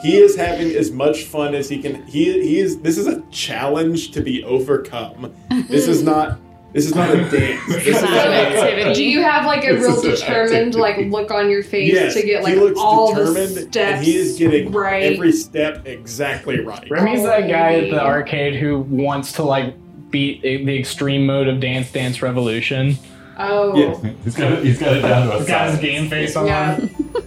he 0.02 0.16
is 0.16 0.36
having 0.36 0.70
as 0.74 0.90
much 0.90 1.24
fun 1.24 1.54
as 1.54 1.68
he 1.68 1.80
can. 1.80 2.04
He 2.06 2.24
he 2.42 2.58
is. 2.60 2.78
This 2.80 2.98
is 2.98 3.06
a 3.06 3.20
challenge 3.30 4.10
to 4.12 4.20
be 4.20 4.42
overcome. 4.44 5.32
This 5.68 5.88
is 5.88 6.02
not. 6.02 6.38
This 6.72 6.84
is 6.84 6.94
not 6.94 7.08
a 7.08 7.16
dance. 7.30 7.66
This 7.68 7.86
is 7.86 8.02
not 8.02 8.26
an 8.26 8.32
activity. 8.54 8.92
Do 8.94 9.04
you 9.04 9.22
have 9.22 9.46
like 9.46 9.64
a 9.64 9.72
This 9.74 9.82
real 9.82 9.92
is 9.92 10.04
an 10.04 10.10
determined 10.10 10.74
like 10.74 10.98
look 11.06 11.30
on 11.30 11.48
your 11.48 11.62
face 11.62 11.90
yes, 11.92 12.12
to 12.14 12.22
get 12.22 12.42
like 12.42 12.52
he 12.54 12.60
looks 12.60 12.78
all 12.78 13.14
the 13.14 13.20
determined, 13.24 13.56
steps 13.72 13.76
and 13.76 14.04
he 14.04 14.16
is 14.16 14.36
getting 14.38 14.70
right? 14.72 15.14
every 15.14 15.32
step 15.32 15.86
exactly 15.86 16.60
right. 16.60 16.90
Remy's 16.90 17.22
that 17.22 17.48
guy 17.48 17.76
at 17.76 17.90
the 17.90 18.02
arcade 18.04 18.56
who 18.56 18.80
wants 18.80 19.32
to 19.32 19.42
like 19.42 19.74
beat 20.10 20.42
the 20.42 20.78
extreme 20.78 21.24
mode 21.24 21.48
of 21.48 21.60
Dance 21.60 21.90
Dance 21.92 22.20
Revolution. 22.20 22.96
oh. 23.38 23.74
Yes. 23.74 24.14
he's 24.24 24.36
got 24.36 24.52
it, 24.52 24.64
he's 24.64 24.78
got 24.78 24.96
it 24.96 25.00
down 25.00 25.28
to 25.28 25.32
a 25.34 25.38
He's 25.38 25.46
got 25.48 25.66
his 25.70 25.74
science. 25.76 25.80
game 25.80 26.10
face 26.10 26.36
on. 26.36 26.46
Yeah. 26.46 26.78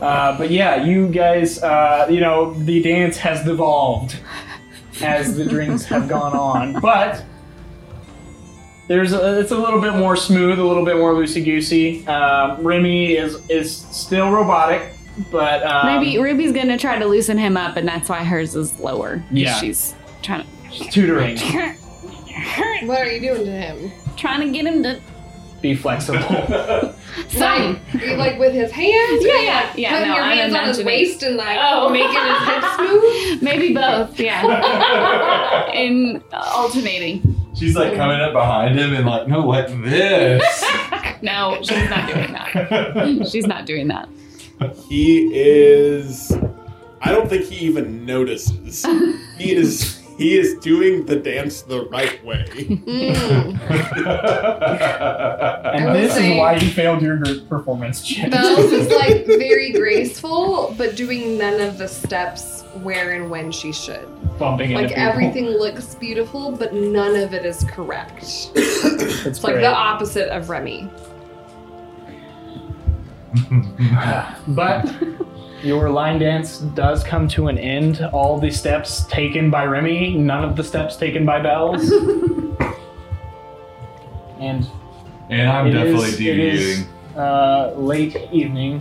Uh, 0.00 0.36
but 0.38 0.50
yeah, 0.50 0.82
you 0.84 1.08
guys, 1.08 1.62
uh, 1.62 2.06
you 2.10 2.20
know, 2.20 2.54
the 2.54 2.82
dance 2.82 3.16
has 3.18 3.44
devolved 3.44 4.18
as 5.02 5.36
the 5.36 5.44
drinks 5.44 5.84
have 5.84 6.08
gone 6.08 6.32
on, 6.34 6.80
but 6.80 7.24
there's 8.88 9.12
a, 9.12 9.38
it's 9.40 9.52
a 9.52 9.56
little 9.56 9.80
bit 9.80 9.94
more 9.94 10.16
smooth, 10.16 10.58
a 10.58 10.64
little 10.64 10.84
bit 10.84 10.96
more 10.96 11.12
loosey 11.12 11.44
goosey. 11.44 12.06
Um, 12.06 12.62
Remy 12.66 13.12
is 13.16 13.40
is 13.48 13.76
still 13.76 14.30
robotic, 14.30 14.92
but 15.30 15.62
um, 15.64 15.86
Maybe 15.86 16.18
Ruby's 16.18 16.52
gonna 16.52 16.78
try 16.78 16.98
to 16.98 17.06
loosen 17.06 17.38
him 17.38 17.56
up 17.56 17.76
and 17.76 17.86
that's 17.86 18.08
why 18.08 18.24
hers 18.24 18.56
is 18.56 18.78
lower. 18.80 19.18
'cause 19.18 19.24
Yeah. 19.30 19.54
She's 19.60 19.94
trying 20.22 20.42
to 20.42 20.46
She's 20.70 20.92
tutoring, 20.92 21.36
What 22.86 23.00
are 23.00 23.10
you 23.12 23.20
doing 23.20 23.44
to 23.44 23.50
him? 23.52 23.92
trying 24.16 24.40
to 24.40 24.52
get 24.52 24.66
him 24.66 24.82
to 24.82 25.00
be 25.60 25.74
flexible. 25.74 26.20
some. 27.28 27.80
Like, 27.94 28.16
like 28.16 28.38
with 28.38 28.52
his 28.54 28.70
hands? 28.70 29.24
Yeah, 29.24 29.40
yeah, 29.42 29.60
like, 29.68 29.78
yeah, 29.78 29.90
Putting 29.92 30.08
no, 30.08 30.14
your 30.14 30.24
I'm 30.24 30.36
hands 30.38 30.54
on 30.54 30.64
his 30.68 30.82
waist 30.84 31.22
and 31.22 31.36
like 31.36 31.58
Oh. 31.60 31.88
making 31.90 32.10
his 32.10 32.48
hips 32.48 32.78
move? 32.78 33.42
Maybe 33.42 33.74
both, 33.74 34.18
yeah. 34.18 35.70
In 35.74 36.22
uh, 36.32 36.42
alternating. 36.54 37.36
She's 37.54 37.74
like 37.76 37.94
coming 37.94 38.20
up 38.20 38.32
behind 38.32 38.78
him 38.78 38.94
and 38.94 39.06
like, 39.06 39.28
no, 39.28 39.40
like 39.40 39.66
this. 39.82 40.64
No, 41.22 41.58
she's 41.62 41.90
not 41.90 42.08
doing 42.08 42.32
that. 42.32 43.28
She's 43.30 43.46
not 43.46 43.66
doing 43.66 43.88
that. 43.88 44.08
He 44.88 45.30
is. 45.34 46.32
I 47.02 47.12
don't 47.12 47.28
think 47.28 47.44
he 47.46 47.66
even 47.66 48.04
notices. 48.06 48.86
He 49.36 49.54
is. 49.54 49.99
He 50.20 50.36
is 50.36 50.58
doing 50.58 51.06
the 51.06 51.16
dance 51.16 51.62
the 51.62 51.86
right 51.86 52.22
way. 52.22 52.44
Mm. 52.46 53.58
and 55.74 55.96
this 55.96 56.12
say- 56.12 56.32
is 56.34 56.38
why 56.38 56.56
you 56.56 56.68
failed 56.68 57.00
your 57.00 57.16
group 57.16 57.48
performance 57.48 58.02
check. 58.02 58.30
Bells 58.30 58.70
is 58.70 58.90
like 58.92 59.24
very 59.26 59.72
graceful, 59.72 60.74
but 60.76 60.94
doing 60.94 61.38
none 61.38 61.58
of 61.62 61.78
the 61.78 61.88
steps 61.88 62.64
where 62.82 63.12
and 63.12 63.30
when 63.30 63.50
she 63.50 63.72
should. 63.72 64.06
bumping 64.38 64.72
into 64.72 64.82
Like 64.82 64.88
people. 64.90 65.02
everything 65.02 65.46
looks 65.46 65.94
beautiful, 65.94 66.52
but 66.52 66.74
none 66.74 67.16
of 67.16 67.32
it 67.32 67.46
is 67.46 67.64
correct. 67.64 68.50
It's 68.54 69.24
It's 69.24 69.42
like 69.42 69.54
great. 69.54 69.62
the 69.62 69.74
opposite 69.74 70.28
of 70.28 70.50
Remy. 70.50 70.86
but 74.48 74.84
your 75.62 75.90
line 75.90 76.18
dance 76.18 76.58
does 76.58 77.02
come 77.04 77.28
to 77.28 77.48
an 77.48 77.58
end. 77.58 78.00
All 78.12 78.38
the 78.40 78.50
steps 78.50 79.04
taken 79.06 79.50
by 79.50 79.64
Remy, 79.66 80.14
none 80.16 80.42
of 80.44 80.56
the 80.56 80.64
steps 80.64 80.96
taken 80.96 81.24
by 81.26 81.40
Bells. 81.40 81.90
and 84.40 84.66
And 85.28 85.48
I'm 85.50 85.66
It 85.66 85.72
definitely 85.72 86.08
is- 86.08 86.16
deviating. 86.16 86.56
is, 86.56 86.86
uh, 87.16 87.72
late 87.76 88.16
evening. 88.32 88.80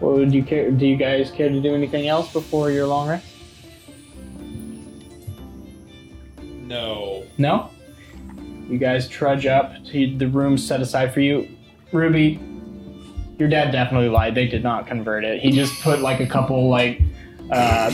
What 0.00 0.14
would 0.16 0.32
you 0.34 0.42
care? 0.42 0.70
Do 0.70 0.86
you 0.86 0.96
guys 0.96 1.30
care 1.30 1.48
to 1.48 1.60
do 1.60 1.74
anything 1.74 2.08
else 2.08 2.32
before 2.32 2.70
your 2.70 2.86
long 2.86 3.08
rest? 3.08 3.26
No. 6.42 7.24
No. 7.38 7.70
You 8.68 8.78
guys 8.78 9.08
trudge 9.08 9.46
up 9.46 9.72
to 9.86 10.16
the 10.16 10.26
room 10.28 10.56
set 10.58 10.80
aside 10.80 11.12
for 11.12 11.20
you. 11.20 11.48
Ruby, 11.92 12.38
your 13.44 13.50
dad 13.50 13.72
definitely 13.72 14.08
lied. 14.08 14.34
They 14.34 14.46
did 14.46 14.62
not 14.62 14.86
convert 14.86 15.22
it. 15.22 15.42
He 15.42 15.50
just 15.50 15.78
put 15.82 16.00
like 16.00 16.20
a 16.20 16.26
couple 16.26 16.70
like 16.70 17.02
uh, 17.50 17.90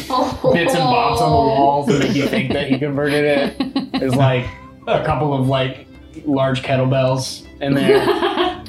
bits 0.53 0.75
and 0.75 0.85
bobs 0.85 1.21
on 1.21 1.31
the 1.31 1.37
walls 1.37 1.89
to 1.89 1.99
make 1.99 2.15
you 2.15 2.29
think 2.29 2.53
that 2.53 2.69
he 2.69 2.79
converted 2.79 3.25
it. 3.25 3.93
There's 3.99 4.15
like 4.15 4.47
a 4.87 5.05
couple 5.05 5.35
of 5.35 5.49
like 5.49 5.89
large 6.25 6.63
kettlebells 6.63 7.49
in 7.61 7.75
there, 7.75 7.99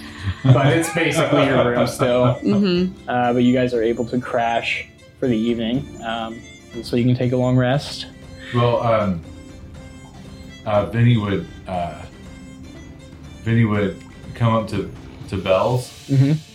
but 0.44 0.76
it's 0.76 0.92
basically 0.96 1.46
your 1.46 1.70
room 1.70 1.86
still. 1.86 2.34
Mm-hmm. 2.42 3.08
Uh, 3.08 3.34
but 3.34 3.44
you 3.44 3.54
guys 3.54 3.76
are 3.76 3.84
able 3.84 4.06
to 4.06 4.20
crash 4.20 4.88
for 5.20 5.28
the 5.28 5.38
evening, 5.38 6.04
um, 6.04 6.42
so 6.82 6.96
you 6.96 7.06
can 7.06 7.14
take 7.16 7.32
a 7.32 7.38
long 7.38 7.58
rest. 7.58 8.08
Well, 8.56 8.82
um, 8.82 9.22
uh, 10.66 10.88
Vinny 10.88 11.18
would 11.18 11.46
uh, 11.68 12.02
Vinny 13.44 13.66
would 13.66 14.02
come 14.34 14.56
up 14.56 14.68
to 14.70 14.92
to 15.30 15.38
Bells, 15.38 15.92
Mm-hmm. 16.08 16.51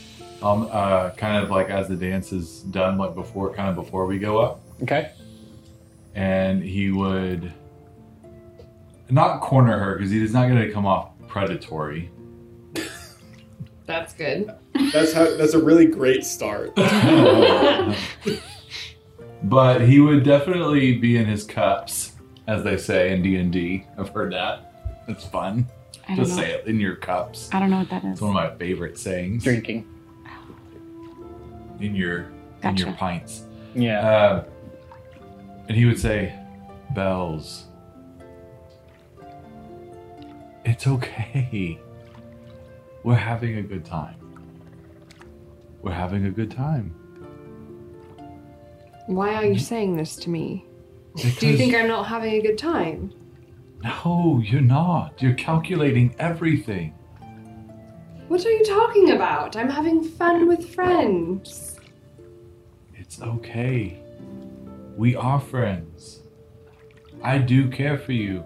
Um, 0.46 0.68
uh, 0.70 1.10
kind 1.10 1.42
of 1.42 1.50
like 1.50 1.68
as 1.70 1.88
the 1.88 1.96
dance 1.96 2.32
is 2.32 2.60
done, 2.62 2.98
like 2.98 3.14
before, 3.14 3.52
kind 3.54 3.68
of 3.68 3.74
before 3.74 4.06
we 4.06 4.18
go 4.18 4.38
up, 4.38 4.60
Okay. 4.82 5.10
and 6.14 6.62
he 6.62 6.90
would 6.90 7.52
not 9.10 9.40
corner 9.40 9.78
her 9.78 9.94
because 9.96 10.10
he 10.10 10.22
is 10.22 10.32
not 10.32 10.48
going 10.48 10.60
to 10.60 10.72
come 10.72 10.86
off 10.86 11.10
predatory. 11.28 12.10
That's 13.86 14.12
good. 14.14 14.52
That's 14.92 15.12
how. 15.12 15.36
That's 15.36 15.54
a 15.54 15.62
really 15.62 15.86
great 15.86 16.24
start. 16.24 16.74
but 19.44 19.80
he 19.82 20.00
would 20.00 20.24
definitely 20.24 20.98
be 20.98 21.16
in 21.16 21.26
his 21.26 21.44
cups, 21.44 22.12
as 22.48 22.64
they 22.64 22.76
say 22.76 23.12
in 23.12 23.22
D 23.22 23.36
and 23.36 23.52
D. 23.52 23.84
I've 23.96 24.08
heard 24.08 24.32
that. 24.32 24.72
It's 25.08 25.24
fun. 25.24 25.66
I 26.08 26.16
Just 26.16 26.30
know. 26.32 26.42
say 26.42 26.50
it 26.52 26.66
in 26.66 26.80
your 26.80 26.96
cups. 26.96 27.48
I 27.52 27.60
don't 27.60 27.70
know 27.70 27.78
what 27.78 27.90
that 27.90 28.04
is. 28.04 28.12
It's 28.14 28.20
one 28.20 28.30
of 28.30 28.34
my 28.34 28.50
favorite 28.58 28.98
sayings. 28.98 29.44
Drinking. 29.44 29.86
In 31.80 31.94
your 31.94 32.30
in 32.62 32.76
your 32.76 32.86
Gotcha. 32.88 32.92
pints. 32.98 33.44
Yeah. 33.74 34.00
Uh, 34.08 34.44
and 35.68 35.76
he 35.76 35.84
would 35.84 35.98
say, 35.98 36.32
"Bells, 36.94 37.66
it's 40.64 40.86
okay. 40.86 41.78
We're 43.02 43.14
having 43.14 43.56
a 43.58 43.62
good 43.62 43.84
time. 43.84 44.16
We're 45.82 45.92
having 45.92 46.26
a 46.26 46.30
good 46.30 46.50
time." 46.50 46.94
Why 49.06 49.34
are 49.34 49.44
you 49.44 49.58
saying 49.58 49.96
this 49.96 50.16
to 50.16 50.30
me? 50.30 50.64
Do 51.14 51.28
you 51.28 51.34
Because- 51.34 51.58
think 51.58 51.74
I'm 51.74 51.86
not 51.88 52.06
having 52.06 52.34
a 52.34 52.40
good 52.42 52.58
time? 52.58 53.12
No, 53.84 54.42
you're 54.44 54.60
not. 54.60 55.22
You're 55.22 55.34
calculating 55.34 56.14
everything. 56.18 56.92
What 58.28 58.44
are 58.44 58.50
you 58.50 58.64
talking 58.64 59.12
about? 59.12 59.54
I'm 59.54 59.70
having 59.70 60.02
fun 60.02 60.48
with 60.48 60.74
friends. 60.74 61.78
It's 62.96 63.22
okay. 63.22 64.00
We 64.96 65.14
are 65.14 65.38
friends. 65.38 66.22
I 67.22 67.38
do 67.38 67.70
care 67.70 67.96
for 67.96 68.10
you. 68.10 68.44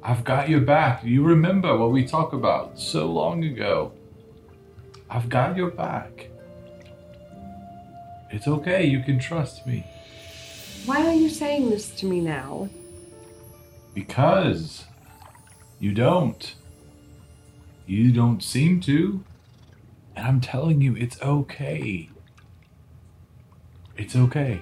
I've 0.00 0.22
got 0.22 0.48
your 0.48 0.60
back. 0.60 1.02
You 1.02 1.24
remember 1.24 1.76
what 1.76 1.90
we 1.90 2.06
talked 2.06 2.34
about 2.34 2.78
so 2.78 3.10
long 3.10 3.42
ago. 3.42 3.92
I've 5.10 5.28
got 5.28 5.56
your 5.56 5.72
back. 5.72 6.28
It's 8.30 8.46
okay. 8.46 8.86
You 8.86 9.02
can 9.02 9.18
trust 9.18 9.66
me. 9.66 9.84
Why 10.84 11.04
are 11.04 11.14
you 11.14 11.30
saying 11.30 11.70
this 11.70 11.90
to 11.96 12.06
me 12.06 12.20
now? 12.20 12.68
Because 13.92 14.84
you 15.80 15.92
don't. 15.92 16.54
You 17.86 18.12
don't 18.12 18.42
seem 18.42 18.80
to. 18.82 19.24
And 20.16 20.26
I'm 20.26 20.40
telling 20.40 20.80
you, 20.80 20.96
it's 20.96 21.20
okay. 21.22 22.10
It's 23.96 24.16
okay. 24.16 24.60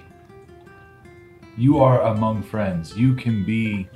You 1.57 1.79
are 1.79 2.01
among 2.01 2.43
friends. 2.43 2.97
You 2.97 3.15
can 3.15 3.43
be 3.45 3.89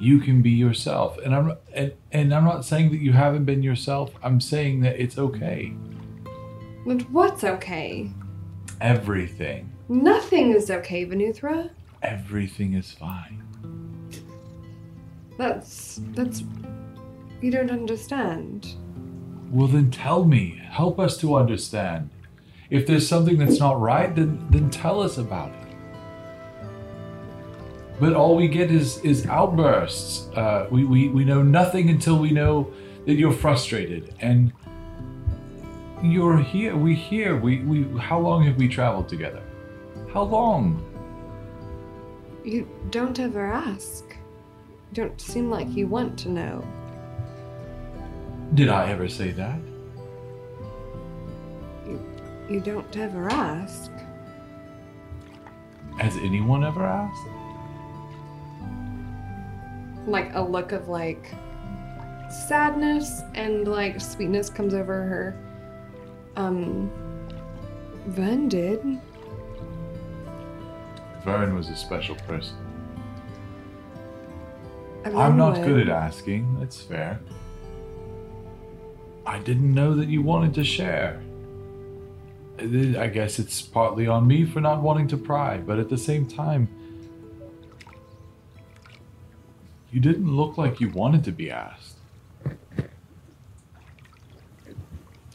you 0.00 0.20
can 0.20 0.42
be 0.42 0.50
yourself. 0.50 1.18
And 1.18 1.34
I'm 1.34 1.56
and, 1.74 1.92
and 2.12 2.34
I'm 2.34 2.44
not 2.44 2.64
saying 2.64 2.90
that 2.90 2.98
you 2.98 3.12
haven't 3.12 3.44
been 3.44 3.62
yourself. 3.62 4.12
I'm 4.22 4.40
saying 4.40 4.80
that 4.80 5.00
it's 5.00 5.18
okay. 5.18 5.72
But 6.86 7.08
what's 7.10 7.44
okay? 7.44 8.10
Everything. 8.80 9.72
Nothing 9.88 10.52
is 10.52 10.70
okay, 10.70 11.06
Venuthra. 11.06 11.70
Everything 12.02 12.74
is 12.74 12.92
fine. 12.92 13.42
That's 15.36 16.00
that's 16.14 16.42
you 17.40 17.50
don't 17.50 17.70
understand. 17.70 18.74
Well, 19.50 19.68
then 19.68 19.90
tell 19.90 20.24
me. 20.24 20.60
Help 20.70 20.98
us 20.98 21.16
to 21.18 21.34
understand. 21.34 22.10
If 22.70 22.86
there's 22.86 23.08
something 23.08 23.38
that's 23.38 23.58
not 23.58 23.80
right, 23.80 24.14
then 24.14 24.46
then 24.50 24.70
tell 24.70 25.00
us 25.00 25.16
about 25.16 25.50
it. 25.50 25.68
But 27.98 28.12
all 28.12 28.36
we 28.36 28.46
get 28.46 28.70
is 28.70 28.98
is 28.98 29.26
outbursts. 29.26 30.28
Uh, 30.36 30.66
we, 30.70 30.84
we 30.84 31.08
we 31.08 31.24
know 31.24 31.42
nothing 31.42 31.88
until 31.88 32.18
we 32.18 32.30
know 32.30 32.70
that 33.06 33.14
you're 33.14 33.32
frustrated 33.32 34.14
and 34.20 34.52
you're 36.02 36.38
here. 36.38 36.76
we're 36.76 36.94
here. 36.94 37.36
We 37.36 37.62
we. 37.62 37.98
How 37.98 38.20
long 38.20 38.44
have 38.44 38.56
we 38.56 38.68
traveled 38.68 39.08
together? 39.08 39.42
How 40.12 40.22
long? 40.22 40.84
You 42.44 42.68
don't 42.90 43.18
ever 43.18 43.46
ask. 43.46 44.04
You 44.10 44.94
don't 44.94 45.20
seem 45.20 45.50
like 45.50 45.68
you 45.74 45.86
want 45.86 46.18
to 46.20 46.28
know. 46.28 46.64
Did 48.54 48.68
I 48.68 48.90
ever 48.90 49.08
say 49.08 49.30
that? 49.32 49.58
You 52.48 52.60
don't 52.60 52.96
ever 52.96 53.28
ask. 53.30 53.90
Has 55.98 56.16
anyone 56.18 56.64
ever 56.64 56.84
asked? 56.84 57.28
Like 60.06 60.34
a 60.34 60.40
look 60.40 60.72
of 60.72 60.88
like 60.88 61.34
sadness 62.48 63.20
and 63.34 63.68
like 63.68 64.00
sweetness 64.00 64.48
comes 64.48 64.72
over 64.72 64.92
her. 64.94 65.36
Um 66.36 66.90
Vern 68.06 68.48
did. 68.48 68.80
Vern 71.24 71.54
was 71.54 71.68
a 71.68 71.76
special 71.76 72.14
person. 72.14 72.56
Everyone 75.04 75.26
I'm 75.26 75.36
not 75.36 75.58
would. 75.58 75.66
good 75.66 75.88
at 75.88 75.88
asking. 75.90 76.58
That's 76.58 76.80
fair. 76.80 77.20
I 79.28 79.38
didn't 79.40 79.74
know 79.74 79.94
that 79.94 80.08
you 80.08 80.22
wanted 80.22 80.54
to 80.54 80.64
share. 80.64 81.20
I 82.58 83.08
guess 83.08 83.38
it's 83.38 83.60
partly 83.60 84.06
on 84.06 84.26
me 84.26 84.46
for 84.46 84.62
not 84.62 84.80
wanting 84.80 85.06
to 85.08 85.18
pry, 85.18 85.58
but 85.58 85.78
at 85.78 85.90
the 85.90 85.98
same 85.98 86.26
time, 86.26 86.66
you 89.92 90.00
didn't 90.00 90.34
look 90.34 90.56
like 90.56 90.80
you 90.80 90.88
wanted 90.88 91.24
to 91.24 91.32
be 91.32 91.50
asked. 91.50 91.98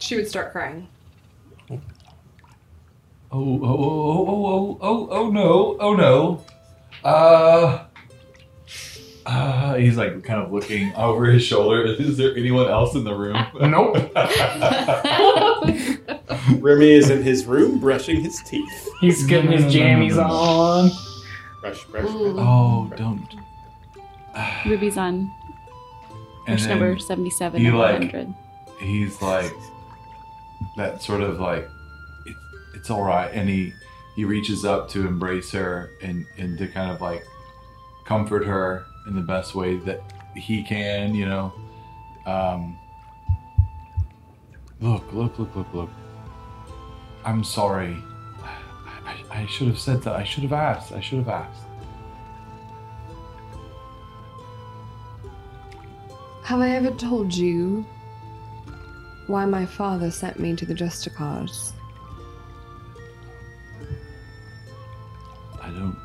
She 0.00 0.16
would 0.16 0.28
start 0.28 0.50
crying. 0.50 0.88
Oh, 1.70 1.80
oh, 3.30 3.60
oh, 3.62 3.62
oh, 3.62 4.26
oh, 4.28 4.46
oh, 4.46 4.78
oh, 4.82 5.08
oh 5.10 5.30
no, 5.30 5.76
oh 5.78 5.94
no. 5.94 6.44
Uh, 7.04 7.84
uh, 9.26 9.74
he's 9.76 9.96
like 9.96 10.22
kind 10.24 10.40
of 10.42 10.52
looking 10.52 10.92
over 10.94 11.26
his 11.26 11.42
shoulder. 11.44 11.84
Is 11.98 12.16
there 12.16 12.36
anyone 12.36 12.68
else 12.68 12.94
in 12.94 13.04
the 13.04 13.14
room? 13.14 13.36
Nope. 13.54 13.96
Remy 16.60 16.92
is 16.92 17.10
in 17.10 17.22
his 17.22 17.44
room 17.46 17.78
brushing 17.78 18.20
his 18.20 18.40
teeth. 18.42 18.88
He's 19.00 19.24
getting 19.26 19.50
his 19.52 19.64
jammies 19.74 20.16
on. 20.22 20.90
Brush, 21.60 21.84
brush, 21.84 22.02
brush. 22.02 22.12
Oh, 22.14 22.90
don't. 22.96 23.34
Ruby's 24.66 24.96
on 24.98 25.30
And 26.46 26.58
verse 26.58 26.66
number 26.66 26.98
77 26.98 27.60
you 27.62 27.68
of 27.68 27.74
like- 27.76 28.00
100. 28.12 28.34
he's 28.80 29.20
like 29.22 29.52
that 30.76 31.02
sort 31.02 31.20
of 31.20 31.38
like 31.40 31.68
it, 32.26 32.36
it's 32.74 32.90
all 32.90 33.02
right, 33.04 33.30
and 33.32 33.48
he 33.48 33.72
he 34.16 34.24
reaches 34.24 34.64
up 34.64 34.88
to 34.90 35.06
embrace 35.06 35.50
her 35.52 35.90
and 36.02 36.26
and 36.38 36.58
to 36.58 36.66
kind 36.68 36.90
of 36.90 37.00
like 37.00 37.24
comfort 38.04 38.44
her 38.44 38.84
in 39.06 39.14
the 39.14 39.20
best 39.20 39.54
way 39.54 39.76
that 39.78 40.02
he 40.34 40.62
can, 40.62 41.14
you 41.14 41.26
know. 41.26 41.52
Um, 42.26 42.78
look, 44.80 45.12
look, 45.12 45.38
look, 45.38 45.54
look, 45.54 45.74
look. 45.74 45.90
I'm 47.24 47.44
sorry. 47.44 47.96
I, 48.42 48.54
I, 49.06 49.40
I 49.42 49.46
should 49.46 49.68
have 49.68 49.78
said 49.78 50.02
that. 50.02 50.14
I 50.14 50.24
should 50.24 50.42
have 50.42 50.52
asked. 50.52 50.92
I 50.92 51.00
should 51.00 51.18
have 51.18 51.28
asked. 51.28 51.62
Have 56.42 56.60
I 56.60 56.70
ever 56.70 56.90
told 56.90 57.32
you 57.32 57.86
why 59.26 59.46
my 59.46 59.64
father 59.64 60.10
sent 60.10 60.38
me 60.38 60.54
to 60.56 60.66
the 60.66 60.74
Justicars? 60.74 61.72
I 65.60 65.70
don't. 65.70 65.96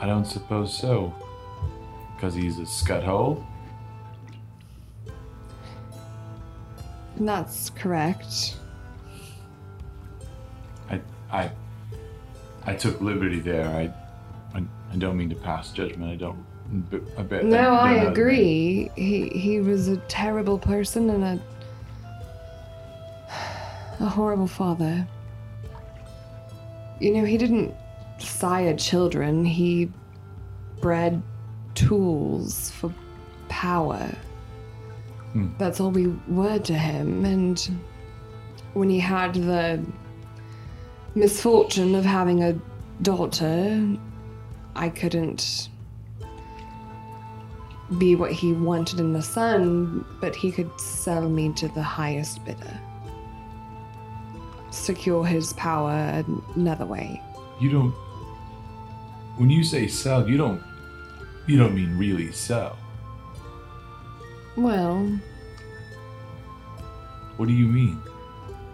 I 0.00 0.06
don't 0.06 0.24
suppose 0.24 0.76
so. 0.76 1.14
Because 2.22 2.36
he's 2.36 2.60
a 2.60 2.66
scut 2.66 3.02
hole? 3.02 3.44
That's 7.16 7.68
correct. 7.70 8.58
I, 10.88 11.00
I, 11.32 11.50
I 12.64 12.76
took 12.76 13.00
liberty 13.00 13.40
there. 13.40 13.66
I, 13.66 13.92
I, 14.56 14.62
I 14.92 14.96
don't 14.98 15.16
mean 15.16 15.30
to 15.30 15.34
pass 15.34 15.72
judgment. 15.72 16.12
I 16.12 16.14
don't. 16.14 16.38
I 17.18 17.22
bet. 17.22 17.44
No, 17.44 17.56
don't 17.56 17.74
I 17.74 17.94
agree. 18.04 18.88
He 18.94 19.28
he 19.30 19.58
was 19.58 19.88
a 19.88 19.96
terrible 20.06 20.60
person 20.60 21.10
and 21.10 21.24
a 21.24 21.40
a 23.98 24.08
horrible 24.08 24.46
father. 24.46 25.08
You 27.00 27.14
know, 27.14 27.24
he 27.24 27.36
didn't 27.36 27.74
sire 28.18 28.76
children. 28.76 29.44
He 29.44 29.90
bred 30.80 31.20
tools 31.74 32.70
for 32.70 32.92
power. 33.48 34.08
Hmm. 35.32 35.48
That's 35.58 35.80
all 35.80 35.90
we 35.90 36.08
were 36.28 36.58
to 36.58 36.74
him. 36.74 37.24
And 37.24 37.70
when 38.74 38.90
he 38.90 39.00
had 39.00 39.34
the 39.34 39.84
misfortune 41.14 41.94
of 41.94 42.04
having 42.04 42.42
a 42.42 42.58
daughter, 43.02 43.96
I 44.74 44.88
couldn't 44.88 45.68
be 47.98 48.16
what 48.16 48.32
he 48.32 48.52
wanted 48.52 49.00
in 49.00 49.12
the 49.12 49.22
son, 49.22 50.04
but 50.20 50.34
he 50.34 50.50
could 50.50 50.70
sell 50.80 51.28
me 51.28 51.52
to 51.54 51.68
the 51.68 51.82
highest 51.82 52.44
bidder. 52.44 52.80
Secure 54.70 55.24
his 55.24 55.52
power 55.54 56.24
another 56.56 56.86
way. 56.86 57.22
You 57.60 57.70
don't. 57.70 57.92
When 59.36 59.50
you 59.50 59.62
say 59.62 59.86
sell, 59.86 60.28
you 60.28 60.38
don't. 60.38 60.62
You 61.46 61.58
don't 61.58 61.74
mean 61.74 61.96
really 61.98 62.32
sell. 62.32 62.78
Well, 64.56 65.18
What 67.36 67.48
do 67.48 67.54
you 67.54 67.66
mean? 67.66 68.00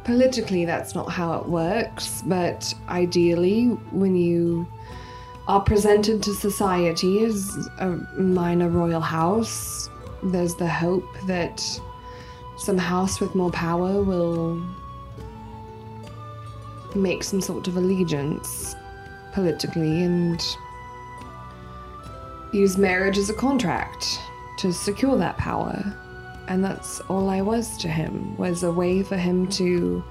politically, 0.05 0.64
that's 0.64 0.95
not 0.95 1.11
how 1.11 1.35
it 1.35 1.47
works, 1.47 2.23
but 2.27 2.73
ideally, 2.89 3.66
when 3.93 4.16
you 4.16 4.66
are 5.47 5.61
presented 5.61 6.23
to 6.23 6.33
society 6.35 7.25
as 7.25 7.69
a 7.79 7.89
minor 8.19 8.71
royal 8.71 9.03
house, 9.03 9.91
there's 10.23 10.55
the 10.55 10.66
hope 10.66 11.05
that 11.27 11.62
some 12.57 12.79
house 12.79 13.21
with 13.21 13.35
more 13.35 13.51
power 13.51 14.03
will 14.03 14.62
make 16.95 17.23
some 17.23 17.43
sort 17.43 17.69
of 17.69 17.77
allegiance 17.77 18.75
politically 19.35 20.03
and 20.05 20.43
use 22.53 22.76
marriage 22.76 23.18
as 23.18 23.30
a 23.30 23.34
contract 23.34 24.20
to 24.59 24.72
secure 24.72 25.16
that 25.18 25.36
power. 25.36 25.94
And 26.49 26.64
that's 26.64 27.01
all 27.03 27.28
I 27.28 27.42
was 27.42 27.76
to 27.78 27.88
him 27.88 28.36
was 28.36 28.62
a 28.62 28.72
way 28.72 29.03
for 29.03 29.16
him 29.16 29.49
to 29.49 30.03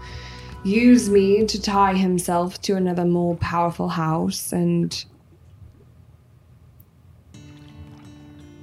use 0.63 1.09
me 1.09 1.45
to 1.45 1.61
tie 1.61 1.93
himself 1.93 2.61
to 2.61 2.75
another 2.75 3.05
more 3.05 3.35
powerful 3.37 3.87
house 3.87 4.51
and 4.51 5.05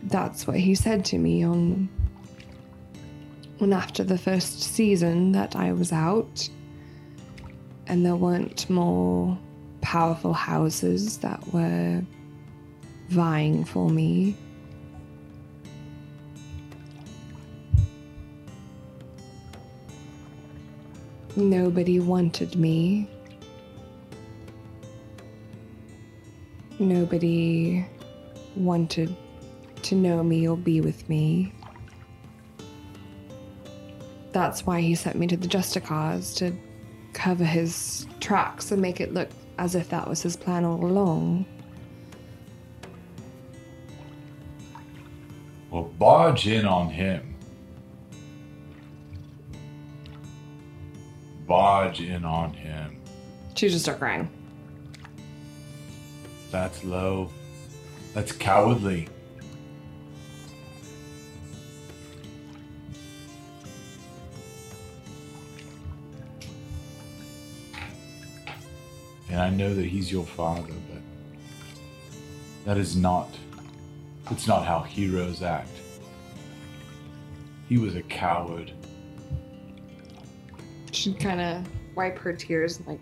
that's 0.04 0.46
what 0.46 0.58
he 0.58 0.74
said 0.74 1.04
to 1.04 1.18
me 1.18 1.42
on 1.44 1.88
when 3.58 3.72
after 3.72 4.04
the 4.04 4.18
first 4.18 4.60
season 4.62 5.32
that 5.32 5.56
I 5.56 5.72
was 5.72 5.92
out. 5.92 6.48
And 7.86 8.04
there 8.04 8.16
weren't 8.16 8.68
more 8.68 9.38
powerful 9.80 10.32
houses 10.32 11.18
that 11.18 11.46
were 11.52 12.02
vying 13.08 13.64
for 13.64 13.88
me 13.88 14.36
Nobody 21.36 21.98
wanted 21.98 22.54
me. 22.54 23.08
Nobody 26.78 27.84
wanted 28.54 29.16
to 29.82 29.94
know 29.96 30.22
me 30.22 30.46
or 30.46 30.56
be 30.56 30.80
with 30.80 31.08
me. 31.08 31.52
That's 34.30 34.64
why 34.64 34.80
he 34.80 34.94
sent 34.94 35.16
me 35.16 35.26
to 35.26 35.36
the 35.36 35.48
Justicars 35.48 36.36
to 36.36 36.52
cover 37.14 37.44
his 37.44 38.06
tracks 38.20 38.70
and 38.70 38.80
make 38.80 39.00
it 39.00 39.12
look 39.12 39.28
as 39.58 39.74
if 39.74 39.88
that 39.88 40.08
was 40.08 40.22
his 40.22 40.36
plan 40.36 40.64
all 40.64 40.84
along. 40.84 41.46
Barge 45.98 46.46
in 46.46 46.66
on 46.66 46.88
him. 46.88 47.34
Barge 51.46 52.00
in 52.00 52.24
on 52.24 52.52
him. 52.52 52.96
She 53.54 53.68
just 53.68 53.84
started 53.84 53.98
crying. 53.98 54.30
That's 56.50 56.82
low. 56.84 57.30
That's 58.14 58.32
cowardly. 58.32 59.08
And 69.28 69.40
I 69.40 69.50
know 69.50 69.74
that 69.74 69.84
he's 69.84 70.12
your 70.12 70.24
father, 70.24 70.72
but 70.90 71.02
that 72.64 72.78
is 72.78 72.96
not 72.96 73.28
it's 74.30 74.46
not 74.46 74.64
how 74.64 74.80
heroes 74.80 75.42
act. 75.42 75.68
He 77.68 77.78
was 77.78 77.96
a 77.96 78.02
coward. 78.02 78.72
She'd 80.92 81.18
kind 81.18 81.40
of 81.40 81.66
wipe 81.96 82.18
her 82.18 82.32
tears, 82.32 82.80
like, 82.86 83.00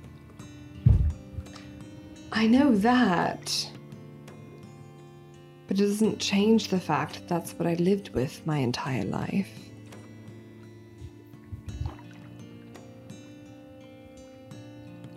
I 2.32 2.46
know 2.46 2.74
that. 2.76 3.68
But 5.66 5.78
it 5.78 5.84
doesn't 5.84 6.18
change 6.18 6.68
the 6.68 6.80
fact 6.80 7.14
that 7.14 7.28
that's 7.28 7.52
what 7.54 7.66
I 7.66 7.74
lived 7.74 8.10
with 8.14 8.46
my 8.46 8.58
entire 8.58 9.04
life. 9.04 9.50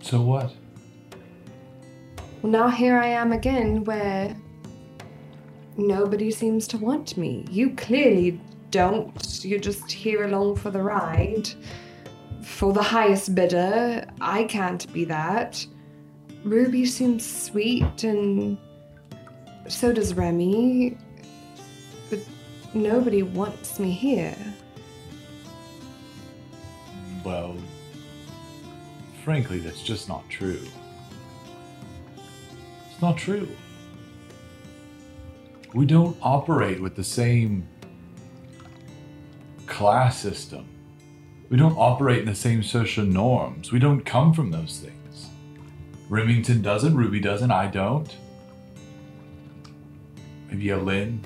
So 0.02 0.20
what? 0.20 0.54
Well, 2.42 2.52
now 2.52 2.68
here 2.68 2.96
I 2.96 3.08
am 3.08 3.32
again, 3.32 3.84
where 3.84 4.36
nobody 5.76 6.30
seems 6.30 6.68
to 6.68 6.78
want 6.78 7.16
me. 7.16 7.44
You 7.50 7.70
clearly 7.70 8.40
don't. 8.76 9.42
You're 9.42 9.58
just 9.58 9.90
here 9.90 10.24
along 10.24 10.56
for 10.56 10.70
the 10.70 10.82
ride. 10.82 11.48
For 12.42 12.74
the 12.74 12.82
highest 12.82 13.34
bidder, 13.34 14.06
I 14.20 14.44
can't 14.44 14.92
be 14.92 15.06
that. 15.06 15.66
Ruby 16.44 16.84
seems 16.84 17.24
sweet, 17.24 18.04
and 18.04 18.58
so 19.66 19.94
does 19.94 20.12
Remy. 20.12 20.98
But 22.10 22.20
nobody 22.74 23.22
wants 23.22 23.80
me 23.80 23.90
here. 23.90 24.36
Well, 27.24 27.56
frankly, 29.24 29.58
that's 29.58 29.82
just 29.82 30.06
not 30.06 30.28
true. 30.28 30.66
It's 32.90 33.00
not 33.00 33.16
true. 33.16 33.48
We 35.72 35.86
don't 35.86 36.16
operate 36.20 36.80
with 36.80 36.94
the 36.94 37.04
same 37.04 37.66
class 39.76 40.18
system. 40.18 40.66
We 41.50 41.58
don't 41.58 41.76
operate 41.76 42.20
in 42.20 42.24
the 42.24 42.34
same 42.34 42.62
social 42.62 43.04
norms. 43.04 43.70
We 43.72 43.78
don't 43.78 44.00
come 44.06 44.32
from 44.32 44.50
those 44.50 44.78
things. 44.80 45.28
Remington 46.08 46.62
doesn't, 46.62 46.96
Ruby 46.96 47.20
doesn't, 47.20 47.50
I 47.50 47.66
don't. 47.66 48.10
Maybe 50.48 50.72
Lynn 50.72 51.22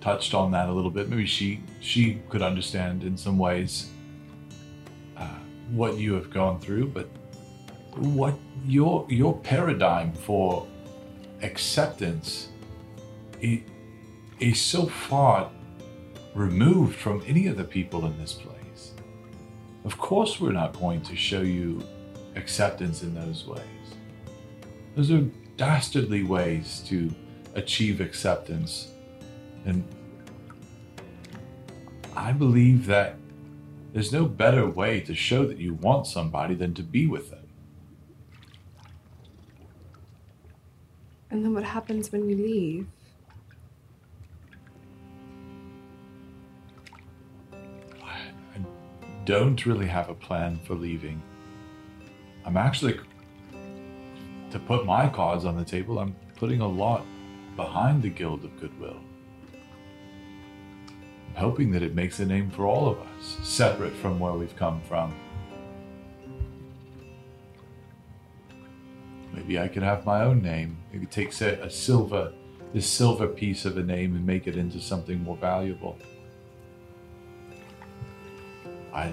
touched 0.00 0.34
on 0.34 0.52
that 0.52 0.68
a 0.68 0.72
little 0.72 0.90
bit. 0.90 1.08
Maybe 1.08 1.26
she 1.26 1.64
she 1.80 2.20
could 2.28 2.42
understand 2.42 3.02
in 3.02 3.16
some 3.16 3.38
ways 3.38 3.88
uh, 5.16 5.26
what 5.72 5.96
you 5.98 6.12
have 6.14 6.30
gone 6.30 6.60
through, 6.60 6.86
but 6.88 7.08
what 7.96 8.34
your 8.66 9.04
your 9.08 9.36
paradigm 9.38 10.12
for 10.12 10.64
acceptance 11.42 12.48
i- 13.42 13.64
is 14.38 14.60
so 14.60 14.86
far 14.86 15.50
removed 16.34 16.96
from 16.96 17.22
any 17.26 17.46
of 17.46 17.56
the 17.56 17.64
people 17.64 18.06
in 18.06 18.18
this 18.18 18.32
place. 18.32 18.92
Of 19.84 19.98
course, 19.98 20.40
we're 20.40 20.52
not 20.52 20.78
going 20.78 21.02
to 21.02 21.16
show 21.16 21.42
you 21.42 21.82
acceptance 22.36 23.02
in 23.02 23.14
those 23.14 23.46
ways. 23.46 23.60
Those 24.96 25.10
are 25.10 25.22
dastardly 25.56 26.22
ways 26.22 26.82
to 26.88 27.10
achieve 27.54 28.00
acceptance. 28.00 28.88
And 29.64 29.84
I 32.16 32.32
believe 32.32 32.86
that 32.86 33.16
there's 33.92 34.12
no 34.12 34.24
better 34.24 34.68
way 34.68 35.00
to 35.02 35.14
show 35.14 35.46
that 35.46 35.58
you 35.58 35.74
want 35.74 36.06
somebody 36.06 36.54
than 36.54 36.74
to 36.74 36.82
be 36.82 37.06
with 37.06 37.30
them. 37.30 37.46
And 41.30 41.44
then 41.44 41.54
what 41.54 41.64
happens 41.64 42.10
when 42.10 42.28
you 42.28 42.36
leave? 42.36 42.86
Don't 49.24 49.64
really 49.64 49.86
have 49.86 50.10
a 50.10 50.14
plan 50.14 50.60
for 50.66 50.74
leaving. 50.74 51.22
I'm 52.44 52.56
actually, 52.56 52.98
to 54.50 54.58
put 54.58 54.84
my 54.84 55.08
cards 55.08 55.44
on 55.44 55.56
the 55.56 55.64
table, 55.64 55.98
I'm 55.98 56.14
putting 56.36 56.60
a 56.60 56.68
lot 56.68 57.04
behind 57.56 58.02
the 58.02 58.10
Guild 58.10 58.44
of 58.44 58.60
Goodwill. 58.60 59.00
I'm 61.28 61.34
hoping 61.36 61.70
that 61.72 61.82
it 61.82 61.94
makes 61.94 62.20
a 62.20 62.26
name 62.26 62.50
for 62.50 62.66
all 62.66 62.88
of 62.88 62.98
us, 62.98 63.38
separate 63.42 63.94
from 63.94 64.18
where 64.18 64.34
we've 64.34 64.56
come 64.56 64.80
from. 64.82 65.14
Maybe 69.32 69.58
I 69.58 69.68
could 69.68 69.82
have 69.82 70.06
my 70.06 70.22
own 70.22 70.42
name. 70.42 70.76
Maybe 70.92 71.06
take 71.06 71.32
a 71.40 71.70
silver, 71.70 72.32
this 72.72 72.86
silver 72.86 73.26
piece 73.26 73.64
of 73.64 73.76
a 73.78 73.82
name 73.82 74.14
and 74.14 74.24
make 74.24 74.46
it 74.46 74.56
into 74.56 74.80
something 74.80 75.22
more 75.22 75.36
valuable. 75.36 75.98
I 78.94 79.12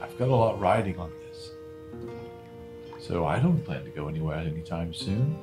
I've 0.00 0.18
got 0.18 0.28
a 0.28 0.34
lot 0.34 0.58
riding 0.58 0.98
on 0.98 1.12
this. 1.28 1.50
So 2.98 3.24
I 3.26 3.38
don't 3.38 3.62
plan 3.64 3.84
to 3.84 3.90
go 3.90 4.08
anywhere 4.08 4.38
anytime 4.38 4.92
soon. 4.94 5.36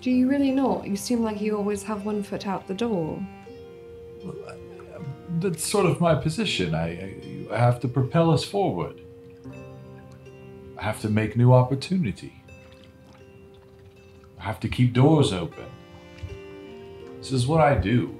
Do 0.00 0.10
you 0.10 0.28
really 0.28 0.50
not? 0.50 0.86
You 0.86 0.96
seem 0.96 1.22
like 1.22 1.40
you 1.40 1.56
always 1.56 1.82
have 1.84 2.04
one 2.04 2.22
foot 2.22 2.46
out 2.46 2.66
the 2.66 2.74
door. 2.74 3.24
Well, 4.22 4.34
I- 4.48 4.52
I- 4.52 4.58
That's 5.40 5.64
sort 5.66 5.86
of 5.86 6.00
my 6.00 6.14
position. 6.14 6.74
I, 6.74 6.86
I, 6.88 7.46
I 7.54 7.58
have 7.58 7.80
to 7.80 7.88
propel 7.88 8.30
us 8.30 8.44
forward. 8.44 9.00
I 10.78 10.82
have 10.82 11.00
to 11.02 11.08
make 11.08 11.36
new 11.36 11.52
opportunity. 11.54 12.34
I 14.38 14.42
have 14.42 14.60
to 14.60 14.68
keep 14.68 14.92
doors 14.92 15.32
open. 15.32 15.64
This 17.18 17.32
is 17.32 17.46
what 17.46 17.60
I 17.60 17.74
do. 17.76 18.18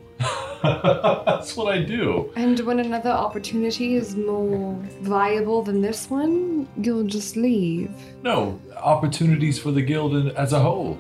That's 1.27 1.57
what 1.57 1.75
I 1.75 1.83
do. 1.83 2.33
And 2.37 2.59
when 2.61 2.81
another 2.81 3.11
opportunity 3.11 3.97
is 3.97 4.17
more 4.17 4.75
viable 5.03 5.63
than 5.63 5.83
this 5.83 6.09
one, 6.09 6.67
you'll 6.81 7.05
just 7.05 7.37
leave. 7.37 7.91
No, 8.23 8.59
opportunities 8.79 9.59
for 9.59 9.73
the 9.73 9.83
guild 9.83 10.29
as 10.29 10.55
a 10.55 10.59
whole. 10.59 10.97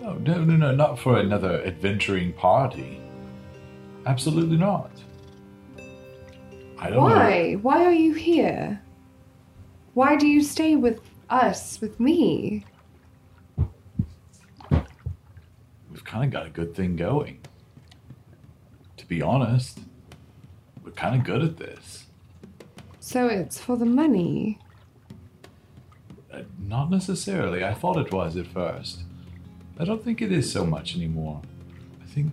No, 0.00 0.14
no, 0.14 0.42
no, 0.42 0.56
no, 0.56 0.74
not 0.74 0.98
for 0.98 1.18
another 1.18 1.62
adventuring 1.66 2.32
party. 2.32 2.98
Absolutely 4.06 4.56
not. 4.56 4.90
I 6.78 6.88
don't 6.88 6.94
know. 6.94 7.14
Why? 7.14 7.54
Why 7.60 7.84
are 7.84 7.92
you 7.92 8.14
here? 8.14 8.80
Why 9.92 10.16
do 10.16 10.26
you 10.26 10.42
stay 10.42 10.76
with 10.76 11.00
us, 11.28 11.78
with 11.82 12.00
me? 12.00 12.64
We've 15.90 16.04
kind 16.04 16.24
of 16.24 16.30
got 16.30 16.46
a 16.46 16.50
good 16.50 16.74
thing 16.74 16.96
going. 16.96 17.40
Be 19.08 19.22
honest, 19.22 19.80
we're 20.84 20.90
kind 20.92 21.16
of 21.16 21.24
good 21.24 21.42
at 21.42 21.56
this. 21.56 22.06
So 23.00 23.26
it's 23.26 23.58
for 23.58 23.76
the 23.76 23.86
money. 23.86 24.58
Uh, 26.32 26.42
not 26.58 26.90
necessarily. 26.90 27.64
I 27.64 27.72
thought 27.72 27.96
it 27.96 28.12
was 28.12 28.36
at 28.36 28.46
first. 28.46 29.04
I 29.78 29.84
don't 29.84 30.04
think 30.04 30.20
it 30.20 30.30
is 30.30 30.52
so 30.52 30.66
much 30.66 30.94
anymore. 30.94 31.40
I 32.02 32.06
think 32.06 32.32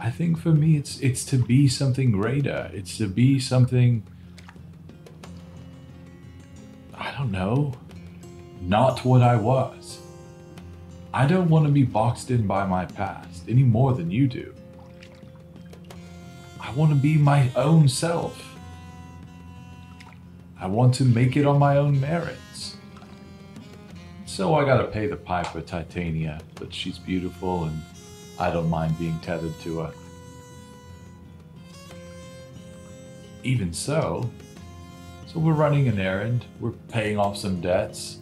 I 0.00 0.10
think 0.10 0.38
for 0.38 0.50
me 0.50 0.76
it's 0.76 0.98
it's 1.00 1.24
to 1.26 1.38
be 1.38 1.68
something 1.68 2.10
greater. 2.10 2.70
It's 2.74 2.98
to 2.98 3.06
be 3.06 3.38
something 3.38 4.02
I 6.92 7.12
don't 7.12 7.30
know. 7.30 7.74
Not 8.60 9.04
what 9.04 9.22
I 9.22 9.36
was. 9.36 9.98
I 11.12 11.26
don't 11.26 11.48
want 11.48 11.66
to 11.66 11.72
be 11.72 11.84
boxed 11.84 12.30
in 12.30 12.46
by 12.46 12.66
my 12.66 12.86
past 12.86 13.44
any 13.48 13.62
more 13.62 13.94
than 13.94 14.10
you 14.10 14.26
do. 14.26 14.52
I 16.64 16.70
want 16.72 16.90
to 16.90 16.96
be 16.96 17.16
my 17.18 17.50
own 17.56 17.88
self. 17.88 18.56
I 20.58 20.66
want 20.66 20.94
to 20.94 21.04
make 21.04 21.36
it 21.36 21.44
on 21.46 21.58
my 21.58 21.76
own 21.76 22.00
merits. 22.00 22.76
So 24.24 24.54
I 24.54 24.64
gotta 24.64 24.86
pay 24.88 25.06
the 25.06 25.16
piper 25.16 25.60
Titania, 25.60 26.40
but 26.54 26.72
she's 26.72 26.98
beautiful 26.98 27.64
and 27.64 27.80
I 28.38 28.50
don't 28.50 28.70
mind 28.70 28.98
being 28.98 29.18
tethered 29.20 29.58
to 29.60 29.80
her. 29.80 29.92
Even 33.44 33.72
so, 33.74 34.28
so 35.26 35.38
we're 35.38 35.52
running 35.52 35.86
an 35.86 36.00
errand, 36.00 36.46
we're 36.60 36.70
paying 36.88 37.18
off 37.18 37.36
some 37.36 37.60
debts. 37.60 38.18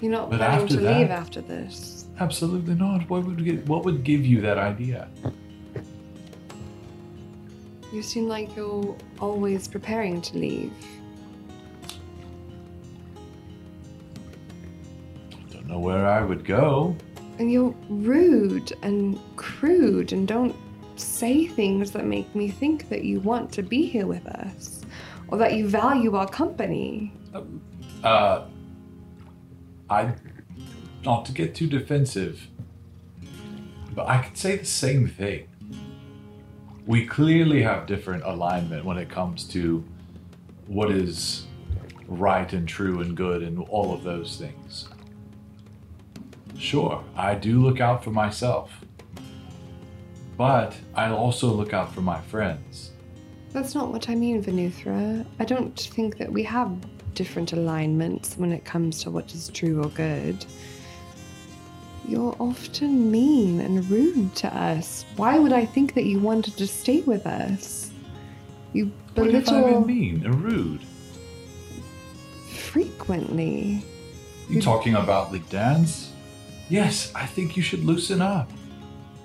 You're 0.00 0.12
not 0.12 0.30
But 0.30 0.36
planning 0.36 0.68
to 0.68 0.76
that- 0.76 0.98
leave 1.00 1.10
after 1.10 1.40
this. 1.40 2.03
Absolutely 2.20 2.74
not. 2.74 3.08
What 3.10 3.24
would 3.24 3.44
get, 3.44 3.66
what 3.66 3.84
would 3.84 4.04
give 4.04 4.24
you 4.24 4.40
that 4.42 4.58
idea? 4.58 5.08
You 7.92 8.02
seem 8.02 8.28
like 8.28 8.54
you're 8.56 8.96
always 9.20 9.68
preparing 9.68 10.20
to 10.22 10.38
leave. 10.38 10.72
Don't 15.50 15.66
know 15.68 15.78
where 15.78 16.06
I 16.06 16.24
would 16.24 16.44
go. 16.44 16.96
And 17.38 17.50
you're 17.50 17.74
rude 17.88 18.72
and 18.82 19.18
crude 19.36 20.12
and 20.12 20.26
don't 20.26 20.54
say 20.96 21.46
things 21.46 21.90
that 21.92 22.04
make 22.04 22.32
me 22.34 22.48
think 22.48 22.88
that 22.88 23.04
you 23.04 23.20
want 23.20 23.52
to 23.52 23.62
be 23.62 23.86
here 23.86 24.06
with 24.06 24.26
us 24.26 24.82
or 25.28 25.38
that 25.38 25.54
you 25.54 25.68
value 25.68 26.14
our 26.14 26.28
company. 26.28 27.12
Uh, 28.04 28.44
I, 29.90 30.12
not 31.04 31.24
to 31.26 31.32
get 31.32 31.54
too 31.54 31.66
defensive, 31.66 32.48
but 33.94 34.08
I 34.08 34.18
could 34.18 34.36
say 34.36 34.56
the 34.56 34.64
same 34.64 35.06
thing. 35.06 35.48
We 36.86 37.06
clearly 37.06 37.62
have 37.62 37.86
different 37.86 38.24
alignment 38.24 38.84
when 38.84 38.98
it 38.98 39.08
comes 39.08 39.44
to 39.48 39.84
what 40.66 40.90
is 40.90 41.46
right 42.06 42.52
and 42.52 42.68
true 42.68 43.00
and 43.00 43.16
good 43.16 43.42
and 43.42 43.58
all 43.68 43.94
of 43.94 44.02
those 44.02 44.36
things. 44.36 44.88
Sure, 46.58 47.02
I 47.16 47.34
do 47.34 47.60
look 47.60 47.80
out 47.80 48.04
for 48.04 48.10
myself, 48.10 48.70
but 50.36 50.74
I 50.94 51.10
also 51.10 51.48
look 51.48 51.72
out 51.72 51.92
for 51.94 52.00
my 52.00 52.20
friends. 52.22 52.92
That's 53.52 53.74
not 53.74 53.92
what 53.92 54.08
I 54.08 54.14
mean, 54.14 54.42
Venuthra. 54.42 55.24
I 55.38 55.44
don't 55.44 55.78
think 55.78 56.18
that 56.18 56.32
we 56.32 56.42
have 56.44 56.76
different 57.14 57.52
alignments 57.52 58.36
when 58.36 58.52
it 58.52 58.64
comes 58.64 59.02
to 59.04 59.10
what 59.10 59.32
is 59.32 59.48
true 59.48 59.82
or 59.82 59.88
good. 59.90 60.44
You're 62.06 62.36
often 62.38 63.10
mean 63.10 63.60
and 63.60 63.88
rude 63.90 64.34
to 64.36 64.54
us. 64.54 65.04
Why 65.16 65.38
would 65.38 65.52
I 65.52 65.64
think 65.64 65.94
that 65.94 66.04
you 66.04 66.18
wanted 66.18 66.56
to 66.58 66.66
stay 66.66 67.00
with 67.00 67.26
us? 67.26 67.90
You 68.72 68.92
What 69.14 69.28
if 69.28 69.48
I've 69.48 69.64
belittle 69.64 69.80
been 69.82 69.86
mean 69.86 70.24
and 70.24 70.42
rude? 70.42 70.80
frequently. 72.74 73.84
You 74.48 74.60
talking 74.60 74.96
about 74.96 75.30
the 75.30 75.38
dance? 75.38 76.10
Yes, 76.68 77.12
I 77.14 77.24
think 77.24 77.56
you 77.56 77.62
should 77.62 77.84
loosen 77.84 78.20
up. 78.20 78.50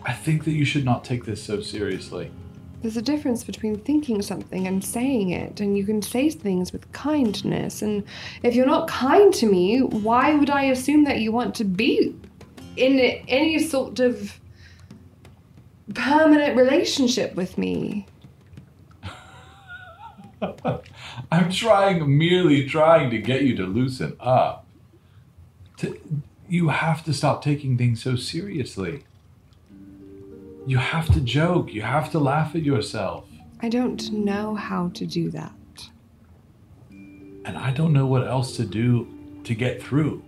I 0.06 0.14
think 0.14 0.46
that 0.46 0.52
you 0.52 0.66
should 0.66 0.86
not 0.86 1.04
take 1.04 1.26
this 1.26 1.44
so 1.44 1.60
seriously. 1.60 2.30
There's 2.82 2.96
a 2.96 3.02
difference 3.02 3.44
between 3.44 3.78
thinking 3.80 4.22
something 4.22 4.68
and 4.68 4.84
saying 4.84 5.32
it, 5.32 5.60
and 5.60 5.76
you 5.76 5.84
can 5.84 6.02
say 6.02 6.30
things 6.30 6.72
with 6.72 6.90
kindness. 6.92 7.82
And 7.82 8.04
if 8.44 8.54
you're 8.56 8.68
not 8.68 8.88
kind 8.88 9.34
to 9.34 9.48
me, 9.48 9.82
why 9.82 10.36
would 10.36 10.50
I 10.52 10.66
assume 10.66 11.04
that 11.06 11.20
you 11.20 11.32
want 11.32 11.56
to 11.56 11.66
be 11.66 12.16
in 12.80 13.00
any 13.28 13.60
sort 13.60 14.00
of 14.00 14.40
permanent 15.94 16.56
relationship 16.56 17.36
with 17.36 17.58
me? 17.58 18.08
I'm 21.32 21.52
trying, 21.52 22.18
merely 22.18 22.66
trying 22.68 23.10
to 23.12 23.18
get 23.18 23.42
you 23.44 23.56
to 23.58 23.66
loosen 23.66 24.16
up. 24.20 24.66
To, 25.78 26.00
you 26.48 26.70
have 26.70 27.04
to 27.06 27.14
stop 27.14 27.44
taking 27.44 27.78
things 27.78 28.02
so 28.02 28.16
seriously. 28.16 29.04
You 30.66 30.78
have 30.78 31.12
to 31.14 31.22
joke. 31.22 31.74
You 31.74 31.82
have 31.82 32.12
to 32.12 32.20
laugh 32.20 32.56
at 32.56 32.64
yourself. 32.64 33.26
I 33.62 33.70
don't 33.70 34.12
know 34.12 34.56
how 34.56 34.90
to 34.94 35.06
do 35.06 35.30
that. 35.32 35.52
And 36.92 37.58
I 37.58 37.72
don't 37.72 37.94
know 37.94 38.06
what 38.06 38.28
else 38.28 38.56
to 38.58 38.66
do 38.66 39.08
to 39.44 39.56
get 39.56 39.82
through. 39.82 40.24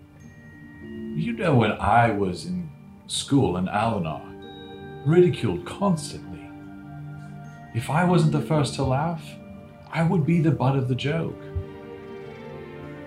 You 1.15 1.33
know, 1.33 1.55
when 1.55 1.73
I 1.73 2.09
was 2.09 2.45
in 2.45 2.69
school 3.07 3.57
in 3.57 3.65
Alinar, 3.65 4.23
ridiculed 5.05 5.65
constantly. 5.65 6.49
If 7.75 7.89
I 7.89 8.05
wasn't 8.05 8.31
the 8.31 8.41
first 8.41 8.75
to 8.75 8.83
laugh, 8.83 9.21
I 9.91 10.03
would 10.03 10.25
be 10.25 10.39
the 10.39 10.51
butt 10.51 10.77
of 10.77 10.87
the 10.87 10.95
joke. 10.95 11.37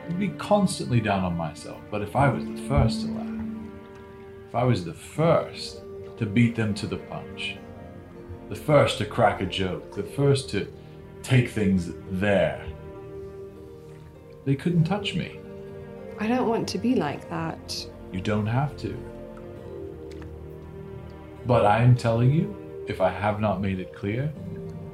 I'd 0.07 0.19
be 0.19 0.29
constantly 0.29 1.01
down 1.01 1.25
on 1.25 1.35
myself. 1.35 1.81
But 1.91 2.03
if 2.03 2.15
I 2.15 2.29
was 2.29 2.45
the 2.45 2.69
first 2.69 3.01
to 3.07 3.13
laugh, 3.13 3.47
if 4.49 4.55
I 4.55 4.65
was 4.65 4.85
the 4.85 4.93
first 4.93 5.81
to 6.19 6.27
beat 6.27 6.55
them 6.55 6.75
to 6.75 6.87
the 6.87 6.99
punch, 6.99 7.57
the 8.51 8.57
first 8.57 8.99
to 8.99 9.07
crack 9.07 9.41
a 9.41 9.47
joke, 9.47 9.95
the 9.95 10.03
first 10.03 10.51
to 10.51 10.71
take 11.23 11.49
things 11.49 11.93
there, 12.11 12.67
they 14.45 14.55
couldn't 14.55 14.85
touch 14.85 15.15
me. 15.15 15.41
I 16.21 16.27
don't 16.27 16.49
want 16.49 16.69
to 16.69 16.79
be 16.79 16.95
like 16.95 17.29
that. 17.31 17.87
You 18.15 18.21
don't 18.21 18.47
have 18.47 18.77
to. 18.77 18.97
But 21.47 21.67
I 21.67 21.83
am 21.83 21.97
telling 21.97 22.31
you, 22.31 22.55
if 22.87 23.01
I 23.01 23.11
have 23.11 23.41
not 23.41 23.61
made 23.61 23.81
it 23.81 23.93
clear, 23.93 24.33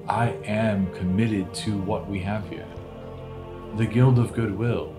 I 0.09 0.31
am 0.47 0.91
committed 0.95 1.53
to 1.67 1.79
what 1.83 2.09
we 2.09 2.19
have 2.21 2.49
here 2.49 2.67
the 3.77 3.85
Guild 3.85 4.19
of 4.19 4.33
Goodwill. 4.33 4.97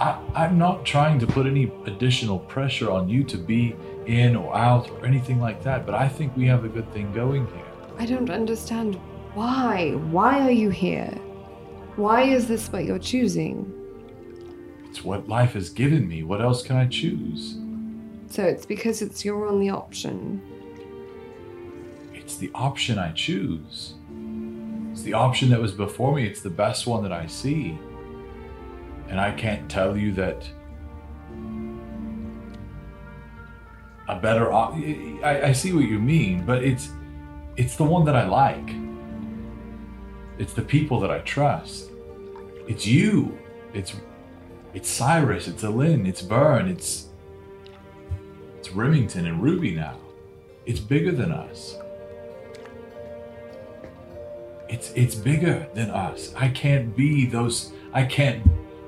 I, 0.00 0.18
I'm 0.34 0.56
not 0.56 0.86
trying 0.86 1.18
to 1.18 1.26
put 1.26 1.46
any 1.46 1.70
additional 1.84 2.38
pressure 2.38 2.90
on 2.90 3.10
you 3.10 3.22
to 3.24 3.36
be 3.36 3.76
in 4.06 4.34
or 4.34 4.56
out 4.56 4.90
or 4.90 5.04
anything 5.04 5.38
like 5.38 5.62
that, 5.64 5.84
but 5.84 5.94
I 5.94 6.08
think 6.08 6.34
we 6.34 6.46
have 6.46 6.64
a 6.64 6.68
good 6.68 6.90
thing 6.94 7.12
going 7.12 7.46
here. 7.48 7.66
I 7.98 8.06
don't 8.06 8.30
understand 8.30 8.94
why. 9.34 9.90
Why 10.10 10.40
are 10.40 10.50
you 10.50 10.70
here? 10.70 11.10
Why 11.96 12.22
is 12.22 12.48
this 12.48 12.72
what 12.72 12.84
you're 12.84 12.98
choosing? 12.98 13.72
It's 14.88 15.04
what 15.04 15.28
life 15.28 15.52
has 15.52 15.70
given 15.70 16.08
me. 16.08 16.22
What 16.22 16.40
else 16.40 16.62
can 16.62 16.76
I 16.76 16.86
choose? 16.86 17.58
So 18.28 18.44
it's 18.44 18.66
because 18.66 19.02
it's 19.02 19.24
your 19.24 19.46
only 19.46 19.70
option. 19.70 20.40
It's 22.12 22.36
the 22.36 22.50
option 22.54 22.98
I 22.98 23.12
choose. 23.12 23.94
It's 24.92 25.02
the 25.02 25.14
option 25.14 25.50
that 25.50 25.60
was 25.60 25.72
before 25.72 26.14
me. 26.14 26.26
It's 26.26 26.42
the 26.42 26.50
best 26.50 26.86
one 26.86 27.02
that 27.02 27.12
I 27.12 27.26
see. 27.26 27.78
And 29.08 29.18
I 29.18 29.32
can't 29.32 29.70
tell 29.70 29.96
you 29.96 30.12
that 30.12 30.46
a 34.08 34.18
better 34.20 34.52
op- 34.52 34.74
I, 34.74 35.42
I 35.48 35.52
see 35.52 35.72
what 35.72 35.84
you 35.84 35.98
mean, 35.98 36.44
but 36.44 36.64
it's 36.64 36.90
it's 37.56 37.76
the 37.76 37.84
one 37.84 38.04
that 38.04 38.16
I 38.16 38.26
like. 38.26 38.74
It's 40.38 40.52
the 40.52 40.62
people 40.62 41.00
that 41.00 41.10
I 41.10 41.18
trust. 41.20 41.90
It's 42.66 42.86
you. 42.86 43.36
It's 43.74 43.94
it's 44.74 44.88
Cyrus, 44.88 45.48
it's 45.48 45.62
Alin, 45.62 46.06
it's 46.06 46.20
Vern, 46.20 46.68
it's 46.68 47.08
it's 48.58 48.70
Remington 48.70 49.26
and 49.26 49.42
Ruby 49.42 49.74
now. 49.74 49.96
It's 50.66 50.80
bigger 50.80 51.12
than 51.12 51.32
us. 51.32 51.76
It's 54.68 54.92
it's 54.92 55.14
bigger 55.14 55.66
than 55.74 55.90
us. 55.90 56.34
I 56.36 56.48
can't 56.48 56.94
be 56.94 57.26
those 57.26 57.72
I 57.92 58.04
can't 58.04 58.42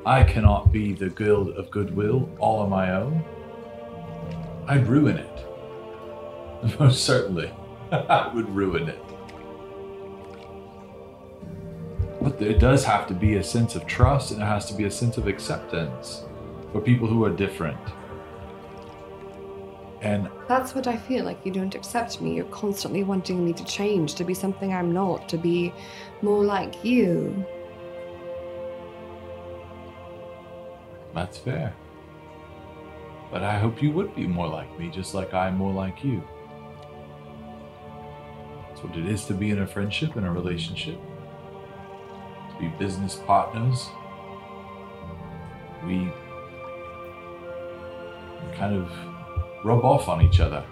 I 0.04 0.24
cannot 0.24 0.72
be 0.72 0.92
the 0.92 1.10
guild 1.10 1.50
of 1.50 1.70
goodwill 1.70 2.28
all 2.38 2.60
on 2.60 2.70
my 2.70 2.92
own. 2.94 3.24
I'd 4.66 4.86
ruin 4.86 5.16
it. 5.16 5.46
Most 6.78 7.04
certainly. 7.04 7.50
I 7.92 8.30
would 8.34 8.48
ruin 8.54 8.88
it. 8.88 9.09
But 12.20 12.38
there 12.38 12.58
does 12.58 12.84
have 12.84 13.06
to 13.06 13.14
be 13.14 13.36
a 13.36 13.44
sense 13.44 13.74
of 13.74 13.86
trust 13.86 14.30
and 14.30 14.40
there 14.40 14.46
has 14.46 14.66
to 14.66 14.74
be 14.74 14.84
a 14.84 14.90
sense 14.90 15.16
of 15.16 15.26
acceptance 15.26 16.24
for 16.72 16.80
people 16.80 17.08
who 17.08 17.24
are 17.24 17.30
different. 17.30 17.80
And 20.02 20.30
That's 20.48 20.74
what 20.74 20.86
I 20.86 20.96
feel 20.96 21.24
like 21.24 21.44
you 21.44 21.52
don't 21.52 21.74
accept 21.74 22.20
me. 22.20 22.34
You're 22.34 22.46
constantly 22.46 23.04
wanting 23.04 23.44
me 23.44 23.52
to 23.52 23.64
change, 23.64 24.14
to 24.14 24.24
be 24.24 24.34
something 24.34 24.72
I'm 24.72 24.92
not, 24.92 25.28
to 25.30 25.38
be 25.38 25.72
more 26.22 26.44
like 26.44 26.84
you. 26.84 27.44
that's 31.12 31.38
fair. 31.38 31.74
But 33.30 33.42
I 33.42 33.58
hope 33.58 33.82
you 33.82 33.90
would 33.92 34.14
be 34.14 34.26
more 34.26 34.48
like 34.48 34.78
me, 34.78 34.90
just 34.90 35.12
like 35.12 35.34
I'm 35.34 35.56
more 35.56 35.72
like 35.72 36.02
you. 36.02 36.22
That's 38.68 38.82
what 38.82 38.96
it 38.96 39.06
is 39.06 39.24
to 39.26 39.34
be 39.34 39.50
in 39.50 39.60
a 39.60 39.66
friendship 39.66 40.16
and 40.16 40.26
a 40.26 40.30
relationship. 40.30 40.98
Be 42.60 42.68
business 42.78 43.14
partners. 43.26 43.88
We 45.86 46.12
kind 48.54 48.76
of 48.76 48.92
rub 49.64 49.82
off 49.82 50.08
on 50.08 50.20
each 50.20 50.40
other. 50.40 50.62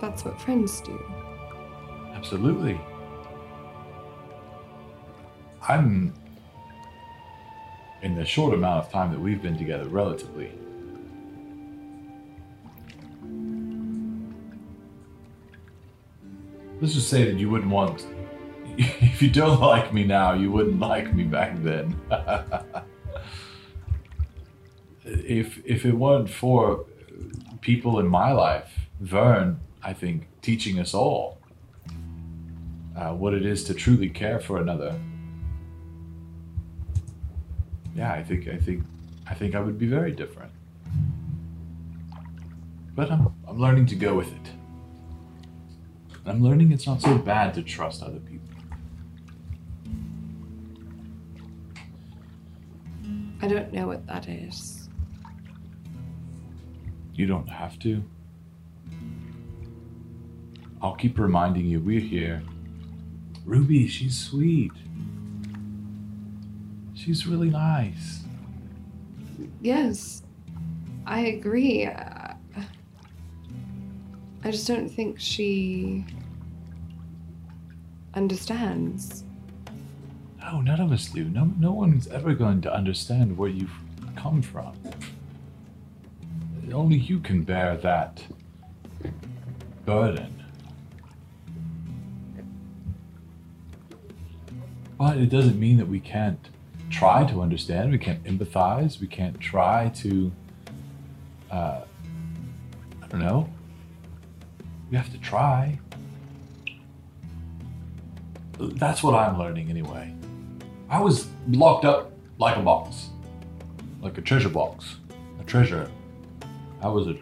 That's 0.00 0.24
what 0.24 0.40
friends 0.40 0.80
do. 0.80 1.00
Absolutely. 2.12 2.80
I'm, 5.68 6.12
in 8.02 8.16
the 8.16 8.24
short 8.24 8.52
amount 8.52 8.84
of 8.84 8.90
time 8.90 9.12
that 9.12 9.20
we've 9.20 9.40
been 9.40 9.56
together, 9.56 9.88
relatively. 9.88 10.50
Let's 16.82 16.94
just 16.94 17.08
say 17.08 17.24
that 17.30 17.38
you 17.38 17.48
wouldn't 17.48 17.70
want. 17.70 18.04
If 18.76 19.22
you 19.22 19.30
don't 19.30 19.60
like 19.60 19.92
me 19.92 20.02
now, 20.02 20.32
you 20.32 20.50
wouldn't 20.50 20.80
like 20.80 21.14
me 21.14 21.22
back 21.22 21.62
then. 21.62 21.94
if 25.04 25.64
if 25.64 25.84
it 25.84 25.92
weren't 25.92 26.28
for 26.28 26.86
people 27.60 28.00
in 28.00 28.08
my 28.08 28.32
life, 28.32 28.88
Vern, 29.00 29.60
I 29.80 29.92
think, 29.92 30.26
teaching 30.40 30.80
us 30.80 30.92
all 30.92 31.38
uh, 32.96 33.12
what 33.12 33.32
it 33.32 33.46
is 33.46 33.62
to 33.64 33.74
truly 33.74 34.08
care 34.08 34.40
for 34.40 34.58
another. 34.58 34.98
Yeah, 37.94 38.12
I 38.12 38.24
think 38.24 38.48
I 38.48 38.56
think 38.56 38.82
I 39.28 39.34
think 39.34 39.54
I 39.54 39.60
would 39.60 39.78
be 39.78 39.86
very 39.86 40.10
different. 40.10 40.50
But 42.96 43.12
I'm 43.12 43.32
I'm 43.46 43.58
learning 43.60 43.86
to 43.86 43.94
go 43.94 44.14
with 44.16 44.32
it. 44.32 44.61
I'm 46.24 46.42
learning 46.42 46.72
it's 46.72 46.86
not 46.86 47.00
so 47.00 47.18
bad 47.18 47.54
to 47.54 47.62
trust 47.62 48.02
other 48.02 48.20
people. 48.20 48.48
I 53.40 53.48
don't 53.48 53.72
know 53.72 53.88
what 53.88 54.06
that 54.06 54.28
is. 54.28 54.88
You 57.14 57.26
don't 57.26 57.48
have 57.48 57.78
to. 57.80 58.04
I'll 60.80 60.94
keep 60.94 61.18
reminding 61.18 61.66
you 61.66 61.80
we're 61.80 62.00
here. 62.00 62.42
Ruby, 63.44 63.88
she's 63.88 64.16
sweet. 64.16 64.72
She's 66.94 67.26
really 67.26 67.50
nice. 67.50 68.22
Yes, 69.60 70.22
I 71.04 71.20
agree. 71.20 71.88
I 74.44 74.50
just 74.50 74.66
don't 74.66 74.88
think 74.88 75.20
she 75.20 76.04
understands. 78.14 79.24
No, 80.40 80.60
none 80.60 80.80
of 80.80 80.90
us 80.90 81.08
do. 81.08 81.24
No, 81.24 81.44
no 81.58 81.72
one's 81.72 82.08
ever 82.08 82.34
going 82.34 82.60
to 82.62 82.74
understand 82.74 83.38
where 83.38 83.48
you've 83.48 83.72
come 84.16 84.42
from. 84.42 84.74
Only 86.72 86.96
you 86.96 87.20
can 87.20 87.42
bear 87.42 87.76
that 87.78 88.24
burden. 89.84 90.42
But 94.98 95.18
it 95.18 95.26
doesn't 95.26 95.58
mean 95.58 95.76
that 95.76 95.88
we 95.88 96.00
can't 96.00 96.48
try 96.90 97.24
to 97.24 97.40
understand, 97.42 97.90
we 97.90 97.98
can't 97.98 98.22
empathize, 98.24 99.00
we 99.00 99.06
can't 99.06 99.38
try 99.40 99.88
to, 99.96 100.30
uh, 101.50 101.80
I 103.02 103.06
don't 103.08 103.20
know. 103.20 103.48
We 104.92 104.98
have 104.98 105.10
to 105.12 105.18
try. 105.18 105.78
That's 108.60 109.02
what 109.02 109.14
I'm 109.14 109.38
learning 109.38 109.70
anyway. 109.70 110.14
I 110.90 111.00
was 111.00 111.28
locked 111.48 111.86
up 111.86 112.12
like 112.36 112.58
a 112.58 112.60
box, 112.60 113.08
like 114.02 114.18
a 114.18 114.20
treasure 114.20 114.50
box, 114.50 114.96
a 115.40 115.44
treasure. 115.44 115.90
I 116.82 116.88
was 116.88 117.06
a 117.06 117.16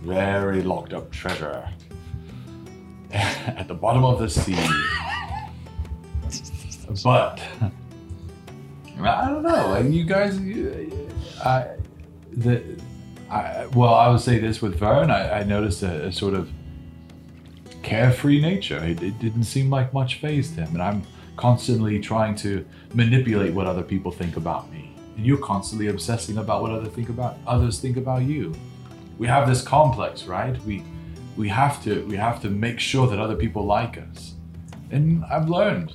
very 0.00 0.62
locked 0.62 0.94
up 0.94 1.12
treasure 1.12 1.68
at 3.12 3.68
the 3.68 3.74
bottom 3.74 4.02
of 4.02 4.18
the 4.18 4.30
sea. 4.30 4.56
But 7.04 7.42
I 8.98 9.28
don't 9.28 9.42
know. 9.42 9.68
Like 9.68 9.92
you 9.92 10.04
guys, 10.04 10.40
you- 10.40 11.10
I 11.44 11.66
the 12.32 12.80
I 13.30 13.66
well, 13.74 13.94
I 13.94 14.08
would 14.08 14.20
say 14.20 14.38
this 14.38 14.62
with 14.62 14.76
Vern. 14.76 15.10
I, 15.10 15.40
I 15.40 15.42
noticed 15.44 15.82
a, 15.82 16.06
a 16.06 16.12
sort 16.12 16.34
of 16.34 16.50
carefree 17.82 18.40
nature. 18.40 18.82
It, 18.82 19.02
it 19.02 19.18
didn't 19.18 19.44
seem 19.44 19.70
like 19.70 19.92
much 19.92 20.20
phased 20.20 20.54
him, 20.56 20.68
and 20.68 20.82
I'm 20.82 21.02
constantly 21.36 22.00
trying 22.00 22.34
to 22.36 22.64
manipulate 22.94 23.54
what 23.54 23.66
other 23.66 23.82
people 23.82 24.10
think 24.10 24.36
about 24.36 24.70
me. 24.70 24.94
And 25.16 25.24
you're 25.26 25.38
constantly 25.38 25.88
obsessing 25.88 26.38
about 26.38 26.62
what 26.62 26.70
other 26.70 26.88
think 26.88 27.08
about 27.08 27.36
others 27.46 27.80
think 27.80 27.96
about 27.96 28.22
you. 28.22 28.54
We 29.18 29.26
have 29.26 29.48
this 29.48 29.62
complex, 29.62 30.24
right? 30.24 30.60
We 30.64 30.84
we 31.36 31.48
have 31.48 31.82
to 31.84 32.04
we 32.06 32.16
have 32.16 32.40
to 32.42 32.50
make 32.50 32.80
sure 32.80 33.06
that 33.06 33.18
other 33.18 33.36
people 33.36 33.64
like 33.64 33.98
us. 33.98 34.34
And 34.90 35.24
I've 35.26 35.48
learned 35.48 35.94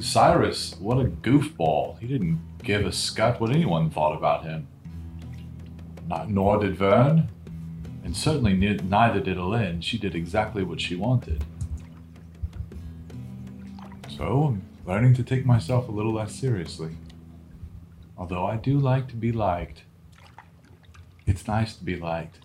Cyrus, 0.00 0.76
what 0.78 0.98
a 0.98 1.04
goofball. 1.04 1.98
He 1.98 2.06
didn't 2.06 2.40
give 2.62 2.84
a 2.84 2.92
scut 2.92 3.40
what 3.40 3.50
anyone 3.50 3.90
thought 3.90 4.16
about 4.16 4.44
him. 4.44 4.66
Nor 6.08 6.58
did 6.58 6.76
Vern. 6.76 7.28
And 8.04 8.16
certainly 8.16 8.54
ne- 8.54 8.76
neither 8.76 9.20
did 9.20 9.38
Alin. 9.38 9.82
She 9.82 9.98
did 9.98 10.14
exactly 10.14 10.62
what 10.62 10.80
she 10.80 10.94
wanted. 10.94 11.42
So 14.16 14.44
I'm 14.44 14.62
learning 14.86 15.14
to 15.14 15.22
take 15.22 15.46
myself 15.46 15.88
a 15.88 15.90
little 15.90 16.12
less 16.12 16.34
seriously. 16.34 16.96
Although 18.16 18.46
I 18.46 18.56
do 18.56 18.78
like 18.78 19.08
to 19.08 19.16
be 19.16 19.32
liked. 19.32 19.82
It's 21.26 21.48
nice 21.48 21.74
to 21.76 21.84
be 21.84 21.96
liked. 21.96 22.40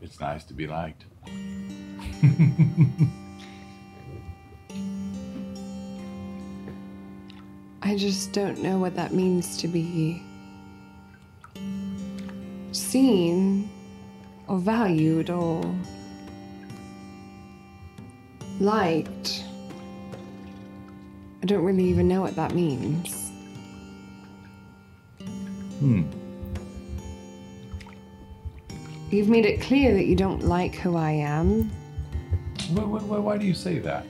It's 0.00 0.18
nice 0.18 0.42
to 0.44 0.54
be 0.54 0.66
liked. 0.66 1.04
I 7.82 7.96
just 7.96 8.32
don't 8.32 8.62
know 8.62 8.78
what 8.78 8.94
that 8.96 9.12
means 9.12 9.58
to 9.58 9.68
be 9.68 10.22
seen 12.74 13.70
or 14.48 14.58
valued 14.58 15.30
or 15.30 15.62
liked. 18.60 19.44
I 21.42 21.46
don't 21.46 21.64
really 21.64 21.84
even 21.84 22.08
know 22.08 22.20
what 22.20 22.36
that 22.36 22.54
means. 22.54 23.30
Hmm. 25.80 26.02
You've 29.10 29.28
made 29.28 29.44
it 29.44 29.60
clear 29.60 29.92
that 29.94 30.06
you 30.06 30.16
don't 30.16 30.42
like 30.44 30.74
who 30.76 30.96
I 30.96 31.10
am 31.10 31.70
Why, 32.70 32.84
why, 32.84 33.18
why 33.18 33.36
do 33.36 33.44
you 33.44 33.54
say 33.54 33.78
that? 33.80 34.06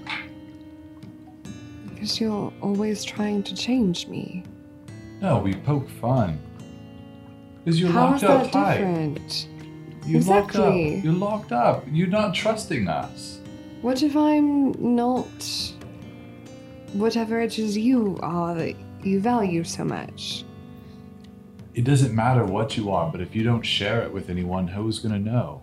because 2.03 2.21
you're 2.21 2.53
always 2.61 3.05
trying 3.05 3.45
to 3.45 3.55
change 3.55 4.09
me. 4.09 4.43
No, 5.21 5.39
we 5.39 5.55
poke 5.55 5.89
fun. 5.89 6.37
Because 7.65 7.81
you're 7.81 7.91
How 7.91 8.11
locked 8.11 8.23
is 8.23 8.29
up 8.29 8.43
that 8.45 8.53
tight. 8.53 8.79
different? 8.79 9.49
You're 10.07 10.21
locked 10.23 10.51
Exactly. 10.51 10.99
up. 10.99 11.05
You're 11.05 11.13
locked 11.13 11.53
up. 11.53 11.85
You're 11.93 12.09
not 12.09 12.35
trusting 12.35 12.89
us. 12.89 13.39
What 13.83 14.03
if 14.03 14.17
I'm 14.17 14.73
not 14.97 15.73
whatever 16.93 17.41
it 17.41 17.59
is 17.59 17.77
you 17.77 18.19
are 18.23 18.55
that 18.55 18.75
you 19.03 19.21
value 19.21 19.65
so 19.65 19.85
much? 19.85 20.45
It 21.75 21.85
doesn't 21.85 22.15
matter 22.15 22.45
what 22.45 22.77
you 22.77 22.91
are, 22.91 23.11
but 23.11 23.21
if 23.21 23.35
you 23.35 23.43
don't 23.45 23.63
share 23.63 24.03
it 24.03 24.13
with 24.13 24.29
anyone, 24.29 24.67
who's 24.69 24.99
gonna 24.99 25.19
know? 25.19 25.63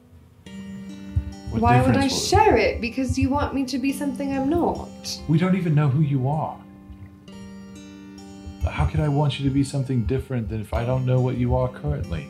What 1.52 1.62
Why 1.62 1.82
would 1.82 1.98
I 1.98 2.08
share 2.08 2.58
it? 2.58 2.80
Because 2.80 3.18
you 3.18 3.30
want 3.30 3.54
me 3.54 3.66
to 3.66 3.78
be 3.80 3.92
something 3.92 4.32
I'm 4.36 4.50
not. 4.50 4.90
We 5.28 5.38
don't 5.38 5.56
even 5.56 5.76
know 5.76 5.88
who 5.90 6.02
you 6.02 6.28
are. 6.28 6.60
How 8.68 8.86
could 8.86 9.00
I 9.00 9.08
want 9.08 9.40
you 9.40 9.48
to 9.48 9.54
be 9.54 9.64
something 9.64 10.06
different 10.06 10.50
than 10.50 10.62
if 10.62 10.74
I 10.74 10.86
don't 10.86 11.06
know 11.06 11.22
what 11.22 11.38
you 11.38 11.56
are 11.56 11.70
currently? 11.70 12.28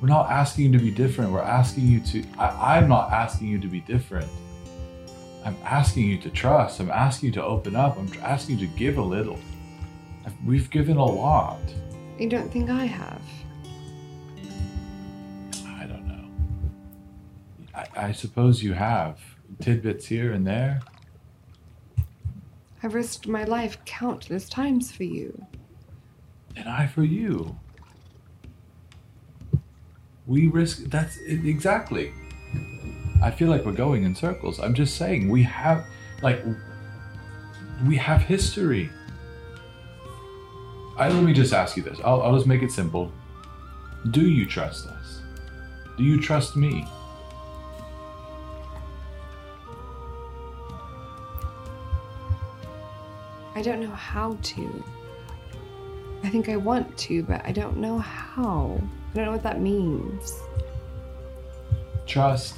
We're 0.00 0.08
not 0.08 0.30
asking 0.30 0.72
you 0.72 0.78
to 0.78 0.84
be 0.84 0.90
different. 0.90 1.30
We're 1.30 1.42
asking 1.42 1.86
you 1.86 2.00
to. 2.00 2.24
I, 2.38 2.76
I'm 2.76 2.88
not 2.88 3.12
asking 3.12 3.48
you 3.48 3.58
to 3.58 3.68
be 3.68 3.80
different. 3.80 4.30
I'm 5.44 5.56
asking 5.64 6.06
you 6.06 6.18
to 6.18 6.30
trust. 6.30 6.80
I'm 6.80 6.90
asking 6.90 7.28
you 7.28 7.32
to 7.34 7.44
open 7.44 7.76
up. 7.76 7.98
I'm 7.98 8.10
asking 8.22 8.58
you 8.58 8.66
to 8.66 8.74
give 8.76 8.98
a 8.98 9.02
little. 9.02 9.38
We've 10.46 10.70
given 10.70 10.96
a 10.96 11.04
lot. 11.04 11.60
You 12.18 12.28
don't 12.28 12.50
think 12.50 12.70
I 12.70 12.84
have? 12.84 13.22
I 15.66 15.86
don't 15.86 16.06
know. 16.06 16.24
I, 17.74 17.86
I 17.96 18.12
suppose 18.12 18.62
you 18.62 18.72
have 18.72 19.18
tidbits 19.60 20.06
here 20.06 20.32
and 20.32 20.46
there. 20.46 20.80
I've 22.82 22.94
risked 22.94 23.26
my 23.28 23.44
life 23.44 23.78
countless 23.84 24.48
times 24.48 24.90
for 24.92 25.04
you. 25.04 25.46
and 26.56 26.68
I 26.68 26.86
for 26.86 27.02
you. 27.04 27.56
We 30.26 30.46
risk 30.48 30.84
that's 30.84 31.16
it- 31.18 31.44
exactly. 31.46 32.12
I 33.22 33.30
feel 33.30 33.48
like 33.48 33.64
we're 33.64 33.72
going 33.72 34.04
in 34.04 34.14
circles. 34.14 34.58
I'm 34.60 34.74
just 34.74 34.96
saying 34.96 35.28
we 35.28 35.42
have 35.42 35.84
like 36.22 36.42
we 37.86 37.96
have 37.96 38.22
history. 38.22 38.90
I 40.96 41.08
let 41.08 41.22
me 41.24 41.32
just 41.32 41.52
ask 41.52 41.76
you 41.76 41.82
this. 41.82 41.98
I'll, 42.04 42.22
I'll 42.22 42.34
just 42.34 42.46
make 42.46 42.62
it 42.62 42.70
simple. 42.70 43.10
Do 44.10 44.28
you 44.28 44.46
trust 44.46 44.86
us? 44.86 45.20
Do 45.96 46.04
you 46.04 46.20
trust 46.20 46.56
me? 46.56 46.86
I 53.60 53.62
don't 53.62 53.80
know 53.80 53.90
how 53.90 54.38
to. 54.40 54.84
I 56.24 56.30
think 56.30 56.48
I 56.48 56.56
want 56.56 56.96
to, 56.96 57.22
but 57.24 57.44
I 57.44 57.52
don't 57.52 57.76
know 57.76 57.98
how. 57.98 58.80
I 59.12 59.14
don't 59.14 59.26
know 59.26 59.32
what 59.32 59.42
that 59.42 59.60
means. 59.60 60.40
Trust. 62.06 62.56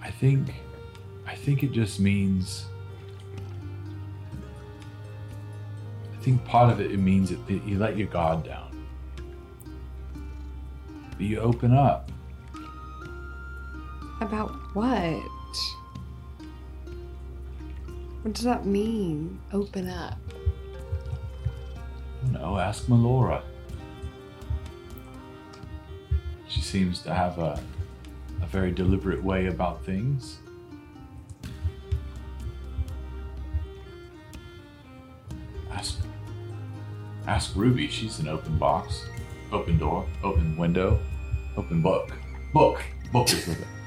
I 0.00 0.10
think 0.10 0.52
I 1.24 1.36
think 1.36 1.62
it 1.62 1.70
just 1.70 2.00
means 2.00 2.66
I 6.12 6.22
think 6.24 6.44
part 6.44 6.72
of 6.72 6.80
it 6.80 6.90
it 6.90 6.98
means 6.98 7.30
that 7.30 7.64
you 7.64 7.78
let 7.78 7.96
your 7.96 8.08
guard 8.08 8.42
down. 8.42 8.84
That 11.18 11.24
you 11.24 11.38
open 11.38 11.72
up. 11.72 12.10
About 14.22 14.52
what? 14.72 15.20
What 18.22 18.32
does 18.32 18.44
that 18.44 18.64
mean? 18.64 19.40
Open 19.52 19.88
up. 19.88 20.16
No, 22.30 22.56
ask 22.56 22.86
Melora. 22.86 23.42
She 26.46 26.60
seems 26.60 27.02
to 27.02 27.12
have 27.12 27.40
a, 27.40 27.60
a 28.40 28.46
very 28.46 28.70
deliberate 28.70 29.24
way 29.24 29.46
about 29.46 29.84
things. 29.84 30.38
Ask, 35.72 35.98
ask 37.26 37.56
Ruby. 37.56 37.88
She's 37.88 38.20
an 38.20 38.28
open 38.28 38.56
box, 38.56 39.04
open 39.50 39.78
door, 39.78 40.06
open 40.22 40.56
window, 40.56 41.00
open 41.56 41.82
book. 41.82 42.12
Book. 42.52 42.84
Book 43.12 43.28
is 43.32 43.48
with 43.48 43.60
it. 43.60 43.81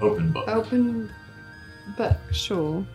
Open 0.00 0.32
book. 0.32 0.48
Open 0.48 1.10
book, 1.96 2.16
sure. 2.32 2.86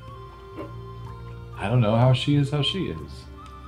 I 1.58 1.68
don't 1.68 1.82
know 1.82 1.96
how 1.96 2.14
she 2.14 2.36
is 2.36 2.50
how 2.52 2.62
she 2.62 2.86
is. 2.88 3.12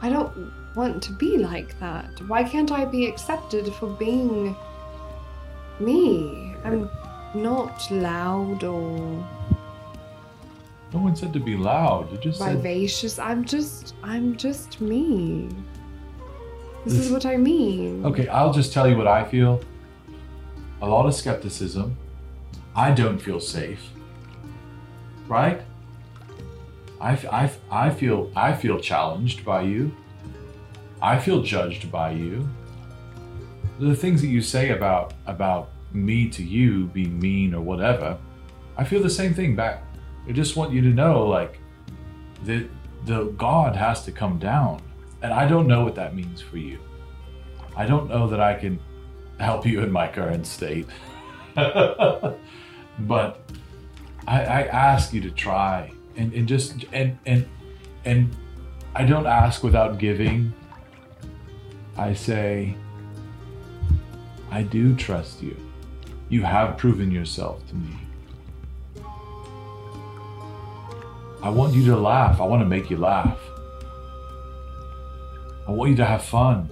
I 0.01 0.09
don't 0.09 0.51
want 0.75 1.01
to 1.03 1.13
be 1.13 1.37
like 1.37 1.79
that. 1.79 2.19
Why 2.27 2.43
can't 2.43 2.71
I 2.71 2.85
be 2.85 3.05
accepted 3.07 3.71
for 3.75 3.87
being 3.87 4.55
me? 5.79 6.55
I'm 6.63 6.89
not 7.35 7.89
loud 7.91 8.63
or 8.63 8.97
No 10.93 10.99
one 10.99 11.15
said 11.15 11.33
to 11.33 11.39
be 11.39 11.55
loud. 11.55 12.11
You 12.11 12.17
just 12.19 12.39
said 12.39 12.57
vivacious. 12.57 13.19
I'm 13.19 13.43
just 13.45 13.95
I'm 14.03 14.35
just 14.35 14.81
me. 14.81 15.49
This 16.85 16.93
This- 16.95 17.05
is 17.05 17.11
what 17.11 17.25
I 17.25 17.37
mean. 17.37 18.05
Okay, 18.05 18.27
I'll 18.27 18.53
just 18.53 18.73
tell 18.73 18.87
you 18.89 18.97
what 18.97 19.07
I 19.07 19.23
feel. 19.23 19.61
A 20.81 20.87
lot 20.87 21.05
of 21.05 21.13
skepticism. 21.15 21.95
I 22.75 22.91
don't 22.91 23.19
feel 23.19 23.39
safe. 23.39 23.89
Right? 25.27 25.61
I, 26.99 27.11
I, 27.31 27.51
I 27.69 27.89
feel 27.89 28.31
I 28.35 28.53
feel 28.53 28.79
challenged 28.79 29.43
by 29.43 29.61
you. 29.61 29.95
I 31.01 31.19
feel 31.19 31.41
judged 31.41 31.91
by 31.91 32.11
you. 32.11 32.47
The 33.79 33.95
things 33.95 34.21
that 34.21 34.27
you 34.27 34.41
say 34.41 34.69
about 34.69 35.13
about 35.25 35.69
me 35.91 36.29
to 36.29 36.43
you 36.43 36.87
being 36.87 37.19
mean 37.19 37.53
or 37.53 37.61
whatever, 37.61 38.17
I 38.77 38.83
feel 38.85 39.01
the 39.01 39.09
same 39.09 39.33
thing 39.33 39.55
back. 39.55 39.83
I 40.27 40.31
just 40.31 40.55
want 40.55 40.71
you 40.71 40.81
to 40.81 40.89
know 40.89 41.27
like 41.27 41.59
that 42.45 42.69
the 43.05 43.25
God 43.37 43.75
has 43.75 44.05
to 44.05 44.11
come 44.11 44.39
down. 44.39 44.81
And 45.21 45.33
I 45.33 45.47
don't 45.47 45.67
know 45.67 45.83
what 45.83 45.95
that 45.95 46.15
means 46.15 46.41
for 46.41 46.57
you. 46.57 46.79
I 47.75 47.85
don't 47.85 48.09
know 48.09 48.27
that 48.27 48.39
I 48.39 48.53
can 48.53 48.79
help 49.39 49.65
you 49.65 49.81
in 49.81 49.91
my 49.91 50.07
current 50.07 50.45
state. 50.45 50.87
but 52.99 53.39
I, 54.27 54.41
I 54.41 54.61
ask 54.63 55.13
you 55.13 55.21
to 55.21 55.31
try 55.31 55.91
and, 56.15 56.33
and 56.33 56.47
just 56.47 56.85
and 56.91 57.17
and 57.25 57.47
and 58.05 58.35
I 58.95 59.05
don't 59.05 59.27
ask 59.27 59.63
without 59.63 59.97
giving. 59.97 60.53
I 61.97 62.13
say 62.13 62.75
I 64.51 64.63
do 64.63 64.95
trust 64.95 65.41
you. 65.41 65.55
You 66.29 66.43
have 66.43 66.77
proven 66.77 67.11
yourself 67.11 67.67
to 67.69 67.75
me. 67.75 67.95
I 71.41 71.49
want 71.49 71.73
you 71.73 71.85
to 71.87 71.97
laugh. 71.97 72.39
I 72.39 72.45
want 72.45 72.61
to 72.61 72.65
make 72.65 72.89
you 72.89 72.97
laugh. 72.97 73.37
I 75.67 75.71
want 75.71 75.91
you 75.91 75.97
to 75.97 76.05
have 76.05 76.23
fun. 76.23 76.69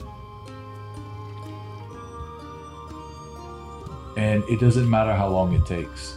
And 4.22 4.44
it 4.48 4.60
doesn't 4.60 4.88
matter 4.88 5.16
how 5.16 5.30
long 5.30 5.52
it 5.54 5.66
takes. 5.66 6.16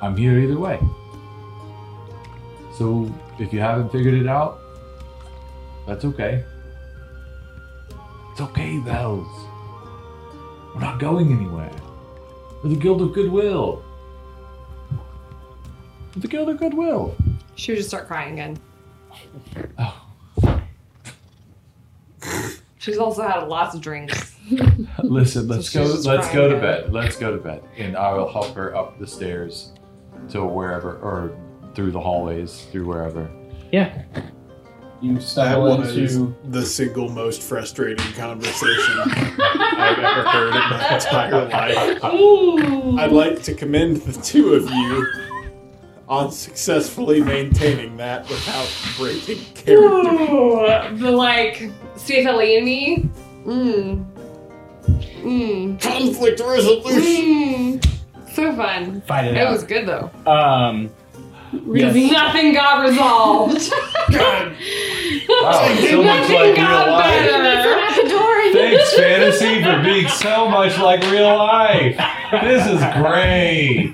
I'm 0.00 0.16
here 0.16 0.38
either 0.38 0.58
way. 0.58 0.80
So 2.78 3.12
if 3.38 3.52
you 3.52 3.60
haven't 3.60 3.92
figured 3.92 4.14
it 4.14 4.26
out, 4.26 4.60
that's 5.86 6.06
okay. 6.06 6.42
It's 8.32 8.40
okay, 8.40 8.78
Bells. 8.78 9.28
We're 10.74 10.80
not 10.80 10.98
going 10.98 11.30
anywhere. 11.30 11.70
We're 12.62 12.70
the 12.70 12.76
Guild 12.76 13.02
of 13.02 13.12
Goodwill. 13.12 13.84
We're 16.14 16.22
the 16.22 16.28
Guild 16.28 16.48
of 16.48 16.56
Goodwill. 16.58 17.14
She 17.56 17.72
would 17.72 17.76
just 17.76 17.90
start 17.90 18.06
crying 18.06 18.32
again. 18.32 18.58
Oh. 19.78 20.02
She's 22.78 22.96
also 22.96 23.22
had 23.28 23.48
lots 23.48 23.74
of 23.74 23.82
drinks. 23.82 24.33
Listen, 25.02 25.48
let's 25.48 25.70
So 25.70 25.84
go. 25.84 25.90
Let's 26.10 26.28
crying 26.28 26.34
go 26.34 26.48
to 26.54 26.60
bed. 26.60 26.92
Let's 26.92 27.16
go 27.16 27.30
to 27.34 27.42
bed, 27.42 27.62
and 27.76 27.96
I 27.96 28.12
will 28.12 28.30
help 28.30 28.54
her 28.54 28.74
up 28.76 28.98
the 28.98 29.06
stairs 29.06 29.72
to 30.30 30.44
wherever, 30.44 30.96
or 30.98 31.36
through 31.74 31.92
the 31.92 32.00
hallways, 32.00 32.66
through 32.70 32.86
wherever. 32.86 33.28
Yeah. 33.72 34.02
You 35.00 35.14
That 35.14 35.22
stumble 35.22 35.78
was 35.78 35.96
into. 35.96 36.34
the 36.50 36.64
single 36.64 37.08
most 37.10 37.42
frustrating 37.42 38.10
conversation 38.14 38.94
I've 39.00 39.98
ever 39.98 40.28
heard 40.28 40.48
in 40.48 40.70
my 40.70 40.94
entire 40.94 41.44
life. 41.48 42.04
I'd 43.00 43.12
like 43.12 43.42
to 43.42 43.54
commend 43.54 43.98
the 43.98 44.18
two 44.22 44.54
of 44.54 44.70
you 44.70 45.06
on 46.08 46.30
successfully 46.30 47.20
maintaining 47.22 47.96
that 47.98 48.28
without 48.30 48.68
breaking 48.96 49.44
character. 49.54 49.74
Ooh, 49.88 50.96
the 50.96 51.10
like 51.10 51.70
Steve 51.96 52.26
Ellini. 52.26 53.08
Mmm. 53.44 54.06
Mmm. 54.88 55.80
Conflict 55.80 56.40
resolution. 56.40 57.80
Mmm. 57.80 58.34
So 58.34 58.54
fun. 58.56 59.00
Fight 59.02 59.26
it 59.26 59.36
It 59.36 59.46
out. 59.46 59.52
was 59.52 59.64
good 59.64 59.86
though. 59.86 60.10
Um, 60.30 60.90
Because 61.52 61.96
yes. 61.96 62.10
nothing 62.12 62.52
got 62.52 62.82
resolved. 62.88 63.70
God, 64.12 64.52
Wow, 65.28 65.76
so 65.80 66.02
much 66.02 66.28
nothing 66.28 66.34
like 66.36 66.44
real 66.46 66.54
got 66.56 66.88
life. 66.90 67.30
better. 67.30 67.80
Thanks, 68.52 68.94
fantasy, 68.94 69.62
for 69.62 69.82
being 69.82 70.06
so 70.08 70.48
much 70.48 70.78
like 70.78 71.00
real 71.10 71.36
life. 71.36 71.96
This 72.42 72.66
is 72.66 72.78
great. 73.00 73.92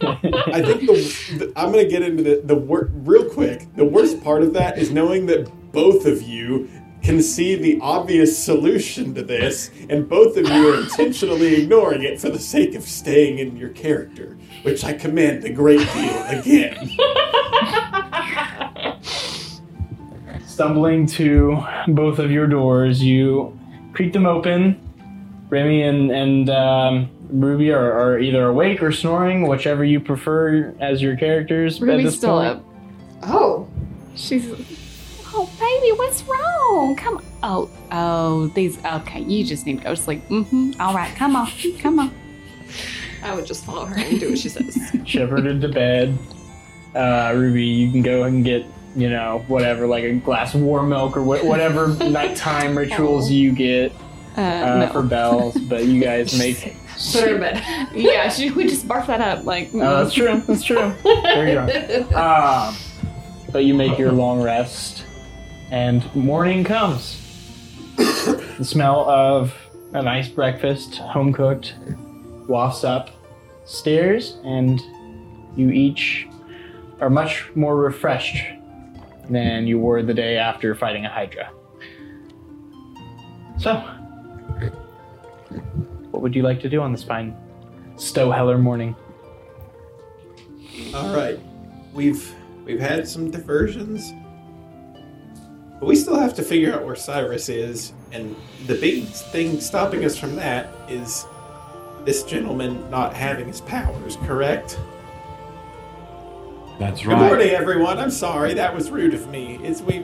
I 0.52 0.62
think 0.62 0.80
the, 0.82 1.36
the 1.38 1.52
I'm 1.56 1.70
gonna 1.70 1.84
get 1.86 2.02
into 2.02 2.22
the 2.22 2.42
the 2.44 2.54
wor- 2.56 2.90
real 2.92 3.24
quick. 3.30 3.66
The 3.76 3.84
worst 3.84 4.22
part 4.22 4.42
of 4.42 4.52
that 4.54 4.78
is 4.78 4.90
knowing 4.90 5.26
that 5.26 5.50
both 5.72 6.04
of 6.06 6.22
you 6.22 6.68
can 7.02 7.22
see 7.22 7.54
the 7.54 7.78
obvious 7.80 8.36
solution 8.36 9.14
to 9.14 9.22
this, 9.22 9.70
and 9.88 10.08
both 10.08 10.36
of 10.36 10.46
you 10.48 10.72
are 10.74 10.80
intentionally 10.80 11.62
ignoring 11.62 12.02
it 12.02 12.20
for 12.20 12.28
the 12.30 12.38
sake 12.38 12.74
of 12.74 12.82
staying 12.82 13.38
in 13.38 13.56
your 13.56 13.70
character, 13.70 14.36
which 14.62 14.84
I 14.84 14.92
commend 14.92 15.44
a 15.44 15.52
great 15.52 15.86
deal 15.92 16.24
again. 16.26 16.90
stumbling 20.60 21.06
to 21.06 21.58
both 21.88 22.18
of 22.18 22.30
your 22.30 22.46
doors, 22.46 23.02
you 23.02 23.58
creak 23.94 24.12
them 24.12 24.26
open. 24.26 24.78
Remy 25.48 25.82
and, 25.82 26.10
and 26.10 26.50
um, 26.50 27.10
Ruby 27.30 27.72
are, 27.72 27.92
are 27.92 28.18
either 28.18 28.48
awake 28.48 28.82
or 28.82 28.92
snoring, 28.92 29.48
whichever 29.48 29.84
you 29.84 30.00
prefer 30.00 30.74
as 30.78 31.00
your 31.00 31.16
characters. 31.16 31.76
at 31.76 31.88
Ruby's 31.88 32.04
this 32.04 32.16
still 32.18 32.38
point. 32.38 32.58
up. 32.58 32.64
Oh. 33.22 33.68
She's. 34.16 34.46
Oh, 35.42 35.48
baby, 35.58 35.96
what's 35.96 36.22
wrong? 36.24 36.96
Come 36.96 37.16
on. 37.16 37.24
Oh, 37.42 37.70
oh, 37.92 38.46
these. 38.48 38.82
Okay, 38.84 39.20
you 39.20 39.44
just 39.44 39.64
need 39.64 39.78
to 39.78 39.84
go 39.84 39.94
to 39.94 40.00
sleep. 40.00 40.22
Mm-hmm. 40.28 40.80
All 40.80 40.94
right, 40.94 41.14
come 41.16 41.34
on, 41.36 41.50
come 41.78 41.98
on. 41.98 42.14
I 43.22 43.34
would 43.34 43.46
just 43.46 43.64
follow 43.64 43.86
her 43.86 43.98
and 43.98 44.20
do 44.20 44.30
what 44.30 44.38
she 44.38 44.48
says. 44.50 44.78
shepherded 45.06 45.60
to 45.62 45.68
bed. 45.68 46.18
Uh, 46.94 47.32
Ruby, 47.34 47.64
you 47.64 47.90
can 47.90 48.02
go 48.02 48.24
and 48.24 48.44
get, 48.44 48.66
you 48.96 49.08
know, 49.08 49.44
whatever, 49.48 49.86
like 49.86 50.04
a 50.04 50.12
glass 50.14 50.54
of 50.54 50.60
warm 50.62 50.88
milk 50.90 51.16
or 51.16 51.22
wha- 51.22 51.38
whatever 51.44 51.88
nighttime 52.10 52.76
rituals 52.76 53.30
you 53.30 53.52
get 53.52 53.92
Uh, 54.36 54.40
uh, 54.40 54.76
no. 54.86 54.92
for 54.92 55.02
bells. 55.02 55.56
But 55.56 55.86
you 55.86 56.02
guys 56.02 56.38
make. 56.38 56.76
Put 57.12 57.22
her 57.22 57.34
in 57.36 57.40
bed. 57.40 57.88
yeah, 57.94 58.28
she 58.28 58.50
would 58.50 58.68
just 58.68 58.86
barf 58.86 59.06
that 59.06 59.22
up. 59.22 59.44
Like, 59.46 59.70
Oh, 59.72 59.78
that's 60.04 60.12
true. 60.12 60.42
That's 60.46 60.62
true. 60.62 60.92
There 61.02 61.48
you 61.48 61.54
go. 62.10 62.16
Um, 62.16 62.76
but 63.52 63.64
you 63.64 63.72
make 63.74 63.98
your 63.98 64.12
long 64.12 64.42
rest, 64.42 65.04
and 65.70 66.14
morning 66.14 66.64
comes. 66.64 67.16
the 67.96 68.64
smell 68.64 69.08
of 69.08 69.54
a 69.92 70.02
nice 70.02 70.28
breakfast, 70.28 70.96
home 70.96 71.32
cooked, 71.32 71.74
wafts 72.48 72.84
up 72.84 73.10
stairs, 73.64 74.38
and 74.44 74.80
you 75.56 75.70
each 75.70 76.28
are 77.00 77.10
much 77.10 77.50
more 77.54 77.76
refreshed 77.76 78.44
than 79.28 79.66
you 79.66 79.78
were 79.78 80.02
the 80.02 80.14
day 80.14 80.36
after 80.36 80.74
fighting 80.74 81.06
a 81.06 81.08
Hydra. 81.08 81.50
So, 83.58 83.74
what 86.10 86.22
would 86.22 86.34
you 86.34 86.42
like 86.42 86.60
to 86.60 86.68
do 86.68 86.80
on 86.80 86.92
this 86.92 87.04
fine 87.04 87.36
Stowheller 87.94 88.60
morning? 88.60 88.96
All 90.94 91.14
right, 91.14 91.38
we've 91.92 92.34
we've 92.64 92.80
had 92.80 93.06
some 93.06 93.30
diversions, 93.30 94.12
but 95.80 95.86
we 95.86 95.96
still 95.96 96.20
have 96.20 96.34
to 96.34 96.42
figure 96.42 96.74
out 96.74 96.84
where 96.84 96.94
Cyrus 96.94 97.48
is, 97.48 97.94
and 98.12 98.36
the 98.66 98.74
big 98.74 99.06
thing 99.06 99.60
stopping 99.60 100.04
us 100.04 100.16
from 100.16 100.36
that 100.36 100.68
is 100.88 101.24
this 102.04 102.22
gentleman 102.22 102.88
not 102.90 103.14
having 103.14 103.46
his 103.46 103.62
powers. 103.62 104.16
Correct? 104.26 104.78
That's 106.78 107.06
right. 107.06 107.18
Good 107.18 107.26
morning, 107.26 107.48
everyone. 107.48 107.98
I'm 107.98 108.10
sorry 108.10 108.52
that 108.54 108.74
was 108.74 108.90
rude 108.90 109.14
of 109.14 109.28
me. 109.30 109.58
It's 109.62 109.80
we. 109.80 110.00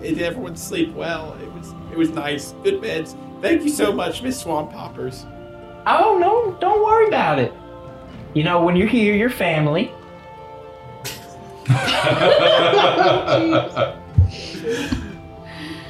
Did 0.00 0.22
everyone 0.22 0.56
sleep 0.56 0.94
well? 0.94 1.36
It 1.42 1.52
was 1.52 1.74
it 1.90 1.98
was 1.98 2.10
nice. 2.10 2.52
Good 2.62 2.80
beds. 2.80 3.16
Thank 3.40 3.62
you 3.62 3.70
so 3.70 3.92
much, 3.92 4.22
Miss 4.22 4.40
Swan 4.40 4.70
Poppers. 4.70 5.26
Oh 5.86 6.18
no, 6.20 6.56
don't 6.60 6.84
worry 6.84 7.08
about 7.08 7.40
it. 7.40 7.52
You 8.32 8.44
know, 8.44 8.62
when 8.62 8.76
you're 8.76 8.88
here, 8.88 9.14
you're 9.14 9.30
family. 9.30 9.90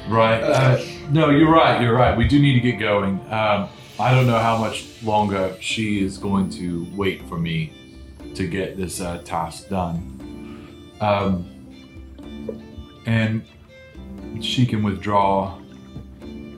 right. 0.07 0.41
Uh, 0.41 0.83
no, 1.11 1.29
you're 1.29 1.51
right. 1.51 1.81
You're 1.81 1.95
right. 1.95 2.17
We 2.17 2.27
do 2.27 2.39
need 2.39 2.53
to 2.53 2.59
get 2.59 2.79
going. 2.79 3.19
Um, 3.31 3.69
I 3.97 4.11
don't 4.11 4.27
know 4.27 4.39
how 4.39 4.57
much 4.57 4.85
longer 5.03 5.55
she 5.61 6.03
is 6.03 6.17
going 6.17 6.49
to 6.51 6.85
wait 6.95 7.27
for 7.27 7.37
me 7.37 7.71
to 8.35 8.47
get 8.47 8.77
this 8.77 8.99
uh, 8.99 9.19
task 9.19 9.69
done. 9.69 10.91
Um, 10.99 11.51
and 13.05 13.43
she 14.41 14.65
can 14.65 14.83
withdraw 14.83 15.59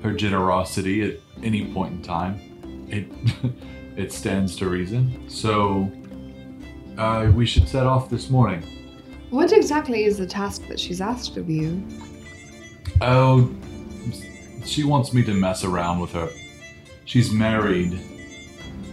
her 0.02 0.14
generosity 0.14 1.03
at 1.03 1.19
any 1.44 1.72
point 1.73 1.94
in 1.94 2.02
time. 2.02 2.88
It 2.89 3.07
it 3.98 4.11
stands 4.11 4.56
to 4.57 4.69
reason. 4.69 5.30
So 5.30 5.91
uh, 6.98 7.31
we 7.34 7.45
should 7.45 7.68
set 7.68 7.85
off 7.85 8.10
this 8.10 8.30
morning. 8.30 8.64
What 9.30 9.52
exactly 9.52 10.06
is 10.06 10.18
the 10.18 10.27
task 10.27 10.68
that 10.68 10.80
she's 10.80 11.02
asked 11.02 11.38
of 11.38 11.49
you? 11.49 11.84
Oh, 12.99 13.53
she 14.65 14.84
wants 14.84 15.14
me 15.14 15.24
to 15.24 15.34
mess 15.34 15.64
around 15.64 15.99
with 15.99 16.11
her. 16.14 16.30
She's 17.06 17.32
married, 17.32 17.99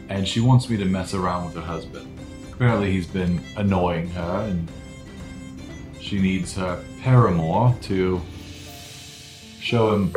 and 0.08 0.26
she 0.28 0.40
wants 0.40 0.68
me 0.68 0.76
to 0.76 0.84
mess 0.84 1.14
around 1.14 1.46
with 1.46 1.54
her 1.54 1.62
husband. 1.62 2.06
Apparently, 2.52 2.92
he's 2.92 3.06
been 3.06 3.40
annoying 3.56 4.08
her, 4.10 4.46
and 4.48 4.68
she 6.00 6.20
needs 6.20 6.54
her 6.54 6.84
paramour 7.02 7.74
to 7.82 8.20
show 9.58 9.94
him 9.94 10.14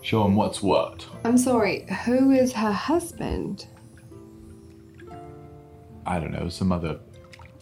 show 0.00 0.24
him 0.24 0.34
what's 0.34 0.62
what. 0.62 1.06
I'm 1.24 1.36
sorry, 1.36 1.86
who 2.06 2.30
is 2.30 2.54
her 2.54 2.72
husband? 2.72 3.66
I 6.06 6.18
don't 6.18 6.32
know, 6.32 6.48
some 6.48 6.72
other 6.72 6.98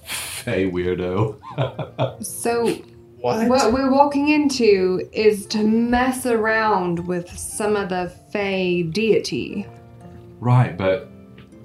fey 0.04 0.70
weirdo. 0.70 1.40
So, 2.22 2.78
What? 3.26 3.48
what 3.48 3.72
we're 3.72 3.90
walking 3.90 4.28
into 4.28 5.08
is 5.10 5.46
to 5.46 5.64
mess 5.64 6.26
around 6.26 7.08
with 7.08 7.28
some 7.36 7.74
of 7.74 7.88
the 7.88 8.12
Fey 8.30 8.84
deity. 8.84 9.66
right, 10.38 10.78
but 10.78 11.10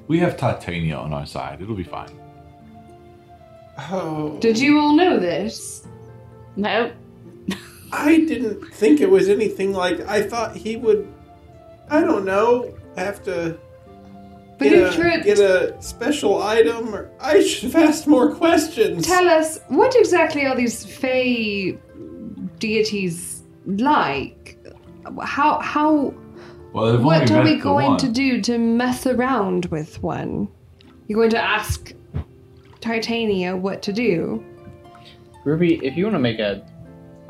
we 0.07 0.17
have 0.17 0.37
Titania 0.37 0.95
on 0.95 1.13
our 1.13 1.27
side. 1.27 1.61
It'll 1.61 1.75
be 1.75 1.83
fine. 1.83 2.09
Oh. 3.77 4.39
Did 4.39 4.57
you 4.57 4.79
all 4.79 4.93
know 4.93 5.19
this? 5.19 5.85
Nope. 6.55 6.93
I 7.91 8.21
didn't 8.21 8.65
think 8.73 8.99
it 8.99 9.11
was 9.11 9.29
anything 9.29 9.71
like. 9.71 9.99
I 10.07 10.23
thought 10.23 10.55
he 10.55 10.77
would. 10.77 11.07
I 11.91 12.01
don't 12.01 12.25
know. 12.25 12.73
Have 12.97 13.23
to 13.25 13.59
But 14.61 14.69
get, 14.69 14.79
if 14.79 14.93
a, 14.95 15.01
you're 15.01 15.19
get 15.21 15.39
a 15.39 15.81
special 15.81 16.43
item, 16.43 16.93
or 16.93 17.09
I 17.19 17.41
should 17.41 17.71
have 17.71 17.89
asked 17.89 18.05
more 18.05 18.33
questions. 18.35 19.07
Tell 19.07 19.27
us, 19.27 19.59
what 19.69 19.95
exactly 19.95 20.45
are 20.45 20.55
these 20.55 20.85
Fey 20.85 21.79
deities 22.59 23.41
like? 23.65 24.57
How 25.23 25.59
how 25.61 26.13
Well, 26.73 27.01
what 27.01 27.31
are 27.31 27.43
we 27.43 27.55
going 27.57 27.89
one. 27.91 27.97
to 27.97 28.09
do 28.09 28.39
to 28.41 28.59
mess 28.59 29.07
around 29.07 29.65
with 29.65 30.01
one? 30.03 30.47
You're 31.07 31.17
going 31.17 31.31
to 31.31 31.43
ask 31.43 31.93
Titania 32.81 33.57
what 33.57 33.81
to 33.81 33.91
do? 33.91 34.45
Ruby, 35.43 35.83
if 35.83 35.97
you 35.97 36.03
want 36.05 36.13
to 36.15 36.19
make 36.19 36.37
a 36.37 36.63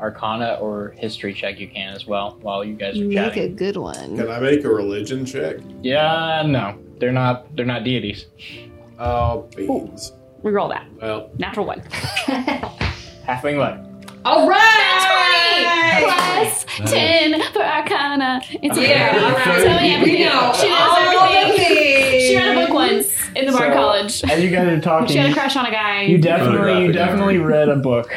Arcana 0.00 0.58
or 0.60 0.90
History 0.98 1.32
check, 1.32 1.58
you 1.58 1.68
can 1.68 1.94
as 1.94 2.06
well 2.06 2.36
while 2.42 2.62
you 2.64 2.74
guys 2.74 3.00
are 3.00 3.04
Make 3.04 3.16
chatting. 3.16 3.42
a 3.44 3.48
good 3.54 3.76
one. 3.76 4.16
Can 4.18 4.30
I 4.30 4.38
make 4.40 4.64
a 4.64 4.68
religion 4.68 5.24
check? 5.24 5.56
Yeah, 5.80 6.42
no, 6.44 6.76
they're 7.02 7.10
not. 7.12 7.54
They're 7.56 7.66
not 7.66 7.82
deities. 7.82 8.26
Oh, 8.96 9.48
beans. 9.56 10.12
We 10.44 10.52
roll 10.52 10.68
that. 10.68 10.86
Well, 11.00 11.30
Natural 11.36 11.66
one. 11.66 11.80
Halfling 13.26 13.58
light. 13.58 13.80
All 14.24 14.48
right. 14.48 16.00
Plus 16.04 16.64
Nice. 16.78 16.90
10 16.92 17.42
for 17.52 17.60
Arcana. 17.62 18.40
It's 18.50 18.76
a 18.78 18.82
Yeah, 18.88 19.18
all 19.20 19.32
right. 19.32 19.44
Tell 19.64 19.80
me 19.82 19.94
everything. 19.94 20.18
We 20.20 20.24
know 20.24 20.52
She 20.54 20.68
all 20.70 21.02
knows 21.02 21.32
the 21.32 21.38
everything. 21.38 21.66
things. 21.76 22.22
She 22.22 22.36
read 22.36 22.56
a 22.56 22.60
book 22.66 22.74
once 22.74 23.28
in 23.34 23.46
the 23.46 23.52
Bard 23.52 23.72
So, 23.72 23.78
College. 23.78 24.24
As 24.30 24.44
you 24.44 24.50
guys 24.50 24.68
are 24.68 24.80
talking. 24.80 25.08
She 25.08 25.16
had 25.18 25.30
a 25.30 25.34
crush 25.34 25.56
on 25.56 25.66
a 25.66 25.70
guy. 25.72 26.02
you 26.02 26.18
definitely, 26.18 26.56
you 26.56 26.92
Photographic 26.92 26.94
definitely 26.94 27.38
read 27.38 27.68
a 27.68 27.76
book 27.76 28.12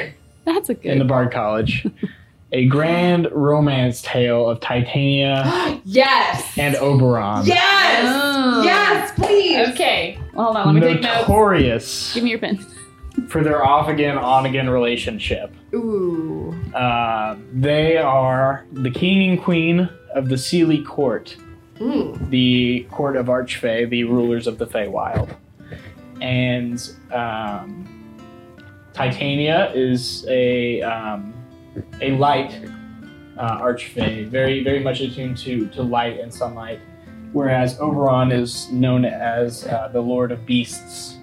That's 0.45 0.69
a 0.69 0.73
in 0.73 0.77
good. 0.79 0.99
the 0.99 1.05
Bard 1.05 1.31
College, 1.31 1.87
a 2.51 2.65
grand 2.67 3.27
romance 3.31 4.01
tale 4.01 4.47
of 4.49 4.59
Titania 4.59 5.79
Yes. 5.85 6.57
and 6.57 6.75
Oberon. 6.75 7.45
Yes. 7.45 8.03
Oh. 8.07 8.61
Yes, 8.63 9.11
please. 9.15 9.69
Okay. 9.69 10.19
Well, 10.33 10.45
hold 10.45 10.57
on. 10.57 10.65
Let 10.67 10.75
me 10.75 10.81
take 10.93 11.01
notes. 11.01 11.27
Notorious 11.27 12.13
Give 12.13 12.23
me 12.23 12.29
your 12.31 12.39
pen. 12.39 12.57
for 13.27 13.43
their 13.43 13.65
off 13.65 13.89
again, 13.89 14.17
on 14.17 14.45
again 14.45 14.69
relationship. 14.69 15.53
Ooh. 15.73 16.53
Uh, 16.73 17.35
they 17.53 17.97
are 17.97 18.65
the 18.71 18.91
king 18.91 19.29
and 19.29 19.41
queen 19.41 19.89
of 20.13 20.29
the 20.29 20.35
Seelie 20.35 20.85
Court, 20.85 21.35
Mm. 21.79 22.29
the 22.29 22.87
court 22.89 23.17
of 23.17 23.25
Archfey, 23.25 23.89
the 23.89 24.05
rulers 24.05 24.47
of 24.47 24.57
the 24.59 24.65
Feywild. 24.65 25.35
And 26.21 26.81
um, 27.11 27.85
Titania 28.93 29.71
is 29.75 30.25
a 30.29 30.81
um, 30.83 31.33
a 32.01 32.11
light 32.11 32.53
uh, 33.37 33.59
Archfey, 33.59 34.27
very 34.27 34.63
very 34.63 34.79
much 34.79 35.01
attuned 35.01 35.37
to 35.37 35.67
to 35.69 35.83
light 35.83 36.19
and 36.19 36.33
sunlight. 36.33 36.79
Whereas 37.33 37.79
Oberon 37.81 38.31
is 38.31 38.71
known 38.71 39.03
as 39.03 39.67
uh, 39.67 39.89
the 39.91 39.99
Lord 39.99 40.31
of 40.31 40.45
Beasts. 40.45 41.17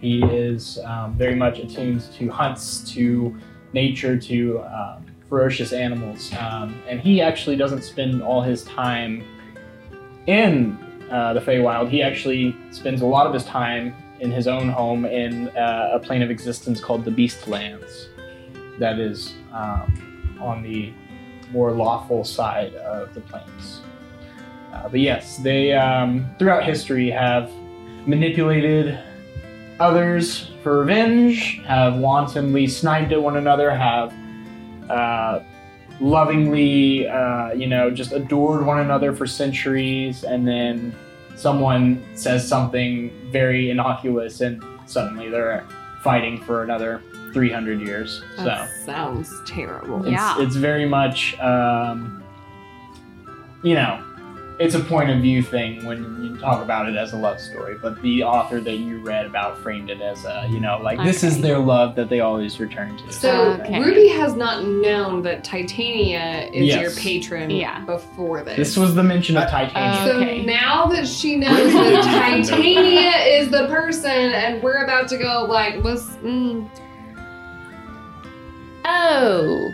He 0.00 0.22
is 0.22 0.78
um, 0.84 1.14
very 1.14 1.34
much 1.34 1.58
attuned 1.58 2.02
to 2.12 2.28
hunts, 2.28 2.88
to 2.92 3.36
nature, 3.72 4.16
to 4.16 4.60
um, 4.60 5.06
ferocious 5.28 5.72
animals, 5.72 6.32
um, 6.34 6.80
and 6.88 7.00
he 7.00 7.20
actually 7.20 7.56
doesn't 7.56 7.82
spend 7.82 8.22
all 8.22 8.42
his 8.42 8.62
time 8.64 9.24
in 10.26 10.78
uh, 11.10 11.32
the 11.32 11.40
Feywild. 11.40 11.88
He 11.88 12.02
actually 12.02 12.54
spends 12.70 13.00
a 13.00 13.06
lot 13.06 13.26
of 13.26 13.34
his 13.34 13.44
time 13.44 13.94
in 14.20 14.30
his 14.30 14.46
own 14.46 14.68
home 14.68 15.04
in 15.04 15.48
uh, 15.48 15.90
a 15.92 15.98
plane 15.98 16.22
of 16.22 16.30
existence 16.30 16.80
called 16.80 17.04
the 17.04 17.10
Beastlands, 17.10 18.06
that 18.78 18.98
is 18.98 19.34
um, 19.56 20.38
on 20.40 20.62
the 20.62 20.92
more 21.50 21.72
lawful 21.72 22.24
side 22.24 22.74
of 22.74 23.14
the 23.14 23.20
planes. 23.20 23.80
Uh, 24.72 24.88
but 24.88 25.00
yes, 25.00 25.38
they 25.38 25.72
um, 25.72 26.28
throughout 26.38 26.64
history 26.64 27.10
have 27.10 27.50
manipulated 28.06 28.98
others 29.80 30.50
for 30.62 30.80
revenge, 30.80 31.62
have 31.66 31.96
wantonly 31.96 32.66
sniped 32.66 33.12
at 33.12 33.22
one 33.22 33.36
another, 33.36 33.70
have 33.70 34.12
uh, 34.90 35.40
lovingly, 36.00 37.08
uh, 37.08 37.52
you 37.52 37.66
know, 37.66 37.90
just 37.90 38.12
adored 38.12 38.66
one 38.66 38.80
another 38.80 39.14
for 39.14 39.26
centuries, 39.26 40.24
and 40.24 40.46
then 40.46 40.94
someone 41.36 42.04
says 42.14 42.46
something 42.46 43.10
very 43.30 43.70
innocuous, 43.70 44.40
and 44.40 44.62
suddenly 44.86 45.28
they're 45.28 45.64
fighting 46.02 46.40
for 46.42 46.62
another 46.62 47.02
300 47.32 47.80
years. 47.80 48.22
So 48.36 48.66
sounds 48.84 49.32
terrible. 49.46 50.00
it's, 50.00 50.10
Yeah. 50.10 50.40
it's 50.40 50.56
very 50.56 50.86
much, 50.88 51.38
um, 51.40 52.22
you 53.62 53.74
know, 53.74 54.02
it's 54.58 54.74
a 54.74 54.80
point 54.80 55.10
of 55.10 55.18
view 55.20 55.42
thing 55.42 55.84
when 55.84 56.22
you 56.22 56.34
talk 56.38 56.62
about 56.62 56.88
it 56.88 56.96
as 56.96 57.12
a 57.12 57.16
love 57.16 57.38
story. 57.38 57.76
But 57.82 58.00
the 58.00 58.22
author 58.22 58.58
that 58.62 58.76
you 58.78 59.00
read 59.00 59.26
about 59.26 59.58
framed 59.58 59.90
it 59.90 60.00
as 60.00 60.24
a, 60.24 60.46
you 60.50 60.60
know, 60.60 60.78
like 60.82 60.98
this 61.04 61.22
is 61.22 61.42
their 61.42 61.58
love 61.58 61.94
that 61.96 62.08
they 62.08 62.20
always 62.20 62.58
return 62.58 62.96
to. 62.96 63.12
So 63.12 63.58
Okay. 63.60 63.78
Ruby 63.78 64.08
has 64.08 64.34
not 64.34 64.64
known 64.64 65.20
that 65.24 65.44
Titania 65.44 66.48
is 66.54 66.68
Yes. 66.68 66.80
your 66.80 66.90
patron 66.92 67.50
Yeah. 67.50 67.84
before 67.84 68.42
this. 68.44 68.56
this 68.56 68.76
was 68.78 68.94
the 68.94 69.02
mention 69.02 69.36
of 69.36 69.42
Uh, 69.42 69.50
Titania. 69.50 70.06
So 70.10 70.20
Okay. 70.20 70.42
now 70.46 70.86
that 70.86 71.06
she 71.06 71.36
knows 71.36 71.72
that 71.74 72.44
Titania 72.48 73.10
is 73.38 73.50
the 73.50 73.66
person, 73.66 74.10
and 74.10 74.62
we're 74.62 74.84
about 74.84 75.08
to 75.08 75.18
go 75.18 75.44
like, 75.46 75.84
let's. 75.84 76.06
Mm, 76.24 76.66
Oh. 78.98 79.72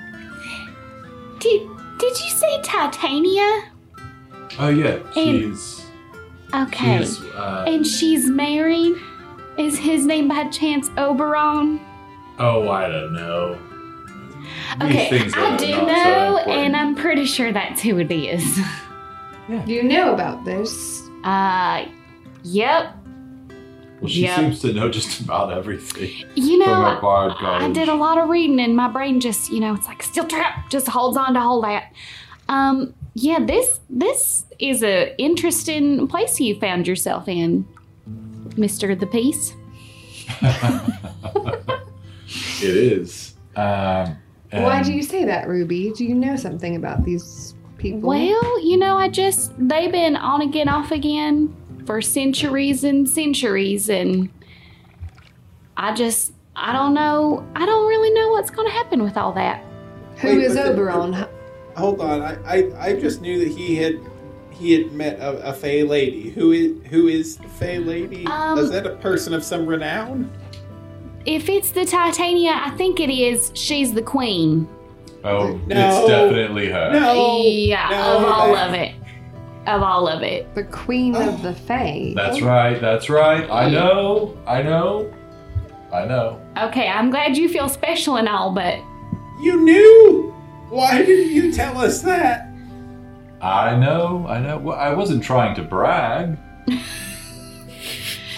Did, 1.39 1.69
did 1.99 2.21
you 2.21 2.31
say 2.31 2.61
Titania? 2.63 3.65
Oh 4.59 4.69
yeah, 4.69 4.99
And- 5.17 5.55
she's 5.55 5.87
Okay. 6.55 6.99
she's 6.99 7.21
uh, 7.35 7.65
And 7.67 7.87
she's 7.87 8.27
married? 8.29 8.95
Is 9.59 9.79
his 9.79 10.05
name 10.07 10.29
by 10.29 10.45
chance 10.49 10.91
Oberon? 10.97 11.81
oh 12.39 12.69
I 12.69 12.89
don't 12.89 13.13
know. 13.15 13.59
Okay, 14.83 15.21
I 15.35 15.57
do 15.57 15.71
not 15.71 15.79
so 15.79 15.87
know, 15.87 16.39
and 16.53 16.75
I'm 16.77 16.95
pretty 16.95 17.27
sure 17.27 17.53
that's 17.53 17.81
who 17.83 17.99
it 17.99 18.11
is. 18.11 18.59
do 19.49 19.73
you 19.73 19.83
know 19.83 20.13
about 20.15 20.45
this? 20.45 21.03
Uh, 21.25 21.85
yep. 22.43 22.97
Well, 24.03 24.09
she 24.11 24.23
Yep. 24.23 24.37
seems 24.37 24.61
to 24.63 24.73
know 24.73 24.89
just 24.89 25.21
about 25.25 25.53
everything 25.53 26.11
You 26.35 26.59
know, 26.59 26.99
bard 27.01 27.33
I 27.41 27.71
did 27.71 27.89
a 27.89 27.95
lot 27.95 28.19
of 28.19 28.29
reading, 28.29 28.59
and 28.61 28.77
my 28.77 28.89
brain 28.89 29.21
just, 29.21 29.51
you 29.53 29.61
know, 29.61 29.75
it's 29.75 29.87
like 29.87 30.03
steel 30.03 30.27
trap, 30.27 30.69
just 30.71 30.89
holds 30.89 31.17
on 31.17 31.35
to 31.35 31.41
all 31.41 31.61
that. 31.63 31.93
Um, 32.49 32.95
yeah, 33.15 33.39
this 33.45 33.81
this 33.89 34.45
is 34.59 34.83
a 34.83 35.15
interesting 35.19 36.09
place 36.09 36.41
you 36.41 36.59
found 36.59 36.89
yourself 36.89 37.29
in, 37.29 37.67
Mister 38.57 38.95
the 38.95 39.07
Peace. 39.07 39.55
it 42.63 42.77
is. 42.77 43.35
Um, 43.57 44.17
Why 44.51 44.83
do 44.83 44.93
you 44.93 45.03
say 45.03 45.25
that, 45.25 45.47
Ruby? 45.49 45.93
Do 45.93 46.05
you 46.05 46.15
know 46.15 46.37
something 46.37 46.77
about 46.77 47.05
these 47.05 47.55
people? 47.79 48.09
Well, 48.09 48.67
you 48.67 48.77
know, 48.79 48.97
I 48.97 49.09
just 49.09 49.53
they've 49.59 49.93
been 49.93 50.17
on 50.17 50.43
again, 50.43 50.69
off 50.69 50.91
again 50.91 51.55
for 51.87 52.01
centuries 52.03 52.85
and 52.85 53.09
centuries, 53.09 53.89
and 53.89 54.29
I 55.77 55.95
just 55.95 56.33
I 56.57 56.73
don't 56.73 56.95
know. 56.95 57.47
I 57.55 57.65
don't 57.67 57.89
really 57.89 58.11
know 58.11 58.31
what's 58.31 58.51
going 58.51 58.67
to 58.69 58.73
happen 58.75 59.03
with 59.03 59.17
all 59.17 59.33
that. 59.33 59.65
Who 60.19 60.29
Wait, 60.29 60.45
is 60.45 60.55
but 60.55 60.65
the- 60.65 60.71
Oberon? 60.73 61.27
Hold 61.77 62.01
on. 62.03 62.21
I, 62.21 62.37
I, 62.45 62.89
I 62.89 63.01
just 63.01 63.23
knew 63.23 63.39
that 63.39 63.49
he 63.57 63.77
had 63.77 63.99
he 64.51 64.73
had 64.75 64.93
met 64.93 65.19
a, 65.21 65.49
a 65.49 65.53
Fey 65.55 65.83
lady. 65.83 66.29
Who 66.31 66.53
is 66.53 66.87
who 66.91 67.09
is 67.09 67.37
the 67.39 67.49
Fey 67.49 67.79
lady? 67.79 68.27
Um, 68.27 68.59
is 68.59 68.71
that 68.71 68.87
a 68.87 68.97
person 68.97 69.33
of 69.33 69.43
some 69.43 69.67
renown? 69.67 70.31
If 71.25 71.49
it's 71.49 71.71
the 71.71 71.85
Titania, 71.85 72.51
I 72.63 72.71
think 72.73 73.01
it 73.01 73.09
is. 73.09 73.53
She's 73.55 73.95
the 73.95 74.03
queen. 74.03 74.69
Oh, 75.25 75.53
No. 75.69 76.01
it's 76.01 76.09
definitely 76.09 76.69
her. 76.69 76.91
No. 76.93 77.43
yeah, 77.47 77.89
no, 77.91 78.19
of 78.19 78.25
all 78.25 78.53
that- 78.55 78.69
of 78.71 78.75
it, 78.75 78.95
of 79.67 79.83
all 79.83 80.09
of 80.09 80.23
it. 80.23 80.55
The 80.55 80.65
Queen 80.65 81.15
of 81.17 81.43
the 81.43 81.55
Fae. 81.67 82.13
That's 82.17 82.41
right. 82.43 82.81
That's 82.81 83.09
right. 83.09 83.49
I 83.51 83.71
know. 83.71 84.37
I 84.47 84.63
know. 84.63 85.13
I 85.93 86.05
know. 86.07 86.41
Okay, 86.59 86.89
I'm 86.89 87.11
glad 87.11 87.37
you 87.37 87.49
feel 87.49 87.69
special 87.69 88.17
and 88.17 88.29
all, 88.29 88.53
but 88.53 88.79
You 89.43 89.61
knew. 89.61 90.35
Why 90.71 91.03
didn't 91.03 91.33
you 91.33 91.53
tell 91.53 91.77
us 91.79 92.01
that? 92.03 92.49
I 93.43 93.77
know. 93.77 94.25
I 94.29 94.39
know. 94.41 94.57
Well, 94.59 94.79
I 94.79 94.95
wasn't 94.95 95.23
trying 95.23 95.55
to 95.57 95.63
brag. 95.63 96.39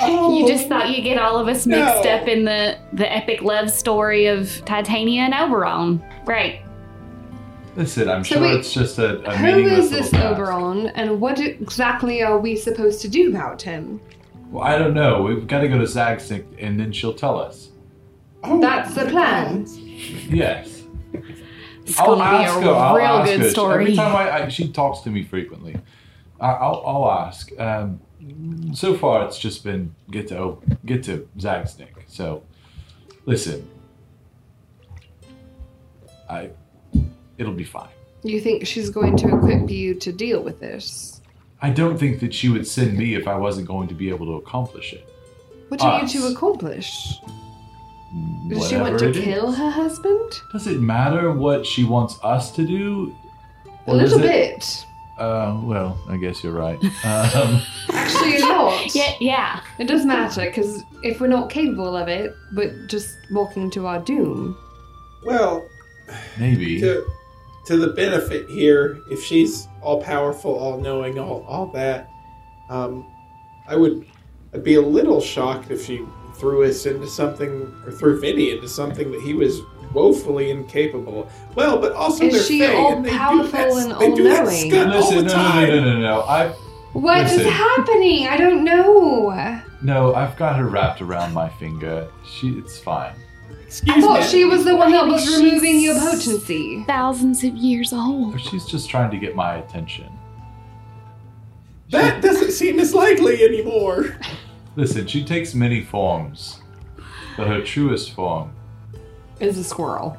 Oh, 0.00 0.36
you 0.36 0.46
just 0.48 0.68
thought 0.68 0.90
you'd 0.90 1.04
get 1.04 1.18
all 1.18 1.38
of 1.38 1.46
us 1.46 1.66
mixed 1.66 2.04
No. 2.04 2.10
up 2.10 2.26
in 2.26 2.44
the 2.44 2.76
the 2.94 3.10
epic 3.10 3.42
love 3.42 3.70
story 3.70 4.26
of 4.26 4.50
Titania 4.64 5.22
and 5.22 5.32
Oberon. 5.32 6.02
Right. 6.24 6.62
Listen, 7.76 8.08
I'm 8.08 8.22
So 8.24 8.36
sure 8.36 8.42
wait, 8.44 8.60
it's 8.60 8.72
just 8.72 8.98
a, 8.98 9.20
a 9.28 9.36
Who 9.36 9.44
meaningless 9.44 9.86
is 9.86 9.90
this 9.90 10.10
task. 10.10 10.24
Oberon, 10.24 10.88
and 10.88 11.20
what 11.20 11.40
exactly 11.40 12.22
are 12.22 12.38
we 12.38 12.56
supposed 12.56 13.00
to 13.02 13.08
do 13.08 13.30
about 13.30 13.60
him? 13.62 14.00
Well, 14.50 14.62
I 14.62 14.78
don't 14.78 14.94
know. 14.94 15.22
We've 15.22 15.46
got 15.46 15.60
to 15.60 15.68
go 15.68 15.78
to 15.78 15.84
Zagstick, 15.84 16.44
and 16.58 16.78
then 16.78 16.92
she'll 16.92 17.14
tell 17.14 17.38
us. 17.40 17.70
Oh, 18.44 18.60
That's 18.60 18.94
the 18.94 19.06
plan. 19.06 19.66
Yes. 20.28 20.84
It's 21.86 21.98
I'll 21.98 22.16
gonna 22.16 22.38
be 22.38 22.44
a 22.44 22.52
her. 22.52 22.70
I'll 22.74 22.96
real 22.96 23.24
good 23.24 23.40
her. 23.40 23.50
story. 23.50 23.82
Every 23.84 23.96
time 23.96 24.14
I, 24.16 24.44
I, 24.44 24.48
she 24.48 24.68
talks 24.72 25.00
to 25.00 25.10
me 25.10 25.22
frequently, 25.22 25.76
I, 26.40 26.52
I'll, 26.52 26.82
I'll 26.86 27.10
ask. 27.26 27.50
Um, 27.60 28.00
so 28.72 28.96
far, 28.96 29.26
it's 29.26 29.38
just 29.38 29.64
been 29.64 29.94
get 30.10 30.28
to 30.28 30.62
get 30.86 31.02
to 31.04 31.28
Zagstick. 31.36 31.88
So, 32.06 32.42
listen, 33.26 33.68
I 36.30 36.50
it'll 37.38 37.52
be 37.52 37.64
fine. 37.64 37.88
You 38.22 38.40
think 38.40 38.66
she's 38.66 38.90
going 38.90 39.16
to 39.18 39.28
equip 39.36 39.70
you 39.70 39.94
to 39.96 40.12
deal 40.12 40.42
with 40.42 40.60
this? 40.60 41.20
I 41.60 41.70
don't 41.70 41.98
think 41.98 42.20
that 42.20 42.32
she 42.34 42.48
would 42.48 42.66
send 42.66 42.96
me 42.96 43.14
if 43.14 43.26
I 43.28 43.36
wasn't 43.36 43.66
going 43.68 43.88
to 43.88 43.94
be 43.94 44.08
able 44.08 44.26
to 44.26 44.32
accomplish 44.34 44.92
it. 44.92 45.06
What 45.68 45.80
are 45.82 45.98
you 46.00 46.04
Us. 46.04 46.12
to 46.12 46.26
accomplish? 46.28 47.14
Does 48.48 48.68
she 48.68 48.76
want 48.76 48.98
to 48.98 49.08
it 49.08 49.16
is. 49.16 49.24
kill 49.24 49.50
her 49.52 49.70
husband? 49.70 50.32
Does 50.52 50.66
it 50.66 50.80
matter 50.80 51.32
what 51.32 51.66
she 51.66 51.84
wants 51.84 52.18
us 52.22 52.50
to 52.52 52.64
do? 52.66 53.14
A 53.86 53.90
Or 53.90 53.98
does 53.98 54.12
little 54.14 54.28
it- 54.28 54.56
bit. 54.60 54.86
Uh, 55.18 55.60
well, 55.62 55.96
I 56.08 56.16
guess 56.16 56.42
you're 56.42 56.52
right. 56.52 56.78
Um, 57.04 57.62
Actually, 57.92 58.36
a 58.38 58.46
lot. 58.46 58.94
Yeah, 58.94 59.14
yeah. 59.20 59.60
It 59.78 59.86
does 59.86 60.04
matter 60.04 60.46
because 60.46 60.82
if 61.04 61.20
we're 61.20 61.28
not 61.28 61.50
capable 61.50 61.96
of 61.96 62.08
it, 62.08 62.34
we're 62.54 62.86
just 62.88 63.16
walking 63.30 63.70
to 63.70 63.86
our 63.86 64.00
doom. 64.00 64.56
Well, 65.24 65.66
maybe. 66.38 66.80
to 66.80 67.06
to 67.66 67.76
the 67.76 67.88
benefit 67.88 68.48
here, 68.48 69.00
if 69.10 69.22
she's 69.22 69.68
all 69.82 70.02
powerful, 70.02 70.54
all 70.54 70.78
knowing, 70.80 71.18
all 71.18 71.44
all 71.48 71.66
that, 71.68 72.08
um, 72.70 73.06
I 73.68 73.76
would 73.76 74.06
I'd 74.52 74.62
be 74.64 74.74
a 74.74 74.80
little 74.82 75.20
shocked 75.20 75.70
if 75.70 75.84
she 75.84 76.04
threw 76.36 76.64
us 76.64 76.84
into 76.86 77.06
something 77.06 77.72
or 77.86 77.92
threw 77.92 78.20
Vinny 78.20 78.50
into 78.50 78.68
something 78.68 79.10
that 79.12 79.20
he 79.22 79.34
was 79.34 79.60
woefully 79.92 80.50
incapable. 80.50 81.28
Well, 81.54 81.78
but 81.78 81.92
also 81.92 82.24
Is 82.24 82.32
they're 82.34 82.42
she 82.42 82.58
Fae, 82.60 82.66
and 82.72 83.04
they 83.04 83.10
do 83.10 83.16
all-powerful 83.16 83.50
that- 83.74 83.90
and 83.92 84.00
they 84.00 84.14
do 84.14 84.24
that 84.24 84.40
all-knowing? 84.40 84.70
stuff 84.70 84.86
all 84.94 85.00
Listen, 85.00 85.26
the 85.26 85.34
no, 85.34 85.60
no, 85.60 85.66
no, 85.66 85.80
no, 85.80 85.92
no, 85.94 86.00
no. 86.00 86.20
I 86.22 86.48
What 86.92 87.26
is 87.26 87.36
Listen. 87.38 87.52
happening? 87.52 88.26
I 88.28 88.36
don't 88.36 88.64
know. 88.64 89.60
no, 89.82 90.14
I've 90.14 90.36
got 90.36 90.56
her 90.56 90.66
wrapped 90.66 91.00
around 91.02 91.32
my 91.34 91.48
finger. 91.48 92.08
She, 92.28 92.50
it's 92.58 92.78
fine. 92.78 93.14
Excuse 93.74 93.96
I 93.96 94.00
thought 94.06 94.20
me. 94.20 94.26
she 94.28 94.44
was 94.44 94.64
the 94.64 94.76
one 94.76 94.92
that 94.92 95.04
was 95.04 95.26
removing 95.36 95.80
your 95.80 95.98
potency. 95.98 96.84
Thousands 96.84 97.42
of 97.42 97.56
years 97.56 97.92
old. 97.92 98.40
She's 98.40 98.66
just 98.66 98.88
trying 98.88 99.10
to 99.10 99.16
get 99.18 99.34
my 99.34 99.56
attention. 99.56 100.16
That 101.90 102.22
doesn't 102.22 102.52
seem 102.52 102.78
as 102.78 102.94
likely 102.94 103.42
anymore. 103.42 104.16
Listen, 104.76 105.08
she 105.08 105.24
takes 105.24 105.54
many 105.54 105.80
forms, 105.82 106.60
but 107.36 107.48
her 107.48 107.62
truest 107.62 108.12
form. 108.12 108.52
Is 109.40 109.58
a 109.58 109.64
squirrel. 109.64 110.16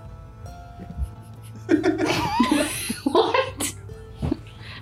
What? 3.05 3.73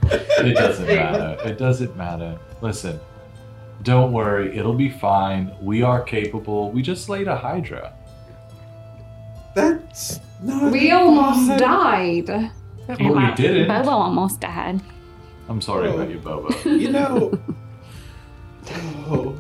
It 0.02 0.56
doesn't 0.56 0.88
matter. 0.88 1.38
It 1.48 1.60
doesn't 1.60 1.96
matter. 1.96 2.40
Listen, 2.62 3.00
don't 3.84 4.12
worry. 4.12 4.58
It'll 4.58 4.74
be 4.74 4.90
fine. 4.90 5.54
We 5.62 5.84
are 5.84 6.02
capable. 6.02 6.72
We 6.72 6.82
just 6.82 7.08
laid 7.08 7.28
a 7.28 7.36
Hydra. 7.36 7.94
That's 9.56 10.20
not. 10.42 10.72
We 10.72 10.92
almost 10.92 11.60
died. 11.60 12.28
Well, 12.30 13.16
we 13.16 13.32
didn't. 13.36 13.68
Bobo 13.68 13.90
almost 13.92 14.42
died. 14.42 14.82
I'm 15.50 15.62
sorry 15.62 15.88
Oh. 15.90 15.94
about 15.96 16.10
you, 16.10 16.18
Bobo. 16.20 16.70
You 16.70 16.92
know. 16.92 17.40
Oh. 19.10 19.36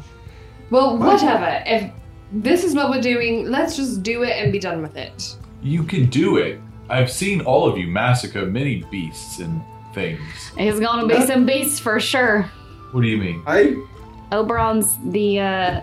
Well, 0.69 0.97
What? 0.97 1.21
whatever. 1.21 1.63
If 1.65 1.91
this 2.31 2.63
is 2.63 2.75
what 2.75 2.89
we're 2.89 3.01
doing, 3.01 3.49
let's 3.49 3.75
just 3.75 4.03
do 4.03 4.23
it 4.23 4.31
and 4.37 4.51
be 4.51 4.59
done 4.59 4.81
with 4.81 4.97
it. 4.97 5.35
You 5.61 5.83
can 5.83 6.07
do 6.07 6.37
it. 6.37 6.59
I've 6.89 7.11
seen 7.11 7.41
all 7.41 7.67
of 7.67 7.77
you 7.77 7.87
massacre 7.87 8.45
many 8.45 8.83
beasts 8.91 9.39
and 9.39 9.61
things. 9.93 10.19
It's 10.57 10.79
gonna 10.79 11.07
be 11.07 11.21
some 11.25 11.45
beasts 11.45 11.79
for 11.79 11.99
sure. 11.99 12.43
What 12.91 13.01
do 13.01 13.07
you 13.07 13.17
mean? 13.17 13.41
I 13.47 13.77
Oberon's 14.31 14.97
the 15.11 15.39
uh, 15.39 15.81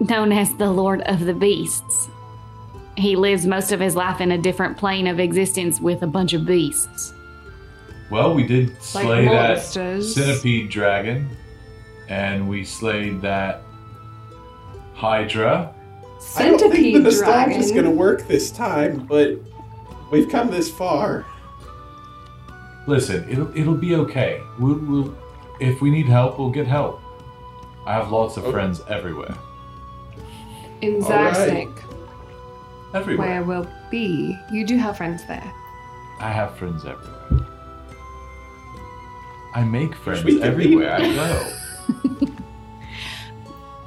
known 0.00 0.32
as 0.32 0.54
the 0.56 0.70
Lord 0.70 1.02
of 1.02 1.20
the 1.26 1.34
Beasts. 1.34 2.08
He 2.98 3.14
lives 3.14 3.46
most 3.46 3.70
of 3.70 3.78
his 3.78 3.94
life 3.94 4.20
in 4.20 4.32
a 4.32 4.38
different 4.38 4.76
plane 4.76 5.06
of 5.06 5.20
existence 5.20 5.80
with 5.80 6.02
a 6.02 6.06
bunch 6.06 6.32
of 6.32 6.44
beasts. 6.44 7.12
Well, 8.10 8.34
we 8.34 8.44
did 8.46 8.70
Like 8.70 8.82
slay 8.82 9.24
that 9.26 9.56
monsters. 9.58 10.14
centipede 10.14 10.68
dragon, 10.70 11.28
and 12.08 12.48
we 12.48 12.64
slayed 12.64 13.20
that 13.22 13.62
Hydra. 14.94 15.72
I 16.36 16.48
don't 16.48 16.58
think 16.58 16.72
the 16.72 16.78
Centipede 16.78 17.02
nostalgia 17.04 17.56
is 17.58 17.70
going 17.70 17.84
to 17.84 17.90
work 17.90 18.26
this 18.26 18.50
time, 18.50 19.06
but 19.06 19.38
we've 20.10 20.28
come 20.28 20.50
this 20.50 20.68
far. 20.70 21.24
Listen, 22.88 23.28
it'll 23.30 23.56
it'll 23.56 23.74
be 23.76 23.94
okay. 23.94 24.40
We'll, 24.58 24.78
we'll 24.78 25.14
if 25.60 25.80
we 25.80 25.90
need 25.90 26.06
help, 26.06 26.38
we'll 26.38 26.50
get 26.50 26.66
help. 26.66 27.00
I 27.86 27.92
have 27.92 28.10
lots 28.10 28.36
of 28.36 28.44
Okay. 28.44 28.52
friends 28.52 28.80
everywhere. 28.88 29.36
In 30.80 31.02
All 31.02 31.10
right. 31.10 31.34
Zaxnik, 31.68 31.87
Everywhere. 32.94 33.42
where 33.42 33.42
we'll 33.42 33.68
be. 33.90 34.38
You 34.50 34.64
do 34.66 34.76
have 34.76 34.96
friends 34.96 35.24
there. 35.26 35.52
I 36.20 36.30
have 36.32 36.56
friends 36.56 36.84
everywhere. 36.84 37.46
I 39.54 39.64
make 39.64 39.94
friends 39.94 40.24
we 40.24 40.34
can 40.38 40.42
everywhere 40.42 40.92
I 40.94 41.02
meet. 41.02 41.14
go. 41.16 42.34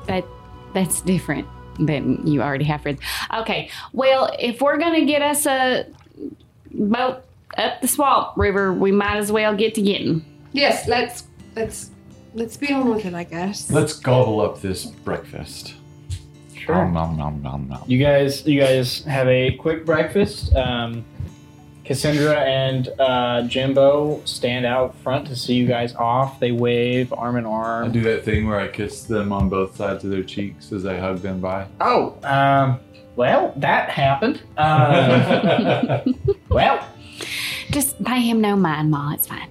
That 0.07 0.25
that's 0.73 1.01
different 1.01 1.47
than 1.79 2.25
you 2.25 2.41
already 2.41 2.65
have 2.65 2.81
friends. 2.81 2.99
Okay, 3.33 3.69
well, 3.93 4.35
if 4.39 4.61
we're 4.61 4.77
gonna 4.77 5.05
get 5.05 5.21
us 5.21 5.45
a 5.45 5.85
boat 6.71 7.23
up 7.57 7.81
the 7.81 7.87
swamp 7.87 8.35
river, 8.35 8.73
we 8.73 8.91
might 8.91 9.17
as 9.17 9.31
well 9.31 9.55
get 9.55 9.75
to 9.75 9.81
getting. 9.81 10.25
Yes, 10.53 10.87
let's 10.87 11.23
let's 11.55 11.91
let's 12.33 12.57
be 12.57 12.73
on 12.73 12.89
with 12.89 13.05
it, 13.05 13.13
I 13.13 13.23
guess. 13.23 13.69
Let's 13.71 13.93
gobble 13.93 14.41
up 14.41 14.61
this 14.61 14.85
breakfast. 14.85 15.75
Sure. 16.73 16.85
Nom, 16.89 17.17
nom, 17.17 17.41
nom, 17.41 17.67
nom. 17.67 17.83
You 17.87 17.97
guys, 17.97 18.45
you 18.45 18.59
guys 18.59 19.03
have 19.03 19.27
a 19.27 19.51
quick 19.57 19.85
breakfast. 19.85 20.53
Um, 20.55 21.03
Cassandra 21.83 22.35
and 22.39 22.87
uh, 22.99 23.41
Jimbo 23.47 24.21
stand 24.23 24.65
out 24.65 24.95
front 24.99 25.27
to 25.27 25.35
see 25.35 25.55
you 25.55 25.67
guys 25.67 25.93
off. 25.95 26.39
They 26.39 26.51
wave 26.51 27.11
arm 27.11 27.35
in 27.37 27.45
arm. 27.45 27.83
I 27.83 27.85
arm. 27.87 27.91
do 27.91 28.01
that 28.01 28.23
thing 28.23 28.47
where 28.47 28.59
I 28.59 28.67
kiss 28.69 29.03
them 29.03 29.33
on 29.33 29.49
both 29.49 29.75
sides 29.75 30.03
of 30.05 30.11
their 30.11 30.23
cheeks 30.23 30.71
as 30.71 30.85
I 30.85 30.97
hug 30.97 31.17
them 31.19 31.41
by. 31.41 31.65
Oh, 31.81 32.17
um, 32.23 32.79
well, 33.17 33.53
that 33.57 33.89
happened. 33.89 34.41
Uh, 34.57 36.01
well, 36.49 36.87
Just 37.71 38.01
pay 38.03 38.21
him 38.21 38.39
no 38.39 38.55
mind, 38.55 38.91
Ma. 38.91 39.13
It's 39.13 39.27
fine. 39.27 39.49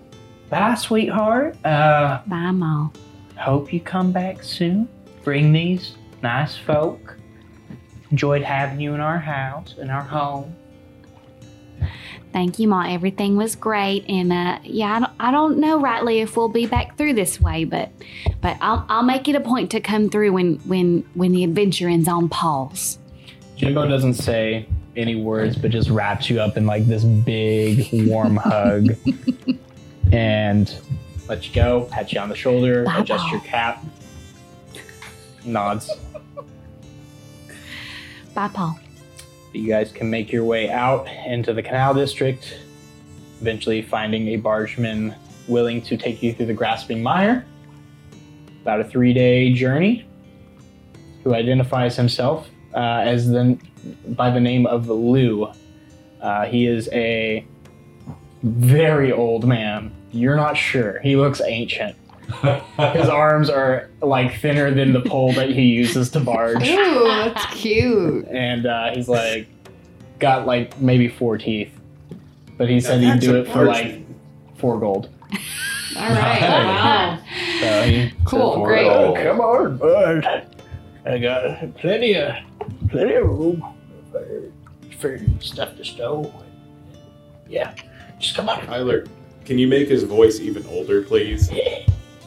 bye, 0.49 0.75
sweetheart. 0.77 1.57
Uh, 1.65 2.21
Bye, 2.27 2.53
Ma. 2.53 2.89
hope 3.37 3.73
you 3.73 3.81
come 3.81 4.13
back 4.13 4.43
soon. 4.43 4.89
Bring 5.25 5.53
these 5.53 5.95
nice 6.23 6.57
folk. 6.57 7.17
Enjoyed 8.11 8.43
having 8.43 8.81
you 8.81 8.95
in 8.95 9.01
our 9.01 9.19
house, 9.19 9.77
in 9.79 9.91
our 9.91 10.03
home. 10.03 10.57
Thank 12.33 12.59
you, 12.59 12.69
Ma. 12.69 12.87
Everything 12.89 13.37
was 13.37 13.57
great, 13.57 14.05
and 14.09 14.33
uh, 14.33 14.59
yeah, 14.63 14.95
I 14.95 15.01
don't, 15.01 15.13
I 15.19 15.31
don't 15.33 15.59
know 15.59 15.81
rightly 15.81 16.21
if 16.21 16.37
we'll 16.37 16.49
be 16.49 16.67
back 16.67 16.97
through 16.97 17.15
this 17.15 17.41
way, 17.41 17.65
but 17.65 17.91
but 18.41 18.57
I'll 18.61 18.87
I'll 18.89 19.03
make 19.03 19.27
it 19.27 19.35
a 19.35 19.41
point 19.41 19.71
to 19.73 19.81
come 19.81 20.09
through 20.09 20.33
when 20.33 20.57
when 20.61 21.05
when 21.15 21.33
the 21.33 21.43
adventure 21.43 21.89
ends 21.89 22.07
on 22.09 22.29
pause. 22.29 22.99
Jimbo 23.57 23.89
doesn't 23.89 24.15
say 24.15 24.69
any 24.97 25.17
words, 25.17 25.57
but 25.57 25.71
just 25.73 25.91
wraps 25.91 26.31
you 26.31 26.41
up 26.41 26.57
in 26.57 26.67
like 26.67 26.87
this 26.87 27.05
big 27.05 27.89
warm 28.09 28.37
hug 28.43 28.95
and 30.13 30.75
lets 31.29 31.49
you 31.49 31.55
go, 31.55 31.89
pat 31.91 32.13
you 32.13 32.21
on 32.21 32.29
the 32.29 32.37
shoulder, 32.37 32.85
Bye-bye. 32.85 33.01
adjusts 33.01 33.31
your 33.31 33.41
cap, 33.41 33.85
nods. 35.45 35.91
Bye, 38.35 38.49
Paul. 38.49 38.79
You 39.53 39.67
guys 39.69 39.91
can 39.91 40.09
make 40.09 40.31
your 40.31 40.45
way 40.45 40.71
out 40.71 41.09
into 41.27 41.53
the 41.53 41.62
canal 41.62 41.95
district, 41.95 42.57
eventually 43.41 43.83
finding 43.83 44.29
a 44.29 44.37
bargeman 44.37 45.15
willing 45.49 45.83
to 45.83 45.97
take 45.97 46.23
you 46.23 46.33
through 46.33 46.47
the 46.47 46.55
grasping 46.55 47.03
mire. 47.03 47.45
About 48.62 48.81
a 48.81 48.85
three 48.85 49.12
day 49.12 49.53
journey, 49.53 50.07
who 51.25 51.35
identifies 51.35 51.97
himself 51.97 52.49
uh, 52.75 53.03
as 53.05 53.29
the 53.29 53.59
by 54.09 54.31
the 54.31 54.41
name 54.41 54.67
of 54.67 54.89
Lou. 54.89 55.51
Uh, 56.21 56.45
he 56.45 56.67
is 56.67 56.89
a 56.93 57.45
very 58.43 59.12
old 59.12 59.47
man. 59.47 59.93
You're 60.12 60.37
not 60.37 60.57
sure. 60.57 61.01
He 61.01 61.17
looks 61.17 61.41
ancient. 61.41 61.97
His 62.93 63.09
arms 63.09 63.51
are 63.51 63.90
like 64.02 64.39
thinner 64.40 64.70
than 64.70 64.93
the 64.93 65.01
pole 65.01 65.32
that 65.35 65.51
he 65.51 65.62
uses 65.62 66.11
to 66.11 66.20
barge 66.20 66.66
Ooh, 66.66 67.05
that's 67.05 67.47
cute. 67.55 68.27
and 68.28 68.66
uh, 68.66 68.90
he's 68.94 69.09
like 69.09 69.47
got 70.19 70.47
like 70.47 70.81
maybe 70.81 71.09
four 71.09 71.39
teeth, 71.39 71.73
but 72.57 72.69
he 72.69 72.81
said 72.81 73.01
Now 73.01 73.12
he'd 73.12 73.20
do 73.20 73.36
it 73.36 73.48
for 73.48 73.65
like 73.65 74.02
four 74.57 74.78
gold. 74.78 75.09
All 75.97 76.02
right. 76.09 76.40
Wow. 76.40 77.19
So 77.61 77.82
he 77.82 78.12
Cool, 78.24 78.55
For 78.55 78.66
great. 78.69 78.85
gold. 78.85 79.16
come 79.19 79.40
on, 79.40 79.77
bud. 79.77 80.47
I 81.05 81.19
got 81.19 81.77
plenty 81.77 82.15
of 82.15 82.35
plenty 82.89 83.15
of 83.15 83.27
room 83.27 83.62
for, 84.11 84.43
for 84.98 85.19
stuff 85.40 85.77
to 85.77 85.85
stow. 85.85 86.32
Yeah, 87.48 87.74
just 88.19 88.36
come 88.36 88.48
on. 88.48 88.65
Tyler, 88.66 89.07
can 89.44 89.59
you 89.59 89.66
make 89.66 89.89
his 89.89 90.05
voice 90.05 90.39
even 90.40 90.65
older, 90.66 91.02
please? 91.02 91.51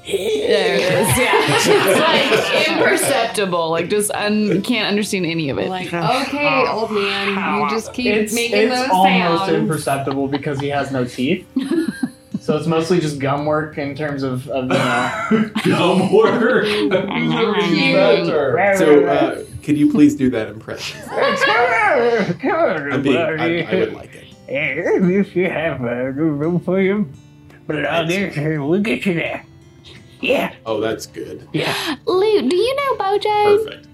There 0.06 0.76
it 0.76 0.82
is. 0.82 1.18
Yeah. 1.18 1.32
it's 1.48 2.00
like 2.00 2.68
imperceptible. 2.78 3.70
Like 3.70 3.90
just 3.90 4.12
un- 4.12 4.62
can't 4.62 4.88
understand 4.88 5.26
any 5.26 5.50
of 5.50 5.58
it. 5.60 5.70
Like, 5.70 5.94
okay, 5.94 6.66
old 6.68 6.92
man, 6.92 7.62
you 7.62 7.70
just 7.70 7.94
keep 7.94 8.14
it's, 8.14 8.34
making 8.34 8.68
it's 8.68 8.76
those 8.76 8.90
almost 8.90 9.46
sounds. 9.46 9.54
imperceptible 9.54 10.28
because 10.28 10.60
he 10.60 10.68
has 10.70 10.92
no 10.92 11.06
teeth. 11.06 11.48
so 12.42 12.58
it's 12.58 12.68
mostly 12.68 13.00
just 13.00 13.20
gum 13.20 13.46
work 13.46 13.78
in 13.78 13.96
terms 13.96 14.24
of, 14.24 14.48
of 14.50 14.66
you 14.66 14.70
know. 14.70 15.52
Dumb 15.64 16.12
work. 16.12 16.66
Who's 16.66 16.92
ever 16.92 17.60
used 17.62 17.96
that 17.96 18.26
term? 18.26 18.78
So, 18.78 19.06
uh, 19.06 19.44
could 19.64 19.78
you 19.78 19.90
please 19.90 20.16
do 20.18 20.30
that 20.32 20.50
impression? 20.50 21.00
I'm 21.10 23.02
being, 23.02 23.16
I, 23.16 23.62
I 23.62 23.76
would 23.76 23.94
like 23.94 24.14
it. 24.16 24.28
If 24.50 25.36
you 25.36 25.50
have 25.50 25.82
a 25.82 26.12
room 26.12 26.60
for 26.60 26.82
you, 26.82 27.10
but 27.66 27.86
I'll 27.86 28.06
get 28.06 28.36
you. 28.36 28.66
We'll 28.66 28.82
get 28.82 29.06
you 29.06 29.14
there. 29.14 29.46
Yeah, 30.24 30.54
Oh, 30.66 30.80
that's 30.80 31.06
good. 31.06 31.48
Luke, 31.54 32.50
do 32.50 32.56
you 32.56 32.76
know 32.76 32.98
Bojo? 32.98 33.64
Perfect. 33.66 33.88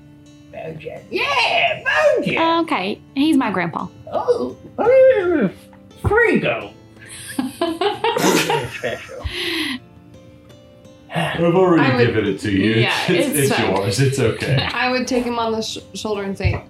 Bojack. 0.51 1.03
Yeah, 1.10 1.84
Bojack. 1.84 2.61
Okay, 2.64 3.01
he's 3.15 3.35
my 3.35 3.51
grandpa. 3.51 3.88
oh, 4.11 4.56
oh, 4.77 5.49
Frigo. 6.03 6.72
Very 7.60 8.68
special. 8.69 9.26
I've 11.15 11.41
already 11.56 11.84
I 11.84 11.95
would- 11.97 12.06
given 12.07 12.26
it 12.27 12.39
to 12.41 12.51
you. 12.51 12.76
Yeah, 12.76 12.95
it's, 13.11 13.30
it's 13.30 13.39
it's 13.49 13.56
fine. 13.56 13.76
yours. 13.76 13.99
It's 13.99 14.19
okay. 14.19 14.69
I 14.73 14.91
would 14.91 15.07
take 15.07 15.23
him 15.23 15.39
on 15.39 15.51
the 15.53 15.61
sh- 15.61 15.80
shoulder 15.95 16.22
and 16.23 16.38
say, 16.38 16.61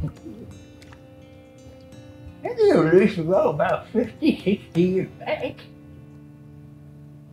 knew 2.54 2.90
this 2.90 3.16
was 3.16 3.28
all 3.28 3.50
about 3.50 3.88
50, 3.88 4.42
60 4.42 4.82
years 4.82 5.08
back. 5.18 5.56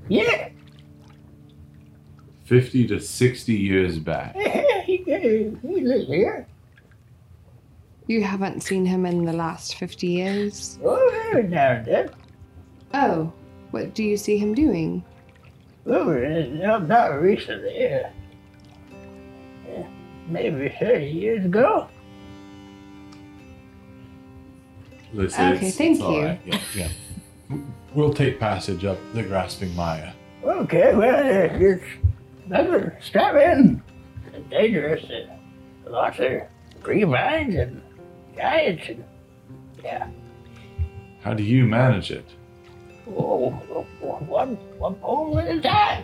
Yeah, 0.10 0.50
50 2.46 2.88
to 2.88 3.00
60 3.00 3.54
years 3.54 4.00
back. 4.00 4.36
he, 4.86 4.98
he 4.98 5.82
lives 5.82 6.08
here. 6.08 6.48
You 8.08 8.22
haven't 8.22 8.62
seen 8.62 8.86
him 8.86 9.06
in 9.06 9.24
the 9.24 9.32
last 9.32 9.76
fifty 9.76 10.08
years. 10.08 10.78
Oh, 10.84 11.24
every 11.30 11.44
now 11.48 11.72
and 11.72 11.86
then. 11.86 12.10
Oh, 12.94 13.32
what 13.72 13.96
do 13.96 14.04
you 14.04 14.18
see 14.18 14.38
him 14.38 14.54
doing? 14.54 15.04
Oh, 15.86 16.04
not 16.80 17.22
recently. 17.22 17.80
Yeah. 17.80 18.10
Yeah, 19.68 19.88
Maybe 20.28 20.70
30 20.80 21.06
years 21.06 21.46
ago. 21.46 21.88
Listen, 25.14 25.46
Okay, 25.54 25.56
it's- 25.68 25.78
thank 25.78 25.96
it's 25.96 26.02
all 26.02 26.14
you. 26.14 26.26
right. 26.26 26.40
Yeah, 26.46 26.60
yeah. 26.76 27.58
We'll 27.94 28.14
take 28.14 28.40
passage 28.40 28.84
up 28.86 28.98
the 29.14 29.22
grasping 29.24 29.76
mire. 29.76 30.14
Okay, 30.44 30.94
well, 30.96 31.22
it's 31.62 31.84
another 32.48 32.98
strap 33.02 33.36
in. 33.36 33.82
It's 34.34 34.50
dangerous. 34.50 35.04
Uh, 35.04 35.28
lots 35.90 36.20
of 36.20 36.42
green 36.82 37.12
vines 37.12 37.56
and 37.56 37.82
giants 38.36 38.84
and 38.90 39.04
yeah. 39.84 40.08
How 41.22 41.34
do 41.34 41.44
you 41.44 41.66
manage 41.66 42.10
it? 42.12 42.26
Oh, 43.08 43.50
one, 44.02 44.56
one 44.80 44.96
pole 44.96 45.38
at 45.40 45.48
a 45.58 45.62
time. 45.62 46.04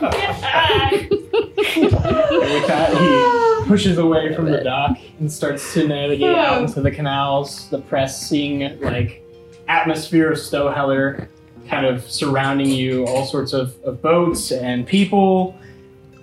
And 0.00 1.10
with 1.10 2.66
that, 2.66 2.90
he 2.90 3.37
pushes 3.68 3.98
away 3.98 4.34
from 4.34 4.46
the 4.46 4.62
dock 4.64 4.96
and 5.20 5.30
starts 5.30 5.74
to 5.74 5.86
navigate 5.86 6.34
out 6.34 6.58
oh. 6.58 6.64
into 6.64 6.80
the 6.80 6.90
canals, 6.90 7.68
the 7.68 7.78
press, 7.78 8.26
seeing 8.26 8.80
like 8.80 9.22
atmosphere 9.68 10.32
of 10.32 10.38
Stowheller 10.38 11.28
kind 11.68 11.84
of 11.84 12.10
surrounding 12.10 12.70
you, 12.70 13.06
all 13.06 13.26
sorts 13.26 13.52
of, 13.52 13.76
of 13.84 14.00
boats 14.00 14.52
and 14.52 14.86
people. 14.86 15.54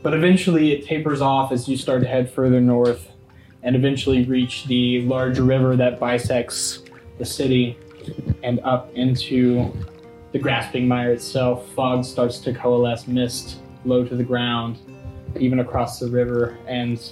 But 0.02 0.16
eventually 0.16 0.72
it 0.72 0.86
tapers 0.86 1.22
off 1.22 1.52
as 1.52 1.70
you 1.70 1.78
start 1.78 2.02
to 2.02 2.08
head 2.08 2.32
further 2.32 2.60
north 2.60 3.12
and 3.62 3.76
eventually 3.76 4.26
reach 4.26 4.66
the 4.66 5.02
large 5.04 5.38
river 5.38 5.76
that 5.76 6.00
bisects 6.00 6.84
the 7.20 7.26
city 7.26 7.78
and 8.44 8.60
up 8.62 8.92
into 8.96 9.72
the 10.32 10.40
grasping 10.40 10.88
mire 10.88 11.14
itself. 11.14 11.72
Fog 11.74 12.04
starts 12.06 12.40
to 12.40 12.54
coalesce, 12.54 13.08
mist 13.08 13.60
low 13.86 14.04
to 14.04 14.16
the 14.16 14.24
ground 14.24 14.80
even 15.40 15.60
across 15.60 16.00
the 16.00 16.08
river, 16.08 16.58
and 16.68 17.12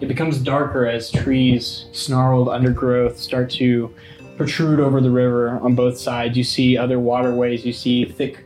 it 0.00 0.08
becomes 0.08 0.38
darker 0.38 0.86
as 0.86 1.10
trees, 1.10 1.86
snarled 1.92 2.48
undergrowth, 2.48 3.18
start 3.18 3.50
to 3.52 3.94
protrude 4.36 4.80
over 4.80 5.00
the 5.00 5.10
river 5.10 5.58
on 5.60 5.74
both 5.74 5.98
sides. 5.98 6.36
You 6.36 6.44
see 6.44 6.76
other 6.76 6.98
waterways, 6.98 7.64
you 7.64 7.72
see 7.72 8.04
thick, 8.04 8.44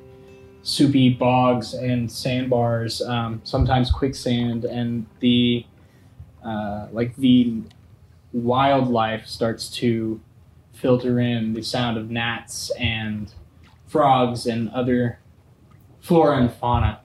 soupy 0.62 1.10
bogs 1.10 1.74
and 1.74 2.10
sandbars, 2.10 3.00
um, 3.02 3.40
sometimes 3.44 3.90
quicksand, 3.90 4.64
and 4.64 5.06
the 5.20 5.64
uh, 6.44 6.88
like 6.92 7.16
the 7.16 7.62
wildlife 8.32 9.26
starts 9.26 9.68
to 9.70 10.20
filter 10.72 11.18
in 11.20 11.54
the 11.54 11.62
sound 11.62 11.96
of 11.96 12.10
gnats 12.10 12.70
and 12.78 13.32
frogs 13.86 14.46
and 14.46 14.70
other 14.70 15.18
flora 16.00 16.36
and 16.36 16.52
fauna. 16.52 17.00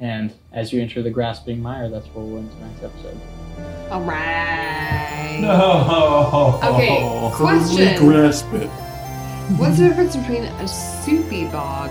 And 0.00 0.32
as 0.52 0.72
you 0.72 0.82
enter 0.82 1.02
the 1.02 1.10
grasping 1.10 1.60
mire, 1.60 1.88
that's 1.88 2.06
where 2.08 2.24
we'll 2.24 2.38
end 2.38 2.50
tonight's 2.52 2.82
episode. 2.82 3.18
All 3.90 4.02
right. 4.02 5.38
No. 5.40 6.60
Okay, 6.62 7.30
question. 7.34 7.98
grasp 7.98 8.52
it. 8.54 8.68
What's 9.58 9.78
the 9.78 9.88
difference 9.88 10.16
between 10.16 10.42
a 10.44 10.68
soupy 10.68 11.46
bog 11.46 11.90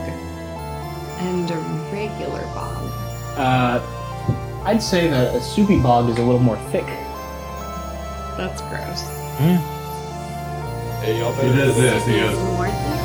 and 1.19 1.49
a 1.49 1.57
regular 1.91 2.41
bog? 2.53 2.91
Uh, 3.37 3.81
I'd 4.65 4.83
say 4.83 5.07
that 5.07 5.35
a 5.35 5.41
soupy 5.41 5.79
bog 5.79 6.09
is 6.09 6.17
a 6.17 6.21
little 6.21 6.39
more 6.39 6.57
thick. 6.71 6.85
That's 8.37 8.61
gross. 8.61 9.01
Hey, 11.01 11.19
y'all 11.19 11.33
He 11.33 11.47
does 11.47 11.75
this. 11.75 12.05
He 12.05 12.13
goes. 12.19 12.37
More 12.37 12.67
thick? 12.67 13.04